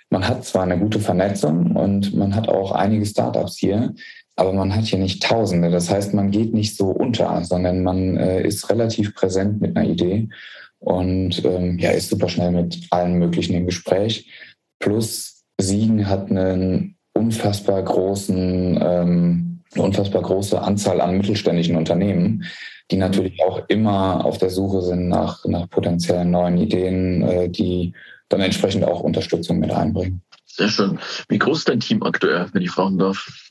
Man 0.10 0.28
hat 0.28 0.45
zwar 0.45 0.64
eine 0.64 0.80
gute 0.80 0.99
Vernetzung 0.99 1.76
und 1.76 2.16
man 2.16 2.36
hat 2.36 2.47
auch 2.47 2.72
einige 2.72 3.06
Startups 3.06 3.58
hier, 3.58 3.93
aber 4.36 4.54
man 4.54 4.76
hat 4.76 4.86
hier 4.86 4.99
nicht 4.99 5.24
Tausende. 5.24 5.70
Das 5.70 5.89
heißt, 5.89 6.14
man 6.16 6.32
geht 6.32 6.54
nicht 6.54 6.76
so 6.76 6.88
unter, 6.88 7.43
sondern 7.43 7.84
man 7.84 8.18
äh, 8.18 8.41
ist 8.45 8.70
relativ 8.72 9.14
präsent 9.14 9.62
mit 9.62 9.78
einer 9.78 9.88
Idee 9.88 10.30
und 10.84 11.45
ähm, 11.45 11.79
ja, 11.79 11.91
ist 11.91 12.09
super 12.09 12.27
schnell 12.27 12.51
mit 12.51 12.88
allen 12.91 13.15
möglichen 13.15 13.55
im 13.55 13.65
Gespräch. 13.65 14.29
Plus 14.79 15.43
Siegen 15.57 16.09
hat 16.09 16.29
einen 16.29 16.97
unfassbar 17.13 17.81
großen, 17.81 18.79
ähm, 18.81 19.61
eine 19.73 19.84
unfassbar 19.84 20.21
große 20.21 20.61
Anzahl 20.61 20.99
an 20.99 21.17
mittelständischen 21.17 21.77
Unternehmen, 21.77 22.43
die 22.91 22.97
natürlich 22.97 23.41
auch 23.43 23.61
immer 23.69 24.25
auf 24.25 24.39
der 24.39 24.49
Suche 24.49 24.81
sind 24.81 25.07
nach, 25.07 25.45
nach 25.45 25.69
potenziellen 25.69 26.31
neuen 26.31 26.57
Ideen, 26.57 27.21
äh, 27.21 27.49
die 27.49 27.93
dann 28.27 28.41
entsprechend 28.41 28.84
auch 28.84 28.99
Unterstützung 28.99 29.59
mit 29.59 29.71
einbringen. 29.71 30.21
Sehr 30.45 30.69
schön. 30.69 30.99
Wie 31.29 31.39
groß 31.39 31.59
ist 31.59 31.69
dein 31.69 31.79
Team 31.79 32.03
aktuell, 32.03 32.47
wenn 32.51 32.61
ich 32.61 32.71
fragen 32.71 32.97
darf? 32.97 33.43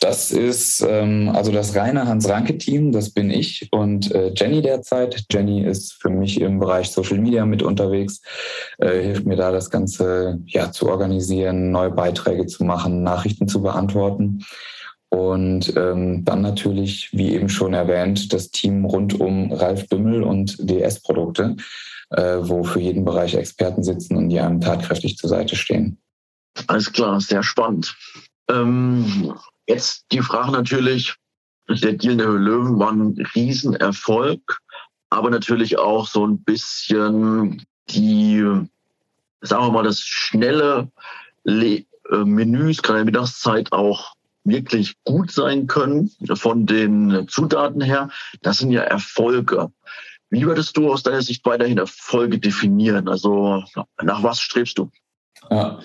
Das 0.00 0.30
ist 0.30 0.84
ähm, 0.88 1.30
also 1.34 1.50
das 1.50 1.74
reine 1.74 2.06
Hans-Ranke-Team, 2.06 2.92
das 2.92 3.10
bin 3.10 3.30
ich 3.30 3.68
und 3.72 4.12
äh, 4.12 4.32
Jenny 4.34 4.62
derzeit. 4.62 5.24
Jenny 5.30 5.64
ist 5.64 5.94
für 5.94 6.10
mich 6.10 6.40
im 6.40 6.58
Bereich 6.60 6.90
Social 6.90 7.18
Media 7.18 7.44
mit 7.46 7.62
unterwegs, 7.62 8.20
äh, 8.78 9.02
hilft 9.02 9.26
mir 9.26 9.36
da 9.36 9.50
das 9.50 9.70
Ganze 9.70 10.38
ja, 10.46 10.70
zu 10.70 10.88
organisieren, 10.88 11.70
neue 11.70 11.90
Beiträge 11.90 12.46
zu 12.46 12.64
machen, 12.64 13.02
Nachrichten 13.02 13.48
zu 13.48 13.62
beantworten. 13.62 14.44
Und 15.10 15.74
ähm, 15.76 16.24
dann 16.24 16.42
natürlich, 16.42 17.10
wie 17.12 17.32
eben 17.32 17.48
schon 17.48 17.72
erwähnt, 17.72 18.32
das 18.32 18.50
Team 18.50 18.84
rund 18.84 19.18
um 19.18 19.52
Ralf 19.52 19.86
Dümmel 19.88 20.22
und 20.22 20.56
DS-Produkte, 20.58 21.56
äh, 22.10 22.36
wo 22.40 22.62
für 22.62 22.80
jeden 22.80 23.04
Bereich 23.04 23.34
Experten 23.34 23.82
sitzen 23.82 24.16
und 24.16 24.28
die 24.28 24.38
einem 24.38 24.60
tatkräftig 24.60 25.16
zur 25.16 25.30
Seite 25.30 25.56
stehen. 25.56 25.98
Alles 26.66 26.92
klar, 26.92 27.20
sehr 27.20 27.42
spannend. 27.42 27.96
Ähm, 28.50 29.32
Jetzt 29.68 30.06
die 30.12 30.22
Frage 30.22 30.50
natürlich, 30.50 31.14
der 31.68 31.92
Deal 31.92 32.16
der 32.16 32.28
Löwen 32.28 32.78
war 32.78 32.90
ein 32.90 33.14
Riesenerfolg, 33.34 34.58
aber 35.10 35.28
natürlich 35.30 35.78
auch 35.78 36.08
so 36.08 36.26
ein 36.26 36.42
bisschen 36.42 37.66
die, 37.90 38.38
sagen 39.42 39.64
wir 39.66 39.70
mal, 39.70 39.84
das 39.84 40.00
schnelle 40.00 40.90
Le 41.44 41.84
äh, 42.10 42.24
Menüs, 42.24 42.82
gerade 42.82 43.00
in 43.00 43.06
der 43.06 43.12
Mittagszeit 43.12 43.72
auch 43.72 44.14
wirklich 44.44 44.96
gut 45.04 45.30
sein 45.30 45.66
können 45.66 46.10
von 46.34 46.64
den 46.64 47.28
Zutaten 47.28 47.82
her. 47.82 48.08
Das 48.40 48.58
sind 48.58 48.70
ja 48.70 48.82
Erfolge. 48.82 49.70
Wie 50.30 50.46
würdest 50.46 50.76
du 50.78 50.90
aus 50.90 51.02
deiner 51.02 51.22
Sicht 51.22 51.44
weiterhin 51.44 51.78
Erfolge 51.78 52.38
definieren? 52.38 53.08
Also 53.08 53.62
nach 54.02 54.22
was 54.22 54.40
strebst 54.40 54.78
du? 54.78 54.90
Ja. 55.50 55.80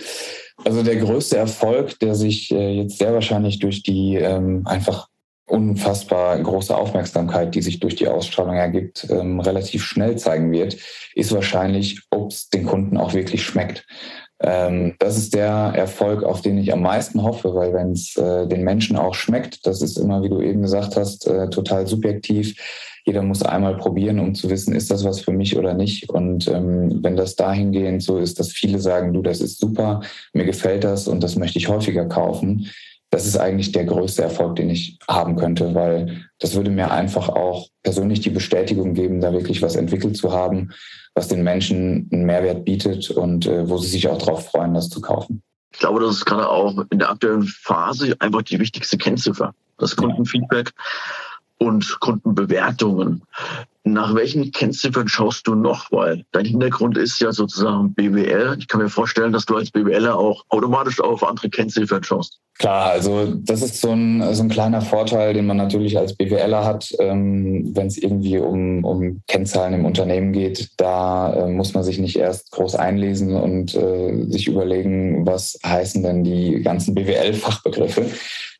Also 0.63 0.83
der 0.83 0.97
größte 0.97 1.37
Erfolg, 1.37 1.99
der 1.99 2.15
sich 2.15 2.51
äh, 2.51 2.81
jetzt 2.81 2.97
sehr 2.97 3.13
wahrscheinlich 3.13 3.59
durch 3.59 3.83
die 3.83 4.15
ähm, 4.15 4.63
einfach 4.65 5.07
unfassbar 5.45 6.39
große 6.39 6.75
Aufmerksamkeit, 6.75 7.53
die 7.53 7.61
sich 7.61 7.79
durch 7.79 7.95
die 7.95 8.07
Ausstrahlung 8.07 8.55
ergibt, 8.55 9.07
ähm, 9.09 9.39
relativ 9.39 9.83
schnell 9.83 10.17
zeigen 10.17 10.51
wird, 10.51 10.77
ist 11.15 11.31
wahrscheinlich, 11.33 12.01
ob 12.11 12.31
es 12.31 12.49
den 12.49 12.65
Kunden 12.65 12.97
auch 12.97 13.13
wirklich 13.13 13.43
schmeckt. 13.43 13.85
Ähm, 14.41 14.95
das 14.99 15.17
ist 15.17 15.33
der 15.33 15.49
Erfolg, 15.75 16.23
auf 16.23 16.41
den 16.41 16.57
ich 16.57 16.73
am 16.73 16.81
meisten 16.81 17.23
hoffe, 17.23 17.53
weil 17.55 17.73
wenn 17.73 17.91
es 17.91 18.15
äh, 18.17 18.47
den 18.47 18.63
Menschen 18.63 18.97
auch 18.97 19.13
schmeckt, 19.13 19.65
das 19.65 19.81
ist 19.81 19.97
immer, 19.97 20.23
wie 20.23 20.29
du 20.29 20.41
eben 20.41 20.61
gesagt 20.61 20.95
hast, 20.95 21.27
äh, 21.27 21.49
total 21.49 21.87
subjektiv 21.87 22.55
jeder 23.05 23.21
muss 23.21 23.43
einmal 23.43 23.75
probieren, 23.77 24.19
um 24.19 24.33
zu 24.33 24.49
wissen, 24.49 24.73
ist 24.73 24.89
das 24.89 25.03
was 25.03 25.19
für 25.19 25.31
mich 25.31 25.57
oder 25.57 25.73
nicht. 25.73 26.09
Und 26.09 26.47
ähm, 26.47 27.03
wenn 27.03 27.17
das 27.17 27.35
dahingehend 27.35 28.01
so 28.01 28.17
ist, 28.17 28.39
dass 28.39 28.51
viele 28.51 28.79
sagen, 28.79 29.13
du, 29.13 29.21
das 29.21 29.41
ist 29.41 29.59
super, 29.59 30.01
mir 30.31 30.45
gefällt 30.45 30.83
das 30.83 31.07
und 31.07 31.21
das 31.21 31.35
möchte 31.35 31.59
ich 31.59 31.67
häufiger 31.67 32.05
kaufen, 32.05 32.69
das 33.13 33.27
ist 33.27 33.37
eigentlich 33.37 33.71
der 33.71 33.85
größte 33.85 34.23
Erfolg, 34.23 34.55
den 34.55 34.71
ich 34.71 34.97
haben 35.07 35.35
könnte, 35.35 35.75
weil 35.75 36.25
das 36.39 36.55
würde 36.55 36.71
mir 36.71 36.89
einfach 36.89 37.29
auch 37.29 37.67
persönlich 37.83 38.21
die 38.21 38.31
Bestätigung 38.31 38.95
geben, 38.95 39.21
da 39.21 39.31
wirklich 39.31 39.61
was 39.61 39.75
entwickelt 39.75 40.17
zu 40.17 40.31
haben, 40.31 40.71
was 41.13 41.27
den 41.27 41.43
Menschen 41.43 42.09
einen 42.11 42.25
Mehrwert 42.25 42.65
bietet 42.65 43.11
und 43.11 43.45
äh, 43.45 43.69
wo 43.69 43.77
sie 43.77 43.89
sich 43.89 44.07
auch 44.07 44.17
darauf 44.17 44.49
freuen, 44.49 44.73
das 44.73 44.89
zu 44.89 44.99
kaufen. 44.99 45.43
Ich 45.71 45.79
glaube, 45.79 45.99
das 45.99 46.15
ist 46.15 46.25
gerade 46.25 46.49
auch 46.49 46.85
in 46.89 46.97
der 46.97 47.11
aktuellen 47.11 47.43
Phase 47.43 48.15
einfach 48.17 48.41
die 48.41 48.59
wichtigste 48.59 48.97
Kennziffer, 48.97 49.53
das 49.77 49.95
Kundenfeedback. 49.95 50.71
Ja 50.75 50.83
und 51.63 51.99
Kundenbewertungen. 51.99 53.23
Nach 53.85 54.15
welchen 54.15 54.51
Kennziffern 54.51 55.09
schaust 55.09 55.45
du 55.45 55.55
noch? 55.55 55.91
Weil 55.91 56.23
dein 56.31 56.45
Hintergrund 56.45 56.97
ist 56.97 57.19
ja 57.19 57.33
sozusagen 57.33 57.93
BWL. 57.93 58.55
Ich 58.57 58.69
kann 58.69 58.81
mir 58.81 58.87
vorstellen, 58.87 59.33
dass 59.33 59.45
du 59.45 59.57
als 59.57 59.71
BWLer 59.71 60.17
auch 60.17 60.45
automatisch 60.47 61.01
auf 61.01 61.21
andere 61.21 61.49
Kennziffern 61.49 62.01
schaust. 62.01 62.39
Klar, 62.59 62.91
also 62.91 63.33
das 63.35 63.61
ist 63.61 63.81
so 63.81 63.91
ein, 63.91 64.33
so 64.33 64.43
ein 64.43 64.49
kleiner 64.49 64.81
Vorteil, 64.81 65.33
den 65.33 65.47
man 65.47 65.57
natürlich 65.57 65.97
als 65.97 66.15
BWLer 66.15 66.63
hat, 66.63 66.93
ähm, 66.99 67.71
wenn 67.75 67.87
es 67.87 67.97
irgendwie 67.97 68.37
um, 68.37 68.85
um 68.85 69.21
Kennzahlen 69.27 69.73
im 69.73 69.85
Unternehmen 69.85 70.31
geht. 70.31 70.69
Da 70.77 71.33
äh, 71.33 71.47
muss 71.49 71.73
man 71.73 71.83
sich 71.83 71.99
nicht 71.99 72.15
erst 72.15 72.51
groß 72.51 72.75
einlesen 72.75 73.35
und 73.35 73.75
äh, 73.75 74.23
sich 74.29 74.47
überlegen, 74.47 75.25
was 75.25 75.59
heißen 75.65 76.03
denn 76.03 76.23
die 76.23 76.61
ganzen 76.61 76.95
BWL-Fachbegriffe. 76.95 78.05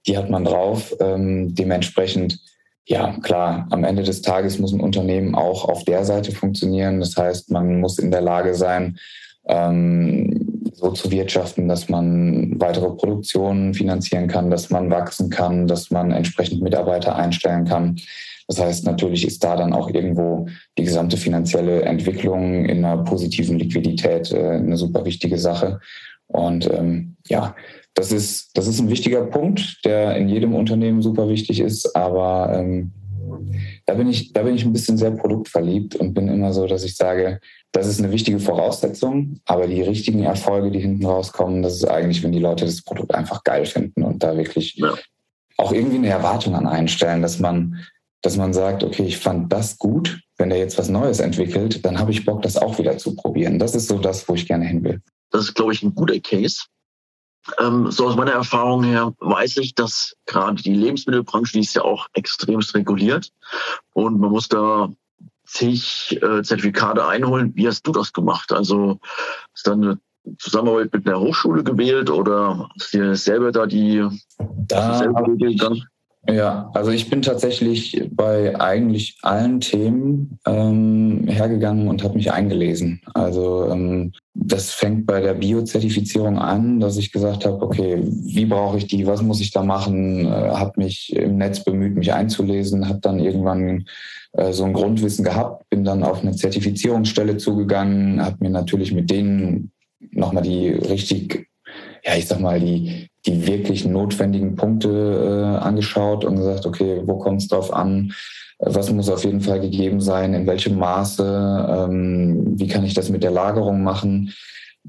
Die 0.05 0.17
hat 0.17 0.29
man 0.29 0.43
drauf. 0.43 0.93
Ähm, 0.99 1.55
dementsprechend 1.55 2.39
ja, 2.85 3.17
klar, 3.21 3.67
am 3.69 3.83
Ende 3.83 4.03
des 4.03 4.21
Tages 4.21 4.59
muss 4.59 4.73
ein 4.73 4.81
Unternehmen 4.81 5.35
auch 5.35 5.65
auf 5.69 5.85
der 5.85 6.03
Seite 6.03 6.31
funktionieren. 6.33 6.99
Das 6.99 7.15
heißt, 7.15 7.49
man 7.51 7.79
muss 7.79 7.97
in 7.97 8.11
der 8.11 8.21
Lage 8.21 8.55
sein, 8.55 8.97
ähm, 9.47 10.71
so 10.73 10.91
zu 10.91 11.11
wirtschaften, 11.11 11.67
dass 11.67 11.87
man 11.87 12.59
weitere 12.59 12.89
Produktionen 12.89 13.73
finanzieren 13.73 14.27
kann, 14.27 14.49
dass 14.49 14.69
man 14.69 14.89
wachsen 14.89 15.29
kann, 15.29 15.67
dass 15.67 15.91
man 15.91 16.11
entsprechend 16.11 16.61
Mitarbeiter 16.61 17.15
einstellen 17.15 17.65
kann. 17.65 17.97
Das 18.47 18.59
heißt, 18.59 18.85
natürlich 18.85 19.25
ist 19.25 19.43
da 19.43 19.55
dann 19.55 19.71
auch 19.71 19.89
irgendwo 19.89 20.47
die 20.77 20.83
gesamte 20.83 21.15
finanzielle 21.15 21.83
Entwicklung 21.83 22.65
in 22.65 22.83
einer 22.83 23.03
positiven 23.03 23.57
Liquidität 23.57 24.31
äh, 24.31 24.57
eine 24.57 24.75
super 24.75 25.05
wichtige 25.05 25.37
Sache. 25.37 25.79
Und 26.27 26.69
ähm, 26.69 27.15
ja, 27.27 27.55
das 27.93 28.11
ist, 28.11 28.57
das 28.57 28.67
ist 28.67 28.79
ein 28.79 28.89
wichtiger 28.89 29.25
Punkt, 29.25 29.79
der 29.85 30.15
in 30.17 30.27
jedem 30.27 30.55
Unternehmen 30.55 31.01
super 31.01 31.29
wichtig 31.29 31.59
ist, 31.59 31.95
aber 31.95 32.51
ähm, 32.53 32.91
da 33.85 33.93
bin 33.93 34.07
ich, 34.09 34.33
da 34.33 34.43
bin 34.43 34.55
ich 34.55 34.65
ein 34.65 34.73
bisschen 34.73 34.97
sehr 34.97 35.11
produktverliebt 35.11 35.95
und 35.95 36.13
bin 36.13 36.27
immer 36.27 36.53
so, 36.53 36.67
dass 36.67 36.83
ich 36.83 36.95
sage, 36.95 37.39
das 37.71 37.87
ist 37.87 37.99
eine 37.99 38.11
wichtige 38.11 38.39
Voraussetzung, 38.39 39.39
aber 39.45 39.67
die 39.67 39.81
richtigen 39.81 40.23
Erfolge, 40.23 40.71
die 40.71 40.79
hinten 40.79 41.05
rauskommen, 41.05 41.61
das 41.61 41.75
ist 41.75 41.85
eigentlich, 41.85 42.23
wenn 42.23 42.31
die 42.31 42.39
Leute 42.39 42.65
das 42.65 42.81
Produkt 42.81 43.13
einfach 43.13 43.43
geil 43.43 43.65
finden 43.65 44.03
und 44.03 44.23
da 44.23 44.37
wirklich 44.37 44.75
ja. 44.75 44.93
auch 45.57 45.71
irgendwie 45.71 45.97
eine 45.97 46.09
Erwartung 46.09 46.55
an 46.55 46.67
einstellen, 46.67 47.21
dass 47.21 47.39
man, 47.39 47.79
dass 48.21 48.37
man 48.37 48.53
sagt, 48.53 48.83
okay, 48.83 49.03
ich 49.03 49.17
fand 49.17 49.51
das 49.51 49.77
gut, 49.77 50.21
wenn 50.37 50.49
der 50.49 50.59
jetzt 50.59 50.77
was 50.77 50.89
Neues 50.89 51.19
entwickelt, 51.19 51.85
dann 51.85 51.99
habe 51.99 52.11
ich 52.11 52.25
Bock, 52.25 52.41
das 52.41 52.57
auch 52.57 52.77
wieder 52.79 52.97
zu 52.97 53.15
probieren. 53.15 53.59
Das 53.59 53.75
ist 53.75 53.87
so 53.87 53.97
das, 53.97 54.27
wo 54.27 54.33
ich 54.33 54.47
gerne 54.47 54.65
hin 54.65 54.83
will. 54.83 55.01
Das 55.31 55.43
ist, 55.45 55.55
glaube 55.55 55.73
ich, 55.73 55.83
ein 55.83 55.95
guter 55.95 56.19
Case. 56.19 56.63
Ähm, 57.59 57.91
so 57.91 58.07
aus 58.07 58.15
meiner 58.15 58.31
Erfahrung 58.31 58.83
her 58.83 59.13
weiß 59.19 59.57
ich, 59.57 59.75
dass 59.75 60.15
gerade 60.25 60.61
die 60.61 60.73
Lebensmittelbranche, 60.73 61.53
die 61.53 61.59
ist 61.59 61.75
ja 61.75 61.83
auch 61.83 62.07
extremst 62.13 62.73
reguliert 62.75 63.31
und 63.93 64.19
man 64.19 64.31
muss 64.31 64.47
da 64.47 64.89
zig 65.45 66.17
äh, 66.21 66.41
Zertifikate 66.41 67.05
einholen. 67.05 67.51
Wie 67.55 67.67
hast 67.67 67.85
du 67.85 67.91
das 67.91 68.13
gemacht? 68.13 68.51
Also 68.51 68.99
ist 69.53 69.67
dann 69.67 69.83
eine 69.83 69.99
Zusammenarbeit 70.39 70.93
mit 70.93 71.05
einer 71.05 71.19
Hochschule 71.19 71.63
gewählt 71.63 72.09
oder 72.09 72.69
hast 72.79 72.93
du 72.93 72.99
dir 72.99 73.15
selber 73.15 73.51
da 73.51 73.65
die 73.65 74.07
da 74.37 74.99
habe 74.99 75.35
ich, 75.37 75.61
Ja, 76.29 76.71
also 76.73 76.91
ich 76.91 77.09
bin 77.09 77.21
tatsächlich 77.21 78.09
bei 78.11 78.57
eigentlich 78.57 79.17
allen 79.23 79.59
Themen 79.59 80.39
ähm, 80.47 81.25
hergegangen 81.27 81.89
und 81.89 82.01
habe 82.01 82.15
mich 82.15 82.31
eingelesen. 82.31 83.01
Also 83.13 83.69
ähm, 83.69 84.13
das 84.33 84.71
fängt 84.71 85.05
bei 85.05 85.19
der 85.19 85.33
Biozertifizierung 85.33 86.37
an, 86.37 86.79
dass 86.79 86.95
ich 86.95 87.11
gesagt 87.11 87.45
habe, 87.45 87.61
okay, 87.61 88.01
wie 88.03 88.45
brauche 88.45 88.77
ich 88.77 88.87
die, 88.87 89.05
was 89.05 89.21
muss 89.21 89.41
ich 89.41 89.51
da 89.51 89.63
machen, 89.63 90.25
äh, 90.25 90.29
habe 90.29 90.71
mich 90.77 91.13
im 91.13 91.37
Netz 91.37 91.61
bemüht, 91.61 91.97
mich 91.97 92.13
einzulesen, 92.13 92.87
habe 92.87 92.99
dann 93.01 93.19
irgendwann 93.19 93.85
äh, 94.31 94.53
so 94.53 94.63
ein 94.63 94.73
Grundwissen 94.73 95.25
gehabt, 95.25 95.69
bin 95.69 95.83
dann 95.83 96.03
auf 96.03 96.21
eine 96.21 96.31
Zertifizierungsstelle 96.31 97.35
zugegangen, 97.35 98.23
habe 98.23 98.37
mir 98.39 98.49
natürlich 98.49 98.93
mit 98.93 99.11
denen 99.11 99.73
nochmal 100.11 100.43
die 100.43 100.69
richtig, 100.69 101.47
ja, 102.05 102.15
ich 102.15 102.27
sag 102.27 102.39
mal, 102.39 102.61
die 102.61 103.09
die 103.25 103.47
wirklich 103.47 103.85
notwendigen 103.85 104.55
Punkte 104.55 104.89
äh, 104.89 105.63
angeschaut 105.63 106.25
und 106.25 106.35
gesagt, 106.35 106.65
okay, 106.65 107.01
wo 107.05 107.17
kommt 107.17 107.41
es 107.41 107.47
drauf 107.47 107.73
an? 107.73 108.13
Was 108.59 108.91
muss 108.91 109.09
auf 109.09 109.23
jeden 109.23 109.41
Fall 109.41 109.59
gegeben 109.59 110.01
sein? 110.01 110.33
In 110.33 110.47
welchem 110.47 110.77
Maße? 110.77 111.67
Ähm, 111.69 112.59
wie 112.59 112.67
kann 112.67 112.83
ich 112.85 112.93
das 112.93 113.09
mit 113.09 113.23
der 113.23 113.31
Lagerung 113.31 113.83
machen? 113.83 114.33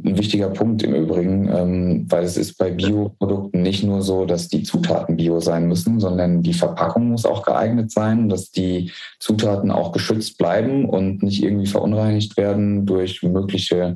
Ein 0.04 0.18
wichtiger 0.18 0.48
Punkt 0.50 0.82
im 0.82 0.92
Übrigen, 0.92 1.48
ähm, 1.48 2.06
weil 2.08 2.24
es 2.24 2.36
ist 2.36 2.58
bei 2.58 2.70
Bioprodukten 2.70 3.62
nicht 3.62 3.84
nur 3.84 4.02
so, 4.02 4.24
dass 4.24 4.48
die 4.48 4.64
Zutaten 4.64 5.16
bio 5.16 5.38
sein 5.38 5.68
müssen, 5.68 6.00
sondern 6.00 6.42
die 6.42 6.52
Verpackung 6.52 7.10
muss 7.10 7.24
auch 7.24 7.44
geeignet 7.44 7.92
sein, 7.92 8.28
dass 8.28 8.50
die 8.50 8.90
Zutaten 9.20 9.70
auch 9.70 9.92
geschützt 9.92 10.36
bleiben 10.36 10.88
und 10.88 11.22
nicht 11.22 11.44
irgendwie 11.44 11.68
verunreinigt 11.68 12.36
werden 12.36 12.86
durch 12.86 13.22
mögliche 13.22 13.94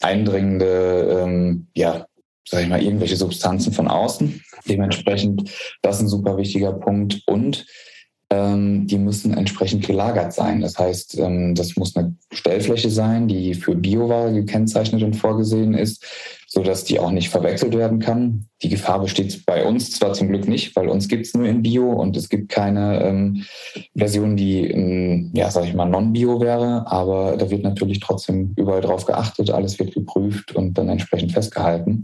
eindringende 0.00 1.22
ähm, 1.22 1.68
ja, 1.74 2.06
sage 2.48 2.64
ich 2.64 2.68
mal, 2.68 2.82
irgendwelche 2.82 3.16
Substanzen 3.16 3.72
von 3.72 3.88
außen. 3.88 4.42
Dementsprechend, 4.68 5.50
das 5.82 5.96
ist 5.96 6.02
ein 6.02 6.08
super 6.08 6.36
wichtiger 6.36 6.72
Punkt. 6.72 7.22
Und 7.26 7.66
ähm, 8.30 8.86
die 8.86 8.98
müssen 8.98 9.34
entsprechend 9.34 9.86
gelagert 9.86 10.32
sein. 10.32 10.60
Das 10.60 10.78
heißt, 10.78 11.18
ähm, 11.18 11.54
das 11.54 11.76
muss 11.76 11.96
eine 11.96 12.14
Stellfläche 12.32 12.90
sein, 12.90 13.26
die 13.26 13.54
für 13.54 13.74
Bioware 13.74 14.32
gekennzeichnet 14.32 15.02
und 15.02 15.14
vorgesehen 15.14 15.74
ist, 15.74 16.06
so 16.52 16.64
dass 16.64 16.82
die 16.82 16.98
auch 16.98 17.12
nicht 17.12 17.28
verwechselt 17.28 17.76
werden 17.76 18.00
kann. 18.00 18.46
Die 18.60 18.68
Gefahr 18.68 19.00
besteht 19.00 19.46
bei 19.46 19.64
uns 19.64 19.92
zwar 19.92 20.14
zum 20.14 20.28
Glück 20.28 20.48
nicht, 20.48 20.74
weil 20.74 20.88
uns 20.88 21.06
gibt 21.06 21.24
es 21.24 21.32
nur 21.32 21.46
in 21.46 21.62
Bio 21.62 21.92
und 21.92 22.16
es 22.16 22.28
gibt 22.28 22.48
keine 22.48 23.04
ähm, 23.04 23.44
Version, 23.96 24.36
die, 24.36 24.66
in, 24.66 25.30
ja, 25.32 25.48
sag 25.48 25.64
ich 25.66 25.74
mal, 25.74 25.88
non-Bio 25.88 26.40
wäre, 26.40 26.90
aber 26.90 27.36
da 27.36 27.48
wird 27.50 27.62
natürlich 27.62 28.00
trotzdem 28.00 28.52
überall 28.56 28.80
drauf 28.80 29.06
geachtet, 29.06 29.50
alles 29.52 29.78
wird 29.78 29.94
geprüft 29.94 30.56
und 30.56 30.76
dann 30.76 30.88
entsprechend 30.88 31.30
festgehalten. 31.30 32.02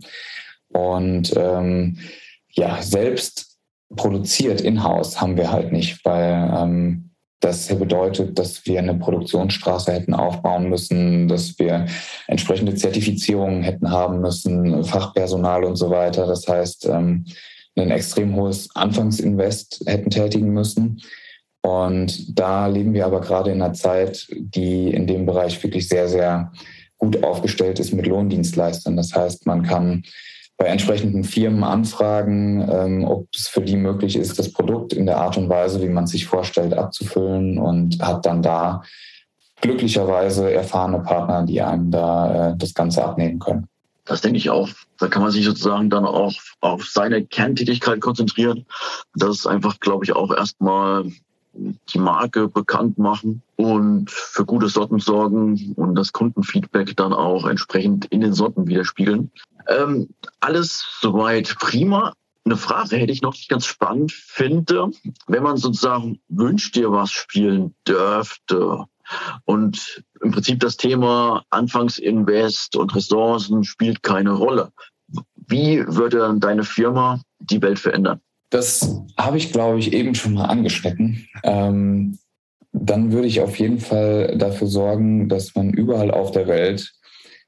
Und 0.68 1.34
ähm, 1.36 1.99
ja, 2.53 2.80
selbst 2.82 3.59
produziert 3.97 4.61
in-house 4.61 5.20
haben 5.20 5.36
wir 5.36 5.51
halt 5.51 5.72
nicht, 5.72 6.05
weil 6.05 6.53
ähm, 6.57 7.06
das 7.41 7.68
bedeutet, 7.68 8.39
dass 8.39 8.64
wir 8.66 8.78
eine 8.78 8.95
Produktionsstraße 8.95 9.93
hätten 9.93 10.14
aufbauen 10.14 10.68
müssen, 10.68 11.28
dass 11.28 11.59
wir 11.59 11.87
entsprechende 12.26 12.74
Zertifizierungen 12.74 13.62
hätten 13.62 13.91
haben 13.91 14.20
müssen, 14.20 14.84
Fachpersonal 14.84 15.64
und 15.64 15.76
so 15.76 15.91
weiter. 15.91 16.26
Das 16.26 16.49
heißt, 16.49 16.87
ähm, 16.87 17.26
ein 17.76 17.91
extrem 17.91 18.34
hohes 18.37 18.74
Anfangsinvest 18.74 19.84
hätten 19.87 20.11
tätigen 20.11 20.53
müssen. 20.53 21.03
Und 21.61 22.39
da 22.39 22.68
leben 22.68 22.95
wir 22.95 23.05
aber 23.05 23.20
gerade 23.20 23.51
in 23.51 23.61
einer 23.61 23.74
Zeit, 23.74 24.26
die 24.30 24.89
in 24.89 25.07
dem 25.07 25.26
Bereich 25.26 25.62
wirklich 25.62 25.89
sehr, 25.89 26.09
sehr 26.09 26.53
gut 26.97 27.22
aufgestellt 27.22 27.78
ist 27.80 27.93
mit 27.93 28.07
Lohndienstleistern. 28.07 28.97
Das 28.97 29.14
heißt, 29.14 29.47
man 29.47 29.62
kann 29.62 30.05
bei 30.57 30.67
entsprechenden 30.67 31.25
Firmen 31.25 31.65
anfragen, 31.65 32.67
ähm, 32.71 33.05
ob 33.05 33.27
es 33.35 33.49
für 33.49 33.61
die 33.61 33.77
möglich 33.77 34.17
ist, 34.17 34.39
das 34.39 34.53
Produkt 34.53 34.93
in 34.93 35.07
der 35.07 35.19
Art 35.19 35.37
und 35.37 35.49
Weise, 35.49 35.83
wie 35.83 35.89
man 35.89 36.05
es 36.05 36.11
sich 36.11 36.27
vorstellt, 36.27 36.75
abzufüllen 36.75 37.59
und 37.59 38.03
hat 38.03 38.25
dann 38.25 38.43
da 38.43 38.83
glücklicherweise 39.61 40.53
erfahrene 40.53 41.01
Partner, 41.01 41.45
die 41.45 41.61
einem 41.61 41.91
da 41.91 42.51
äh, 42.51 42.57
das 42.57 42.73
Ganze 42.73 43.05
abnehmen 43.05 43.39
können. 43.39 43.69
Das 44.07 44.21
denke 44.21 44.39
ich 44.39 44.51
auch. 44.51 44.69
Da 44.99 45.09
kann 45.09 45.23
man 45.23 45.33
sich 45.33 45.45
sozusagen 45.45 45.91
dann 45.91 46.07
auch 46.07 46.33
auf 46.61 46.85
seine 46.85 47.25
Kerntätigkeit 47.25 48.01
konzentrieren. 48.01 48.65
Das 49.15 49.39
ist 49.39 49.47
einfach, 49.47 49.81
glaube 49.81 50.05
ich, 50.05 50.15
auch 50.15 50.33
erstmal 50.33 51.11
die 51.57 51.99
Marke 51.99 52.49
bekannt 52.49 52.99
machen 52.99 53.43
und 53.57 54.11
für 54.11 54.45
gute 54.45 54.69
Sorten 54.69 54.99
sorgen 54.99 55.75
und 55.77 55.95
das 55.95 56.13
Kundenfeedback 56.13 56.97
dann 56.97 57.13
auch 57.13 57.47
entsprechend 57.47 58.07
in 58.07 58.21
den 58.21 58.33
Sorten 58.33 58.67
widerspiegeln. 58.67 59.31
Ähm, 59.69 60.09
alles 60.41 60.85
soweit 61.01 61.57
prima. 61.59 62.13
Eine 62.45 62.57
Frage 62.57 62.97
hätte 62.97 63.13
ich 63.13 63.23
noch, 63.23 63.35
die 63.35 63.41
ich 63.41 63.49
ganz 63.49 63.67
spannend 63.67 64.13
finde. 64.13 64.91
Wenn 65.27 65.43
man 65.43 65.57
sozusagen 65.57 66.21
wünscht 66.29 66.77
dir 66.77 66.93
was 66.93 67.11
spielen 67.11 67.75
dürfte 67.89 68.85
und 69.45 70.05
im 70.21 70.31
Prinzip 70.31 70.61
das 70.61 70.77
Thema 70.77 71.45
Anfangsinvest 71.51 72.77
und 72.77 72.95
Ressourcen 72.95 73.65
spielt 73.65 74.03
keine 74.03 74.33
Rolle. 74.33 74.73
Wie 75.35 75.85
würde 75.87 76.19
dann 76.19 76.41
deine 76.41 76.65
Firma 76.65 77.21
die 77.39 77.63
Welt 77.63 77.79
verändern? 77.79 78.21
Das 78.51 79.03
habe 79.18 79.38
ich, 79.38 79.53
glaube 79.53 79.78
ich, 79.78 79.92
eben 79.92 80.14
schon 80.14 80.34
mal 80.34 80.47
angeschnitten. 80.47 81.26
Ähm, 81.42 82.18
dann 82.72 83.12
würde 83.12 83.26
ich 83.26 83.40
auf 83.40 83.59
jeden 83.59 83.80
Fall 83.80 84.36
dafür 84.36 84.68
sorgen, 84.68 85.28
dass 85.28 85.55
man 85.55 85.70
überall 85.70 86.11
auf 86.11 86.30
der 86.30 86.47
Welt 86.47 86.92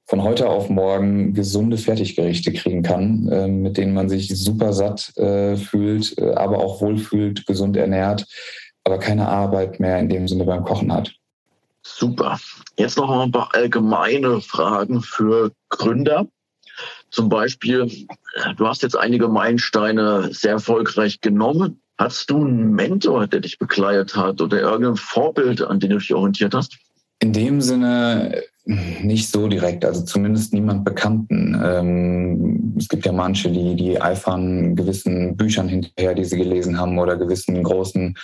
von 0.06 0.22
heute 0.22 0.48
auf 0.48 0.70
morgen 0.70 1.34
gesunde 1.34 1.76
Fertiggerichte 1.76 2.52
kriegen 2.54 2.82
kann, 2.82 3.28
äh, 3.28 3.46
mit 3.46 3.76
denen 3.76 3.92
man 3.92 4.08
sich 4.08 4.28
super 4.28 4.72
satt 4.72 5.14
äh, 5.18 5.56
fühlt, 5.56 6.16
äh, 6.16 6.32
aber 6.32 6.58
auch 6.58 6.80
wohlfühlt, 6.80 7.46
gesund 7.46 7.76
ernährt, 7.76 8.26
aber 8.84 8.98
keine 8.98 9.28
Arbeit 9.28 9.80
mehr 9.80 9.98
in 9.98 10.08
dem 10.08 10.26
Sinne 10.26 10.46
beim 10.46 10.64
Kochen 10.64 10.90
hat. 10.92 11.12
Super. 11.82 12.38
Jetzt 12.78 12.96
noch 12.96 13.10
ein 13.10 13.32
paar 13.32 13.54
allgemeine 13.54 14.40
Fragen 14.40 15.02
für 15.02 15.52
Gründer. 15.68 16.26
Zum 17.10 17.28
Beispiel, 17.28 17.90
du 18.56 18.66
hast 18.66 18.82
jetzt 18.82 18.96
einige 18.96 19.28
Meilensteine 19.28 20.30
sehr 20.32 20.52
erfolgreich 20.52 21.20
genommen. 21.20 21.80
Hast 21.98 22.30
du 22.30 22.44
einen 22.44 22.74
Mentor, 22.74 23.26
der 23.26 23.40
dich 23.40 23.58
begleitet 23.58 24.14
hat 24.14 24.40
oder 24.40 24.60
irgendein 24.60 24.96
Vorbild, 24.96 25.62
an 25.62 25.80
dem 25.80 25.90
du 25.90 25.98
dich 25.98 26.14
orientiert 26.14 26.54
hast? 26.54 26.78
In 27.20 27.32
dem 27.32 27.60
Sinne 27.60 28.42
nicht 28.68 29.30
so 29.30 29.48
direkt, 29.48 29.84
also 29.84 30.04
zumindest 30.04 30.52
niemand 30.52 30.84
Bekannten. 30.84 31.58
Ähm, 31.64 32.74
es 32.78 32.88
gibt 32.88 33.06
ja 33.06 33.12
manche, 33.12 33.50
die, 33.50 33.74
die 33.74 34.00
eifern 34.00 34.76
gewissen 34.76 35.36
Büchern 35.36 35.68
hinterher, 35.68 36.14
die 36.14 36.24
sie 36.24 36.36
gelesen 36.36 36.78
haben 36.78 36.98
oder 36.98 37.16
gewissen 37.16 37.62
großen 37.62 38.14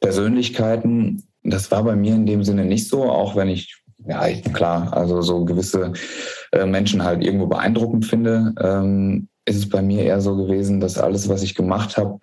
Persönlichkeiten. 0.00 1.22
Das 1.42 1.70
war 1.70 1.82
bei 1.84 1.96
mir 1.96 2.14
in 2.14 2.26
dem 2.26 2.44
Sinne 2.44 2.66
nicht 2.66 2.86
so, 2.86 3.04
auch 3.04 3.34
wenn 3.34 3.48
ich, 3.48 3.82
ja, 4.06 4.28
klar, 4.52 4.92
also 4.92 5.22
so 5.22 5.46
gewisse 5.46 5.94
äh, 6.54 6.66
Menschen 6.66 7.04
halt 7.04 7.24
irgendwo 7.24 7.46
beeindruckend 7.46 8.06
finde. 8.06 8.54
Ähm, 8.60 9.28
ist 9.46 9.56
es 9.56 9.68
bei 9.68 9.82
mir 9.82 10.02
eher 10.02 10.20
so 10.20 10.36
gewesen, 10.36 10.80
dass 10.80 10.98
alles, 10.98 11.28
was 11.28 11.42
ich 11.42 11.54
gemacht 11.54 11.96
habe, 11.96 12.18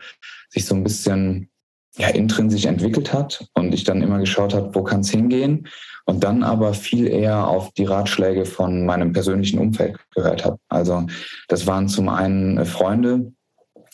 sich 0.50 0.66
so 0.66 0.76
ein 0.76 0.84
bisschen 0.84 1.50
ja, 1.98 2.08
intrinsisch 2.08 2.66
entwickelt 2.66 3.14
hat 3.14 3.48
und 3.54 3.74
ich 3.74 3.84
dann 3.84 4.02
immer 4.02 4.20
geschaut 4.20 4.54
habe, 4.54 4.74
wo 4.74 4.84
kann 4.84 5.02
es 5.02 5.12
hingehen 5.12 5.68
und 6.06 6.24
dann 6.24 6.44
aber 6.44 6.74
viel 6.74 7.08
eher 7.08 7.48
auf 7.48 7.72
die 7.74 7.84
Ratschläge 7.84 8.46
von 8.46 8.86
meinem 8.86 9.14
persönlichen 9.14 9.60
Umfeld 9.60 9.98
gehört 10.16 10.46
habe. 10.46 10.58
Also 10.70 11.06
das 11.48 11.68
waren 11.68 11.88
zum 11.88 12.10
einen 12.10 12.58
äh, 12.58 12.66
Freunde, 12.66 13.34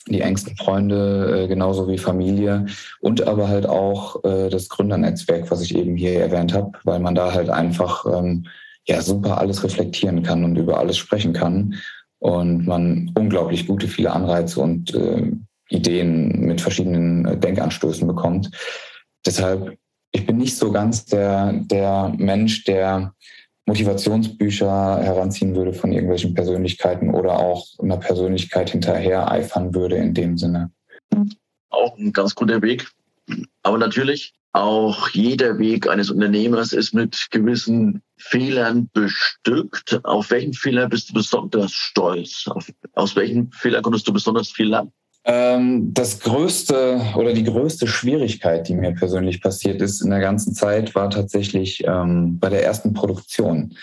die 0.08 0.22
engsten 0.22 0.56
Freunde, 0.56 1.44
äh, 1.44 1.48
genauso 1.48 1.90
wie 1.90 1.98
Familie 1.98 2.68
und 3.02 3.28
aber 3.28 3.50
halt 3.50 3.66
auch 3.66 4.22
das 4.24 4.70
Gründernetzwerk, 4.70 5.52
was 5.52 5.62
ich 5.62 5.76
eben 5.76 5.98
hier 5.98 6.22
erwähnt 6.22 6.54
habe, 6.54 6.72
weil 6.84 7.00
man 7.00 7.16
da 7.16 7.34
halt 7.34 7.50
einfach 7.50 8.06
ähm, 8.06 8.46
ja 8.88 9.02
super 9.02 9.38
alles 9.38 9.64
reflektieren 9.64 10.24
kann 10.24 10.44
und 10.44 10.56
über 10.56 10.80
alles 10.80 10.98
sprechen 10.98 11.34
kann 11.34 11.76
und 12.20 12.66
man 12.66 13.12
unglaublich 13.18 13.68
gute 13.68 13.88
viele 13.88 14.12
Anreize 14.12 14.60
und 14.60 14.94
äh, 14.94 15.32
Ideen 15.70 16.42
mit 16.42 16.62
verschiedenen 16.62 17.26
äh, 17.26 17.38
Denkanstößen 17.38 18.08
bekommt. 18.08 18.50
Deshalb, 19.26 19.78
ich 20.12 20.26
bin 20.26 20.38
nicht 20.38 20.58
so 20.58 20.72
ganz 20.72 21.06
der, 21.06 21.54
der 21.54 22.14
Mensch, 22.18 22.64
der 22.64 23.14
Motivationsbücher 23.66 25.00
heranziehen 25.04 25.54
würde 25.56 25.74
von 25.74 25.92
irgendwelchen 25.92 26.34
Persönlichkeiten 26.34 27.14
oder 27.14 27.38
auch 27.38 27.68
einer 27.80 27.98
Persönlichkeit 27.98 28.70
hinterher 28.70 29.30
eifern 29.30 29.76
würde 29.76 29.98
in 29.98 30.14
dem 30.14 30.38
Sinne. 30.38 30.72
Auch 31.70 31.98
ein 31.98 32.14
ganz 32.14 32.34
guter 32.34 32.62
Weg. 32.62 32.90
Aber 33.64 33.78
natürlich, 33.78 34.34
auch 34.58 35.10
jeder 35.10 35.58
Weg 35.60 35.88
eines 35.88 36.10
Unternehmers 36.10 36.74
ist 36.74 36.94
mit 36.94 37.28
gewissen 37.32 38.02
Fehlern 38.18 38.90
bestückt. 38.94 40.00
Auf 40.04 40.32
welchen 40.32 40.54
Fehler 40.54 40.90
bist 40.90 41.10
du 41.10 41.14
besonders 41.14 41.72
stolz? 41.72 42.46
Auf, 42.48 42.68
aus 42.94 43.16
welchen 43.16 43.52
Fehlern 43.52 43.84
konntest 43.84 44.08
du 44.08 44.14
besonders 44.14 44.50
viel 44.50 44.70
lernen? 44.70 44.92
Ähm, 45.26 45.94
das 45.94 46.20
größte 46.22 47.02
oder 47.16 47.34
die 47.34 47.44
größte 47.44 47.86
Schwierigkeit, 47.86 48.68
die 48.68 48.76
mir 48.76 48.94
persönlich 48.94 49.42
passiert 49.42 49.82
ist 49.82 50.02
in 50.02 50.10
der 50.10 50.22
ganzen 50.22 50.54
Zeit, 50.54 50.96
war 50.96 51.10
tatsächlich 51.10 51.84
ähm, 51.86 52.40
bei 52.40 52.50
der 52.50 52.64
ersten 52.64 52.94
Produktion. 52.94 53.76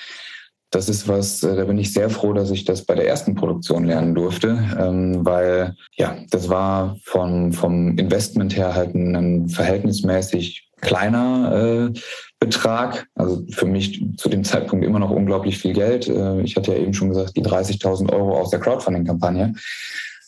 Das 0.74 0.88
ist 0.88 1.06
was, 1.06 1.42
äh, 1.42 1.54
da 1.54 1.64
bin 1.64 1.78
ich 1.78 1.92
sehr 1.92 2.10
froh, 2.10 2.32
dass 2.32 2.50
ich 2.50 2.64
das 2.64 2.82
bei 2.82 2.94
der 2.94 3.06
ersten 3.06 3.34
Produktion 3.34 3.84
lernen 3.84 4.14
durfte, 4.14 4.58
ähm, 4.78 5.24
weil 5.24 5.76
ja, 5.96 6.16
das 6.30 6.48
war 6.48 6.96
vom, 7.04 7.52
vom 7.52 7.96
Investment 7.96 8.56
her 8.56 8.74
halt 8.74 8.94
ein 8.94 9.48
verhältnismäßig 9.48 10.68
kleiner 10.80 11.92
äh, 11.94 12.00
Betrag. 12.40 13.06
Also 13.14 13.44
für 13.50 13.66
mich 13.66 14.04
zu 14.16 14.28
dem 14.28 14.44
Zeitpunkt 14.44 14.84
immer 14.84 14.98
noch 14.98 15.10
unglaublich 15.10 15.58
viel 15.58 15.72
Geld. 15.72 16.08
Äh, 16.08 16.42
ich 16.42 16.56
hatte 16.56 16.72
ja 16.72 16.78
eben 16.78 16.92
schon 16.92 17.08
gesagt, 17.08 17.36
die 17.36 17.44
30.000 17.44 18.12
Euro 18.12 18.38
aus 18.38 18.50
der 18.50 18.60
Crowdfunding-Kampagne, 18.60 19.54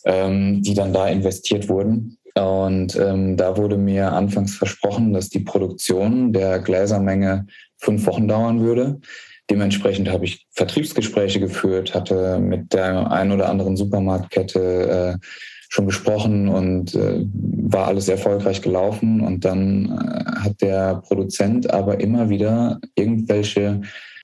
ähm, 0.05 0.61
die 0.63 0.73
dann 0.73 0.93
da 0.93 1.07
investiert 1.07 1.67
wurden. 1.67 2.17
Und 2.35 2.95
ähm, 2.95 3.35
da 3.35 3.57
wurde 3.57 3.77
mir 3.77 4.13
anfangs 4.13 4.55
versprochen, 4.55 5.11
dass 5.11 5.29
die 5.29 5.39
Produktion 5.39 6.33
der 6.33 6.59
Gläsermenge 6.59 7.47
fünf 7.77 8.05
Wochen 8.05 8.27
dauern 8.27 8.61
würde. 8.61 8.99
Dementsprechend 9.49 10.09
habe 10.09 10.25
ich 10.25 10.45
Vertriebsgespräche 10.51 11.39
geführt, 11.39 11.93
hatte 11.93 12.39
mit 12.39 12.73
der 12.73 13.11
ein 13.11 13.31
oder 13.31 13.49
anderen 13.49 13.77
Supermarktkette 13.77 15.19
äh, 15.21 15.25
schon 15.69 15.85
besprochen 15.85 16.47
und 16.47 16.95
äh, 16.95 17.25
war 17.33 17.87
alles 17.87 18.07
erfolgreich 18.07 18.61
gelaufen. 18.61 19.21
Und 19.21 19.45
dann 19.45 19.85
äh, 19.85 20.39
hat 20.41 20.61
der 20.61 21.01
Produzent 21.07 21.71
aber 21.71 21.99
immer 21.99 22.29
wieder 22.29 22.79
irgendwelche 22.95 23.81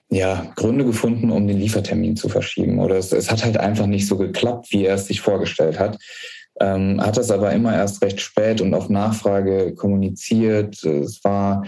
ja, 0.10 0.46
Gründe 0.56 0.86
gefunden, 0.86 1.32
um 1.32 1.48
den 1.48 1.60
Liefertermin 1.60 2.16
zu 2.16 2.30
verschieben. 2.30 2.80
Oder 2.80 2.98
es, 2.98 3.12
es 3.12 3.32
hat 3.32 3.44
halt 3.44 3.58
einfach 3.58 3.88
nicht 3.88 4.08
so 4.08 4.18
geklappt, 4.18 4.68
wie 4.72 4.86
er 4.86 4.96
es 4.96 5.08
sich 5.08 5.22
vorgestellt 5.22 5.80
hat. 5.80 5.98
Ähm, 6.60 7.02
hat 7.02 7.18
das 7.18 7.32
aber 7.32 7.52
immer 7.52 7.74
erst 7.74 8.02
recht 8.04 8.22
spät 8.22 8.62
und 8.62 8.74
auf 8.74 8.90
Nachfrage 8.90 9.74
kommuniziert. 9.74 10.84
Es 10.84 11.24
war 11.24 11.64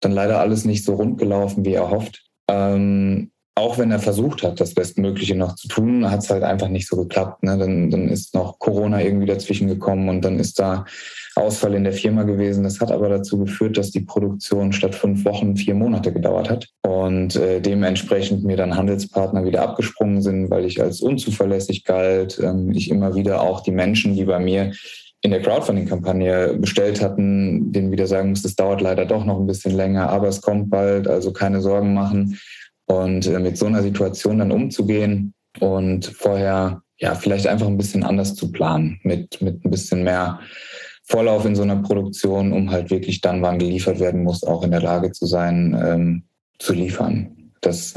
dann 0.00 0.12
leider 0.12 0.40
alles 0.40 0.64
nicht 0.64 0.84
so 0.84 0.94
rund 0.94 1.18
gelaufen, 1.18 1.64
wie 1.64 1.74
er 1.74 1.90
hofft. 1.90 2.29
Ähm, 2.50 3.30
auch 3.56 3.78
wenn 3.78 3.90
er 3.90 3.98
versucht 3.98 4.42
hat, 4.42 4.60
das 4.60 4.74
Bestmögliche 4.74 5.34
noch 5.34 5.54
zu 5.54 5.68
tun, 5.68 6.10
hat 6.10 6.20
es 6.20 6.30
halt 6.30 6.42
einfach 6.42 6.68
nicht 6.68 6.88
so 6.88 6.96
geklappt. 6.96 7.42
Ne? 7.42 7.58
Dann, 7.58 7.90
dann 7.90 8.08
ist 8.08 8.34
noch 8.34 8.58
Corona 8.58 9.02
irgendwie 9.02 9.26
dazwischen 9.26 9.68
gekommen 9.68 10.08
und 10.08 10.24
dann 10.24 10.38
ist 10.38 10.58
da 10.58 10.86
Ausfall 11.36 11.74
in 11.74 11.84
der 11.84 11.92
Firma 11.92 12.22
gewesen. 12.22 12.64
Das 12.64 12.80
hat 12.80 12.90
aber 12.90 13.08
dazu 13.08 13.38
geführt, 13.38 13.76
dass 13.76 13.90
die 13.90 14.00
Produktion 14.00 14.72
statt 14.72 14.94
fünf 14.94 15.24
Wochen 15.24 15.56
vier 15.56 15.74
Monate 15.74 16.12
gedauert 16.12 16.48
hat 16.48 16.68
und 16.82 17.36
äh, 17.36 17.60
dementsprechend 17.60 18.44
mir 18.44 18.56
dann 18.56 18.76
Handelspartner 18.76 19.44
wieder 19.44 19.62
abgesprungen 19.62 20.22
sind, 20.22 20.50
weil 20.50 20.64
ich 20.64 20.80
als 20.80 21.00
unzuverlässig 21.00 21.84
galt. 21.84 22.40
Ähm, 22.42 22.70
ich 22.72 22.90
immer 22.90 23.14
wieder 23.14 23.42
auch 23.42 23.60
die 23.60 23.72
Menschen, 23.72 24.14
die 24.14 24.24
bei 24.24 24.38
mir 24.38 24.72
in 25.22 25.30
der 25.30 25.42
Crowdfunding-Kampagne 25.42 26.54
bestellt 26.58 27.02
hatten, 27.02 27.72
denen 27.72 27.92
wieder 27.92 28.06
sagen 28.06 28.30
muss, 28.30 28.42
das 28.42 28.54
dauert 28.54 28.80
leider 28.80 29.04
doch 29.04 29.24
noch 29.24 29.38
ein 29.38 29.46
bisschen 29.46 29.74
länger, 29.74 30.08
aber 30.08 30.28
es 30.28 30.40
kommt 30.40 30.70
bald, 30.70 31.06
also 31.08 31.32
keine 31.32 31.60
Sorgen 31.60 31.92
machen. 31.92 32.38
Und 32.86 33.26
äh, 33.26 33.38
mit 33.38 33.56
so 33.56 33.66
einer 33.66 33.82
Situation 33.82 34.38
dann 34.38 34.50
umzugehen 34.50 35.34
und 35.60 36.06
vorher 36.06 36.82
ja 36.98 37.14
vielleicht 37.14 37.46
einfach 37.46 37.66
ein 37.66 37.76
bisschen 37.76 38.02
anders 38.02 38.34
zu 38.34 38.50
planen, 38.50 38.98
mit, 39.02 39.40
mit 39.40 39.64
ein 39.64 39.70
bisschen 39.70 40.04
mehr 40.04 40.40
Vorlauf 41.04 41.44
in 41.44 41.56
so 41.56 41.62
einer 41.62 41.76
Produktion, 41.76 42.52
um 42.52 42.70
halt 42.70 42.90
wirklich 42.90 43.20
dann, 43.20 43.42
wann 43.42 43.58
geliefert 43.58 44.00
werden 44.00 44.22
muss, 44.22 44.44
auch 44.44 44.62
in 44.62 44.70
der 44.70 44.82
Lage 44.82 45.12
zu 45.12 45.26
sein, 45.26 45.76
ähm, 45.82 46.22
zu 46.58 46.72
liefern. 46.72 47.52
Das 47.60 47.94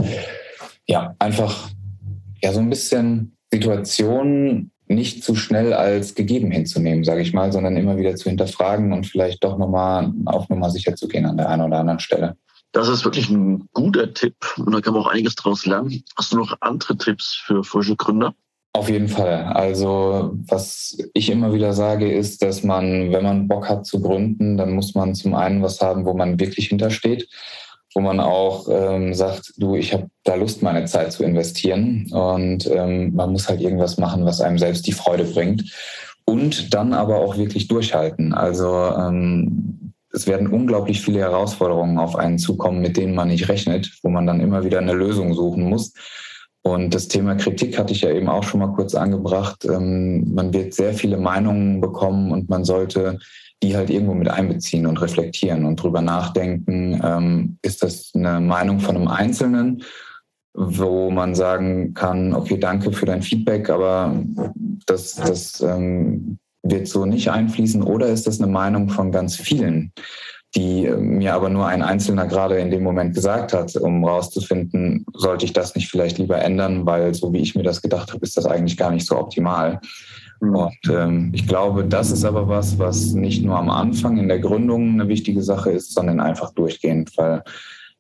ja 0.88 1.16
einfach 1.20 1.70
ja 2.42 2.52
so 2.52 2.60
ein 2.60 2.70
bisschen 2.70 3.38
Situationen 3.52 4.73
nicht 4.94 5.24
zu 5.24 5.36
schnell 5.36 5.74
als 5.74 6.16
gegeben 6.16 6.52
hinzunehmen, 6.52 7.04
sage 7.04 7.22
ich 7.22 7.34
mal, 7.34 7.52
sondern 7.52 7.78
immer 7.78 7.98
wieder 7.98 8.16
zu 8.16 8.30
hinterfragen 8.30 8.94
und 8.94 9.06
vielleicht 9.06 9.44
doch 9.44 9.58
nochmal 9.58 10.12
auf 10.26 10.50
Nummer 10.50 10.70
sicher 10.70 10.96
zu 10.96 11.08
gehen 11.08 11.26
an 11.26 11.38
der 11.38 11.50
einen 11.50 11.64
oder 11.64 11.80
anderen 11.80 12.00
Stelle. 12.00 12.38
Das 12.72 12.88
ist 12.88 13.06
wirklich 13.06 13.30
ein 13.30 13.70
guter 13.74 14.14
Tipp 14.14 14.36
und 14.58 14.72
da 14.72 14.82
kann 14.82 14.94
man 14.94 15.04
auch 15.04 15.08
einiges 15.08 15.36
draus 15.36 15.66
lernen. 15.66 16.04
Hast 16.18 16.34
du 16.34 16.38
noch 16.38 16.58
andere 16.62 16.98
Tipps 16.98 17.36
für 17.46 17.64
frische 17.64 17.96
Gründer? 17.96 18.34
Auf 18.76 18.90
jeden 18.90 19.08
Fall. 19.08 19.44
Also 19.54 20.32
was 20.48 20.98
ich 21.14 21.30
immer 21.30 21.54
wieder 21.54 21.74
sage, 21.74 22.12
ist, 22.12 22.42
dass 22.42 22.64
man, 22.64 23.12
wenn 23.12 23.24
man 23.24 23.48
Bock 23.48 23.70
hat 23.70 23.86
zu 23.86 24.02
gründen, 24.02 24.58
dann 24.58 24.74
muss 24.74 24.96
man 24.96 25.14
zum 25.14 25.36
einen 25.36 25.62
was 25.62 25.80
haben, 25.80 26.06
wo 26.06 26.16
man 26.16 26.40
wirklich 26.40 26.70
hintersteht 26.70 27.30
wo 27.94 28.02
man 28.02 28.20
auch 28.20 28.68
ähm, 28.70 29.14
sagt, 29.14 29.54
du, 29.58 29.76
ich 29.76 29.94
habe 29.94 30.08
da 30.24 30.36
Lust, 30.36 30.62
meine 30.62 30.86
Zeit 30.86 31.12
zu 31.12 31.24
investieren 31.24 32.10
und 32.12 32.68
ähm, 32.68 33.14
man 33.14 33.32
muss 33.32 33.50
halt 33.50 33.62
irgendwas 33.62 33.98
machen, 33.98 34.26
was 34.26 34.42
einem 34.42 34.58
selbst 34.58 34.88
die 34.88 34.94
Freude 34.94 35.26
bringt 35.26 35.64
und 36.26 36.74
dann 36.74 36.94
aber 36.94 37.18
auch 37.18 37.38
wirklich 37.38 37.68
durchhalten. 37.68 38.34
Also 38.34 38.68
ähm, 38.68 39.94
es 40.12 40.28
werden 40.28 40.48
unglaublich 40.48 41.02
viele 41.02 41.20
Herausforderungen 41.20 41.98
auf 41.98 42.16
einen 42.16 42.38
zukommen, 42.38 42.82
mit 42.82 42.98
denen 42.98 43.16
man 43.16 43.30
nicht 43.30 43.50
rechnet, 43.50 43.92
wo 44.04 44.10
man 44.10 44.28
dann 44.28 44.40
immer 44.40 44.64
wieder 44.64 44.80
eine 44.80 44.94
Lösung 44.94 45.34
suchen 45.34 45.64
muss. 45.64 45.94
Und 46.62 46.96
das 46.96 47.10
Thema 47.10 47.36
Kritik 47.36 47.78
hatte 47.78 47.92
ich 47.92 48.02
ja 48.02 48.12
eben 48.12 48.30
auch 48.30 48.44
schon 48.44 48.62
mal 48.62 48.74
kurz 48.74 48.96
angebracht. 48.96 49.66
Ähm, 49.66 50.34
man 50.34 50.54
wird 50.54 50.74
sehr 50.74 50.94
viele 50.94 51.18
Meinungen 51.18 51.82
bekommen 51.82 52.32
und 52.32 52.50
man 52.50 52.64
sollte 52.64 53.20
die 53.64 53.76
halt 53.76 53.90
irgendwo 53.90 54.14
mit 54.14 54.30
einbeziehen 54.30 54.86
und 54.86 55.02
reflektieren 55.02 55.66
und 55.66 55.82
drüber 55.82 56.02
nachdenken, 56.02 57.02
ähm, 57.04 57.58
ist 57.62 57.82
das 57.82 58.12
eine 58.14 58.42
Meinung 58.42 58.82
von 58.82 58.98
einem 58.98 59.08
Einzelnen, 59.08 59.84
wo 60.54 61.10
man 61.10 61.34
sagen 61.34 61.94
kann, 61.94 62.36
okay, 62.36 62.58
danke 62.60 62.92
für 62.92 63.06
dein 63.06 63.24
Feedback, 63.24 63.70
aber 63.70 64.22
das, 64.86 65.16
das 65.16 65.62
ähm, 65.62 66.38
wird 66.62 66.88
so 66.88 67.06
nicht 67.06 67.32
einfließen, 67.32 67.82
oder 67.82 68.08
ist 68.08 68.28
das 68.28 68.40
eine 68.40 68.52
Meinung 68.52 68.90
von 68.90 69.12
ganz 69.12 69.38
vielen, 69.38 69.94
die 70.56 70.88
mir 70.88 71.34
aber 71.34 71.50
nur 71.50 71.66
ein 71.66 71.82
Einzelner 71.82 72.28
gerade 72.28 72.60
in 72.60 72.70
dem 72.70 72.84
Moment 72.84 73.16
gesagt 73.16 73.54
hat, 73.54 73.76
um 73.78 74.06
rauszufinden, 74.06 75.06
sollte 75.14 75.46
ich 75.46 75.54
das 75.54 75.74
nicht 75.74 75.90
vielleicht 75.90 76.20
lieber 76.20 76.40
ändern, 76.40 76.86
weil 76.86 77.14
so 77.14 77.34
wie 77.34 77.40
ich 77.40 77.56
mir 77.56 77.64
das 77.64 77.82
gedacht 77.82 78.14
habe, 78.14 78.24
ist 78.24 78.38
das 78.38 78.46
eigentlich 78.46 78.78
gar 78.78 78.92
nicht 78.92 79.08
so 79.08 79.18
optimal. 79.18 79.80
Und 80.50 80.78
ähm, 80.90 81.32
ich 81.34 81.48
glaube, 81.48 81.86
das 81.86 82.12
ist 82.12 82.26
aber 82.26 82.48
was, 82.48 82.78
was 82.78 83.14
nicht 83.14 83.44
nur 83.44 83.58
am 83.58 83.70
Anfang 83.70 84.18
in 84.18 84.28
der 84.28 84.40
Gründung 84.40 84.94
eine 84.94 85.08
wichtige 85.08 85.42
Sache 85.42 85.72
ist, 85.72 85.94
sondern 85.94 86.20
einfach 86.20 86.54
durchgehend, 86.54 87.18
weil 87.18 87.44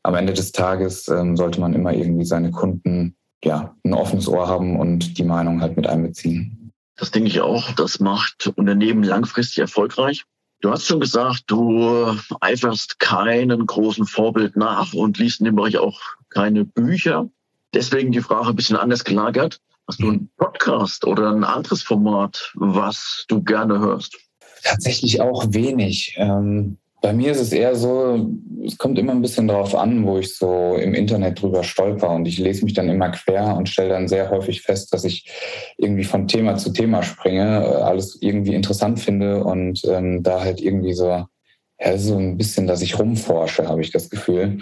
am 0.03 0.15
Ende 0.15 0.33
des 0.33 0.51
Tages 0.51 1.07
ähm, 1.07 1.37
sollte 1.37 1.61
man 1.61 1.73
immer 1.73 1.93
irgendwie 1.93 2.25
seine 2.25 2.51
Kunden 2.51 3.15
ja 3.43 3.75
ein 3.85 3.93
offenes 3.93 4.27
Ohr 4.27 4.47
haben 4.47 4.77
und 4.77 5.17
die 5.17 5.23
Meinung 5.23 5.61
halt 5.61 5.77
mit 5.77 5.87
einbeziehen. 5.87 6.71
Das 6.97 7.11
denke 7.11 7.29
ich 7.29 7.41
auch. 7.41 7.71
Das 7.71 7.99
macht 7.99 8.51
Unternehmen 8.55 9.03
langfristig 9.03 9.59
erfolgreich. 9.59 10.25
Du 10.61 10.69
hast 10.71 10.85
schon 10.85 10.99
gesagt, 10.99 11.43
du 11.47 12.17
eiferst 12.39 12.99
keinen 12.99 13.65
großen 13.65 14.05
Vorbild 14.05 14.55
nach 14.55 14.93
und 14.93 15.17
liest 15.17 15.39
in 15.39 15.45
dem 15.45 15.55
Bereich 15.55 15.77
auch 15.77 15.99
keine 16.29 16.63
Bücher. 16.65 17.29
Deswegen 17.73 18.11
die 18.11 18.21
Frage 18.21 18.49
ein 18.49 18.55
bisschen 18.55 18.77
anders 18.77 19.03
gelagert. 19.03 19.59
Hast 19.87 20.01
du 20.01 20.09
einen 20.09 20.29
Podcast 20.37 21.05
oder 21.05 21.29
ein 21.29 21.43
anderes 21.43 21.83
Format, 21.83 22.53
was 22.55 23.25
du 23.27 23.43
gerne 23.43 23.79
hörst? 23.79 24.17
Tatsächlich 24.63 25.19
auch 25.19 25.45
wenig. 25.49 26.15
Ähm, 26.17 26.77
bei 27.01 27.11
mir 27.11 27.33
ist 27.33 27.41
es 27.41 27.51
eher 27.51 27.75
so, 27.75 28.29
es 28.65 28.77
kommt 28.77 28.97
immer 28.97 29.11
ein 29.11 29.21
bisschen 29.21 29.49
darauf 29.49 29.75
an, 29.75 30.05
wo 30.05 30.19
ich 30.19 30.37
so 30.37 30.75
im 30.75 30.93
Internet 30.93 31.41
drüber 31.41 31.65
stolper 31.65 32.11
und 32.11 32.25
ich 32.29 32.37
lese 32.37 32.63
mich 32.63 32.73
dann 32.73 32.87
immer 32.87 33.09
quer 33.09 33.57
und 33.57 33.67
stelle 33.67 33.89
dann 33.89 34.07
sehr 34.07 34.29
häufig 34.29 34.61
fest, 34.61 34.93
dass 34.93 35.03
ich 35.03 35.29
irgendwie 35.77 36.05
von 36.05 36.29
Thema 36.29 36.55
zu 36.55 36.71
Thema 36.71 37.03
springe, 37.03 37.61
äh, 37.61 37.81
alles 37.81 38.17
irgendwie 38.21 38.55
interessant 38.55 39.01
finde 39.01 39.43
und 39.43 39.83
ähm, 39.83 40.23
da 40.23 40.39
halt 40.39 40.61
irgendwie 40.61 40.93
so, 40.93 41.07
ja, 41.09 41.97
so 41.97 42.15
ein 42.17 42.37
bisschen, 42.37 42.67
dass 42.67 42.81
ich 42.81 42.97
rumforsche, 42.97 43.67
habe 43.67 43.81
ich 43.81 43.91
das 43.91 44.09
Gefühl. 44.09 44.59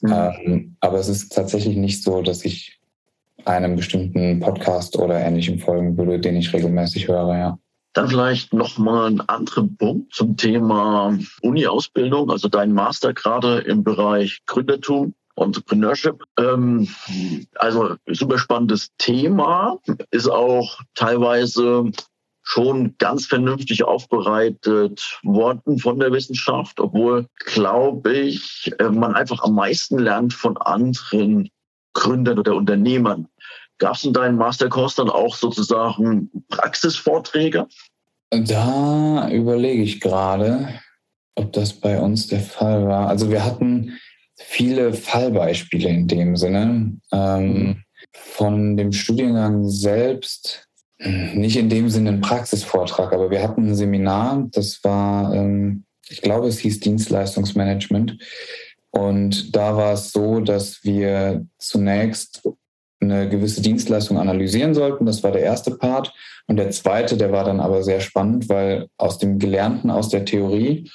Mhm. 0.00 0.12
Ähm, 0.12 0.76
aber 0.80 0.98
es 0.98 1.08
ist 1.08 1.32
tatsächlich 1.32 1.76
nicht 1.76 2.02
so, 2.02 2.22
dass 2.22 2.44
ich 2.44 2.80
einem 3.46 3.76
bestimmten 3.76 4.40
Podcast 4.40 4.96
oder 4.98 5.20
ähnlichem 5.20 5.58
folgen 5.58 5.96
würde, 5.96 6.18
den 6.18 6.36
ich 6.36 6.52
regelmäßig 6.52 7.08
höre, 7.08 7.36
ja. 7.36 7.58
Dann 7.92 8.08
vielleicht 8.08 8.52
nochmal 8.52 9.12
ein 9.12 9.20
anderer 9.20 9.68
Punkt 9.78 10.12
zum 10.12 10.36
Thema 10.36 11.16
Uni-Ausbildung, 11.42 12.30
also 12.30 12.48
dein 12.48 12.72
Master 12.72 13.14
gerade 13.14 13.58
im 13.60 13.84
Bereich 13.84 14.40
Gründertum. 14.46 15.14
Entrepreneurship. 15.36 16.22
Ähm, 16.38 16.88
also 17.56 17.96
super 18.06 18.38
spannendes 18.38 18.90
Thema, 18.98 19.78
ist 20.10 20.28
auch 20.28 20.80
teilweise 20.94 21.90
schon 22.42 22.94
ganz 22.98 23.26
vernünftig 23.26 23.84
aufbereitet 23.84 25.18
worden 25.22 25.78
von 25.78 25.98
der 25.98 26.12
Wissenschaft, 26.12 26.78
obwohl, 26.78 27.26
glaube 27.38 28.12
ich, 28.12 28.70
äh, 28.78 28.90
man 28.90 29.14
einfach 29.14 29.42
am 29.42 29.54
meisten 29.54 29.98
lernt 29.98 30.34
von 30.34 30.56
anderen 30.58 31.48
Gründern 31.94 32.38
oder 32.38 32.54
Unternehmern. 32.54 33.28
Gab 33.78 33.96
es 33.96 34.04
in 34.04 34.12
deinem 34.12 34.36
Masterkurs 34.36 34.94
dann 34.94 35.10
auch 35.10 35.34
sozusagen 35.34 36.30
Praxisvorträge? 36.48 37.66
Da 38.30 39.28
überlege 39.30 39.82
ich 39.82 40.00
gerade, 40.00 40.68
ob 41.34 41.52
das 41.52 41.72
bei 41.72 42.00
uns 42.00 42.28
der 42.28 42.40
Fall 42.40 42.86
war. 42.86 43.08
Also 43.08 43.30
wir 43.30 43.44
hatten 43.44 43.98
viele 44.36 44.92
Fallbeispiele 44.92 45.88
in 45.88 46.08
dem 46.08 46.36
Sinne. 46.36 46.98
Ähm, 47.12 47.84
von 48.12 48.76
dem 48.76 48.92
Studiengang 48.92 49.68
selbst 49.68 50.68
nicht 50.98 51.56
in 51.56 51.68
dem 51.68 51.88
Sinne 51.90 52.10
ein 52.10 52.20
Praxisvortrag, 52.20 53.12
aber 53.12 53.30
wir 53.30 53.42
hatten 53.42 53.68
ein 53.68 53.74
Seminar, 53.74 54.46
das 54.52 54.82
war, 54.84 55.34
ähm, 55.34 55.84
ich 56.08 56.22
glaube, 56.22 56.46
es 56.48 56.58
hieß 56.58 56.80
Dienstleistungsmanagement. 56.80 58.18
Und 58.90 59.54
da 59.56 59.76
war 59.76 59.94
es 59.94 60.12
so, 60.12 60.40
dass 60.40 60.84
wir 60.84 61.44
zunächst 61.58 62.42
eine 63.10 63.28
gewisse 63.28 63.62
Dienstleistung 63.62 64.18
analysieren 64.18 64.74
sollten. 64.74 65.06
Das 65.06 65.22
war 65.22 65.32
der 65.32 65.42
erste 65.42 65.72
Part. 65.72 66.12
Und 66.46 66.56
der 66.56 66.70
zweite, 66.70 67.16
der 67.16 67.32
war 67.32 67.44
dann 67.44 67.60
aber 67.60 67.82
sehr 67.82 68.00
spannend, 68.00 68.48
weil 68.48 68.88
aus 68.98 69.18
dem 69.18 69.38
Gelernten, 69.38 69.90
aus 69.90 70.08
der 70.08 70.24
Theorie, 70.24 70.90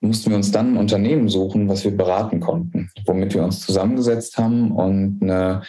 mussten 0.00 0.30
wir 0.30 0.36
uns 0.36 0.50
dann 0.50 0.74
ein 0.74 0.76
Unternehmen 0.78 1.28
suchen, 1.28 1.68
was 1.68 1.84
wir 1.84 1.96
beraten 1.96 2.40
konnten, 2.40 2.90
womit 3.06 3.34
wir 3.34 3.44
uns 3.44 3.60
zusammengesetzt 3.60 4.38
haben 4.38 4.72
und 4.72 5.18
eine, 5.22 5.62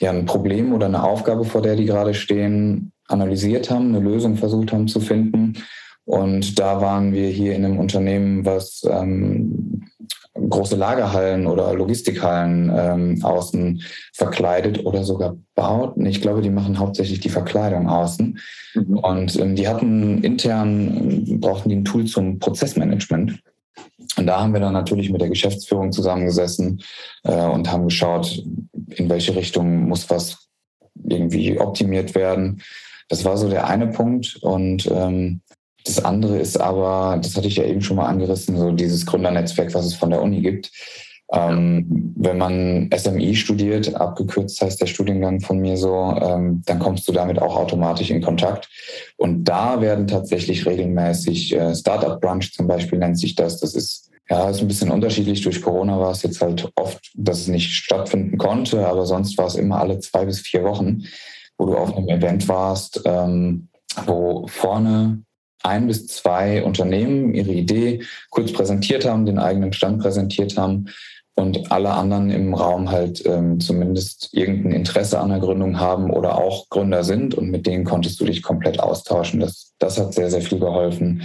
ja, 0.00 0.10
ein 0.10 0.26
Problem 0.26 0.72
oder 0.72 0.86
eine 0.86 1.02
Aufgabe, 1.02 1.44
vor 1.44 1.62
der 1.62 1.76
die 1.76 1.86
gerade 1.86 2.14
stehen, 2.14 2.92
analysiert 3.08 3.70
haben, 3.70 3.88
eine 3.88 4.00
Lösung 4.00 4.36
versucht 4.36 4.72
haben 4.72 4.88
zu 4.88 5.00
finden. 5.00 5.54
Und 6.04 6.58
da 6.58 6.80
waren 6.80 7.12
wir 7.12 7.28
hier 7.28 7.54
in 7.54 7.64
einem 7.64 7.78
Unternehmen, 7.78 8.44
was 8.44 8.82
ähm, 8.90 9.84
große 10.34 10.76
Lagerhallen 10.76 11.46
oder 11.46 11.74
Logistikhallen 11.74 12.72
ähm, 12.74 13.24
außen 13.24 13.82
verkleidet 14.12 14.84
oder 14.86 15.04
sogar 15.04 15.36
baut. 15.54 15.96
Ich 15.98 16.22
glaube, 16.22 16.40
die 16.40 16.50
machen 16.50 16.78
hauptsächlich 16.78 17.20
die 17.20 17.28
Verkleidung 17.28 17.88
außen. 17.88 18.38
Mhm. 18.74 18.98
Und 18.98 19.38
ähm, 19.38 19.56
die 19.56 19.68
hatten 19.68 20.22
intern, 20.22 21.40
brauchten 21.40 21.68
die 21.68 21.76
ein 21.76 21.84
Tool 21.84 22.06
zum 22.06 22.38
Prozessmanagement. 22.38 23.40
Und 24.16 24.26
da 24.26 24.40
haben 24.40 24.52
wir 24.52 24.60
dann 24.60 24.72
natürlich 24.72 25.10
mit 25.10 25.20
der 25.20 25.28
Geschäftsführung 25.28 25.92
zusammengesessen 25.92 26.82
äh, 27.24 27.46
und 27.46 27.70
haben 27.70 27.84
geschaut, 27.84 28.42
in 28.88 29.08
welche 29.08 29.34
Richtung 29.36 29.88
muss 29.88 30.08
was 30.10 30.48
irgendwie 31.08 31.58
optimiert 31.58 32.14
werden. 32.14 32.62
Das 33.08 33.24
war 33.24 33.36
so 33.36 33.48
der 33.48 33.66
eine 33.66 33.88
Punkt. 33.88 34.38
Und 34.42 34.90
ähm, 34.90 35.42
das 35.84 36.04
andere 36.04 36.38
ist 36.38 36.60
aber, 36.60 37.18
das 37.22 37.36
hatte 37.36 37.48
ich 37.48 37.56
ja 37.56 37.64
eben 37.64 37.80
schon 37.80 37.96
mal 37.96 38.06
angerissen, 38.06 38.56
so 38.56 38.70
dieses 38.72 39.06
Gründernetzwerk, 39.06 39.74
was 39.74 39.86
es 39.86 39.94
von 39.94 40.10
der 40.10 40.22
Uni 40.22 40.40
gibt. 40.40 40.70
Ähm, 41.32 42.12
wenn 42.14 42.36
man 42.36 42.90
SMI 42.94 43.34
studiert, 43.34 43.94
abgekürzt 43.94 44.60
heißt 44.60 44.80
der 44.82 44.86
Studiengang 44.86 45.40
von 45.40 45.60
mir 45.60 45.78
so, 45.78 46.14
ähm, 46.20 46.62
dann 46.66 46.78
kommst 46.78 47.08
du 47.08 47.12
damit 47.12 47.40
auch 47.40 47.56
automatisch 47.56 48.10
in 48.10 48.20
Kontakt. 48.20 48.68
Und 49.16 49.44
da 49.44 49.80
werden 49.80 50.06
tatsächlich 50.06 50.66
regelmäßig 50.66 51.54
äh, 51.54 51.74
Startup 51.74 52.20
Brunch 52.20 52.52
zum 52.52 52.66
Beispiel 52.66 52.98
nennt 52.98 53.18
sich 53.18 53.34
das. 53.34 53.60
Das 53.60 53.74
ist 53.74 54.10
ja 54.28 54.50
ist 54.50 54.60
ein 54.60 54.68
bisschen 54.68 54.90
unterschiedlich. 54.90 55.40
Durch 55.40 55.62
Corona 55.62 55.98
war 55.98 56.10
es 56.10 56.22
jetzt 56.22 56.42
halt 56.42 56.70
oft, 56.76 57.10
dass 57.14 57.40
es 57.40 57.48
nicht 57.48 57.70
stattfinden 57.70 58.36
konnte, 58.36 58.86
aber 58.86 59.06
sonst 59.06 59.38
war 59.38 59.46
es 59.46 59.54
immer 59.54 59.80
alle 59.80 60.00
zwei 60.00 60.26
bis 60.26 60.40
vier 60.40 60.64
Wochen, 60.64 61.04
wo 61.56 61.64
du 61.64 61.76
auf 61.76 61.96
einem 61.96 62.08
Event 62.08 62.46
warst, 62.46 63.00
ähm, 63.06 63.68
wo 64.06 64.46
vorne 64.48 65.22
ein 65.62 65.86
bis 65.86 66.06
zwei 66.06 66.62
Unternehmen 66.62 67.34
ihre 67.34 67.52
Idee 67.52 68.02
kurz 68.30 68.52
präsentiert 68.52 69.04
haben, 69.04 69.26
den 69.26 69.38
eigenen 69.38 69.72
Stand 69.72 70.00
präsentiert 70.00 70.56
haben 70.56 70.86
und 71.34 71.72
alle 71.72 71.92
anderen 71.92 72.30
im 72.30 72.54
Raum 72.54 72.90
halt 72.90 73.24
ähm, 73.26 73.58
zumindest 73.58 74.28
irgendein 74.32 74.72
Interesse 74.72 75.18
an 75.18 75.30
der 75.30 75.38
Gründung 75.38 75.80
haben 75.80 76.10
oder 76.10 76.36
auch 76.36 76.68
Gründer 76.68 77.04
sind 77.04 77.34
und 77.34 77.50
mit 77.50 77.66
denen 77.66 77.84
konntest 77.84 78.20
du 78.20 78.26
dich 78.26 78.42
komplett 78.42 78.80
austauschen. 78.80 79.40
Das, 79.40 79.72
das 79.78 79.98
hat 79.98 80.12
sehr, 80.12 80.30
sehr 80.30 80.42
viel 80.42 80.58
geholfen. 80.58 81.22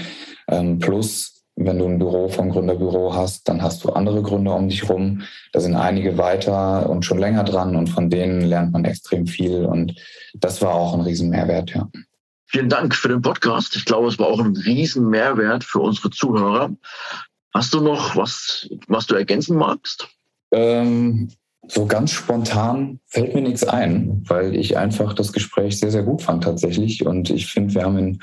Ähm, 0.48 0.80
plus, 0.80 1.44
wenn 1.58 1.80
du 1.80 1.86
ein 1.86 2.00
Büro 2.00 2.30
vom 2.30 2.52
Gründerbüro 2.52 3.16
hast, 3.16 3.50
dann 3.50 3.62
hast 3.62 3.84
du 3.84 3.90
andere 3.90 4.22
Gründer 4.22 4.56
um 4.56 4.70
dich 4.70 4.88
rum. 4.90 5.24
Da 5.52 5.60
sind 5.60 5.76
einige 5.76 6.18
weiter 6.18 6.90
und 6.90 7.04
schon 7.04 7.18
länger 7.18 7.44
dran 7.44 7.76
und 7.76 7.88
von 7.88 8.10
denen 8.10 8.42
lernt 8.42 8.72
man 8.72 8.86
extrem 8.86 9.28
viel 9.28 9.66
und 9.66 9.96
das 10.36 10.62
war 10.62 10.74
auch 10.76 10.94
ein 10.94 11.02
Riesenmehrwert, 11.02 11.72
ja. 11.72 11.90
Vielen 12.50 12.70
Dank 12.70 12.96
für 12.96 13.10
den 13.10 13.22
Podcast. 13.22 13.76
Ich 13.76 13.84
glaube, 13.84 14.08
es 14.08 14.18
war 14.20 14.28
auch 14.28 14.40
ein 14.40 14.56
riesen 14.56 15.10
Mehrwert 15.10 15.66
für 15.66 15.80
unsere 15.80 16.10
Zuhörer. 16.10 16.72
Hast 17.54 17.74
du 17.74 17.82
noch 17.82 18.16
was, 18.16 18.70
was 18.88 19.06
du 19.06 19.16
ergänzen 19.16 19.58
magst? 19.58 20.08
Ähm, 20.52 21.30
so 21.68 21.86
ganz 21.86 22.14
spontan 22.14 23.02
fällt 23.08 23.36
mir 23.36 23.42
nichts 23.42 23.66
ein, 23.66 24.24
weil 24.28 24.56
ich 24.56 24.78
einfach 24.78 25.14
das 25.14 25.34
Gespräch 25.34 25.78
sehr, 25.78 25.92
sehr 25.92 26.04
gut 26.04 26.22
fand 26.22 26.46
tatsächlich. 26.46 27.06
Und 27.06 27.30
ich 27.30 27.48
finde, 27.48 27.74
wir 27.74 27.84
haben 27.84 27.98
in 27.98 28.20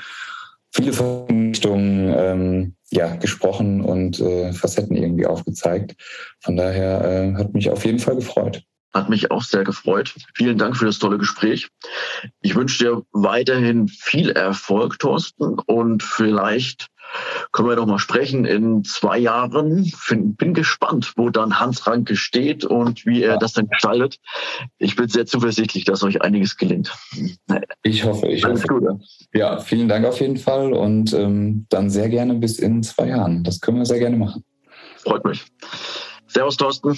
viele 0.71 0.97
Richtungen 1.29 2.13
ähm, 2.17 2.75
ja, 2.89 3.15
gesprochen 3.15 3.81
und 3.81 4.19
äh, 4.19 4.53
Facetten 4.53 4.95
irgendwie 4.95 5.27
aufgezeigt. 5.27 5.95
Von 6.39 6.55
daher 6.55 7.05
äh, 7.05 7.33
hat 7.35 7.53
mich 7.53 7.69
auf 7.69 7.85
jeden 7.85 7.99
Fall 7.99 8.15
gefreut. 8.15 8.63
Hat 8.95 9.09
mich 9.09 9.29
auch 9.29 9.43
sehr 9.43 9.65
gefreut. 9.65 10.15
Vielen 10.35 10.57
Dank 10.57 10.77
für 10.77 10.85
das 10.85 10.99
tolle 10.99 11.17
Gespräch. 11.17 11.67
Ich 12.41 12.55
wünsche 12.55 12.81
dir 12.81 13.01
weiterhin 13.11 13.89
viel 13.89 14.29
Erfolg, 14.29 14.99
Thorsten, 14.99 15.59
und 15.59 16.01
vielleicht 16.01 16.87
können 17.51 17.67
wir 17.67 17.75
doch 17.75 17.85
mal 17.85 17.99
sprechen 17.99 18.45
in 18.45 18.85
zwei 18.85 19.17
Jahren. 19.17 19.91
Bin 20.09 20.53
gespannt, 20.53 21.11
wo 21.17 21.29
dann 21.29 21.59
Hans 21.59 21.85
Ranke 21.85 22.15
steht 22.15 22.63
und 22.63 23.05
wie 23.05 23.21
er 23.21 23.37
das 23.37 23.51
dann 23.51 23.67
gestaltet. 23.67 24.17
Ich 24.77 24.95
bin 24.95 25.09
sehr 25.09 25.25
zuversichtlich, 25.25 25.83
dass 25.83 26.01
euch 26.03 26.21
einiges 26.21 26.55
gelingt. 26.55 26.93
Ich 27.83 28.05
hoffe, 28.05 28.27
ich 28.27 28.45
Alles 28.45 28.63
hoffe. 28.63 28.75
Gute. 28.75 28.99
Ja, 29.33 29.59
vielen 29.59 29.89
Dank 29.89 30.05
auf 30.05 30.21
jeden 30.21 30.37
Fall 30.37 30.71
und 30.71 31.13
ähm, 31.13 31.65
dann 31.67 31.89
sehr 31.89 32.07
gerne 32.07 32.35
bis 32.35 32.59
in 32.59 32.81
zwei 32.81 33.09
Jahren. 33.09 33.43
Das 33.43 33.59
können 33.59 33.77
wir 33.77 33.85
sehr 33.85 33.99
gerne 33.99 34.15
machen. 34.15 34.45
Freut 35.03 35.25
mich. 35.25 35.45
Servus, 36.27 36.55
Thorsten. 36.57 36.97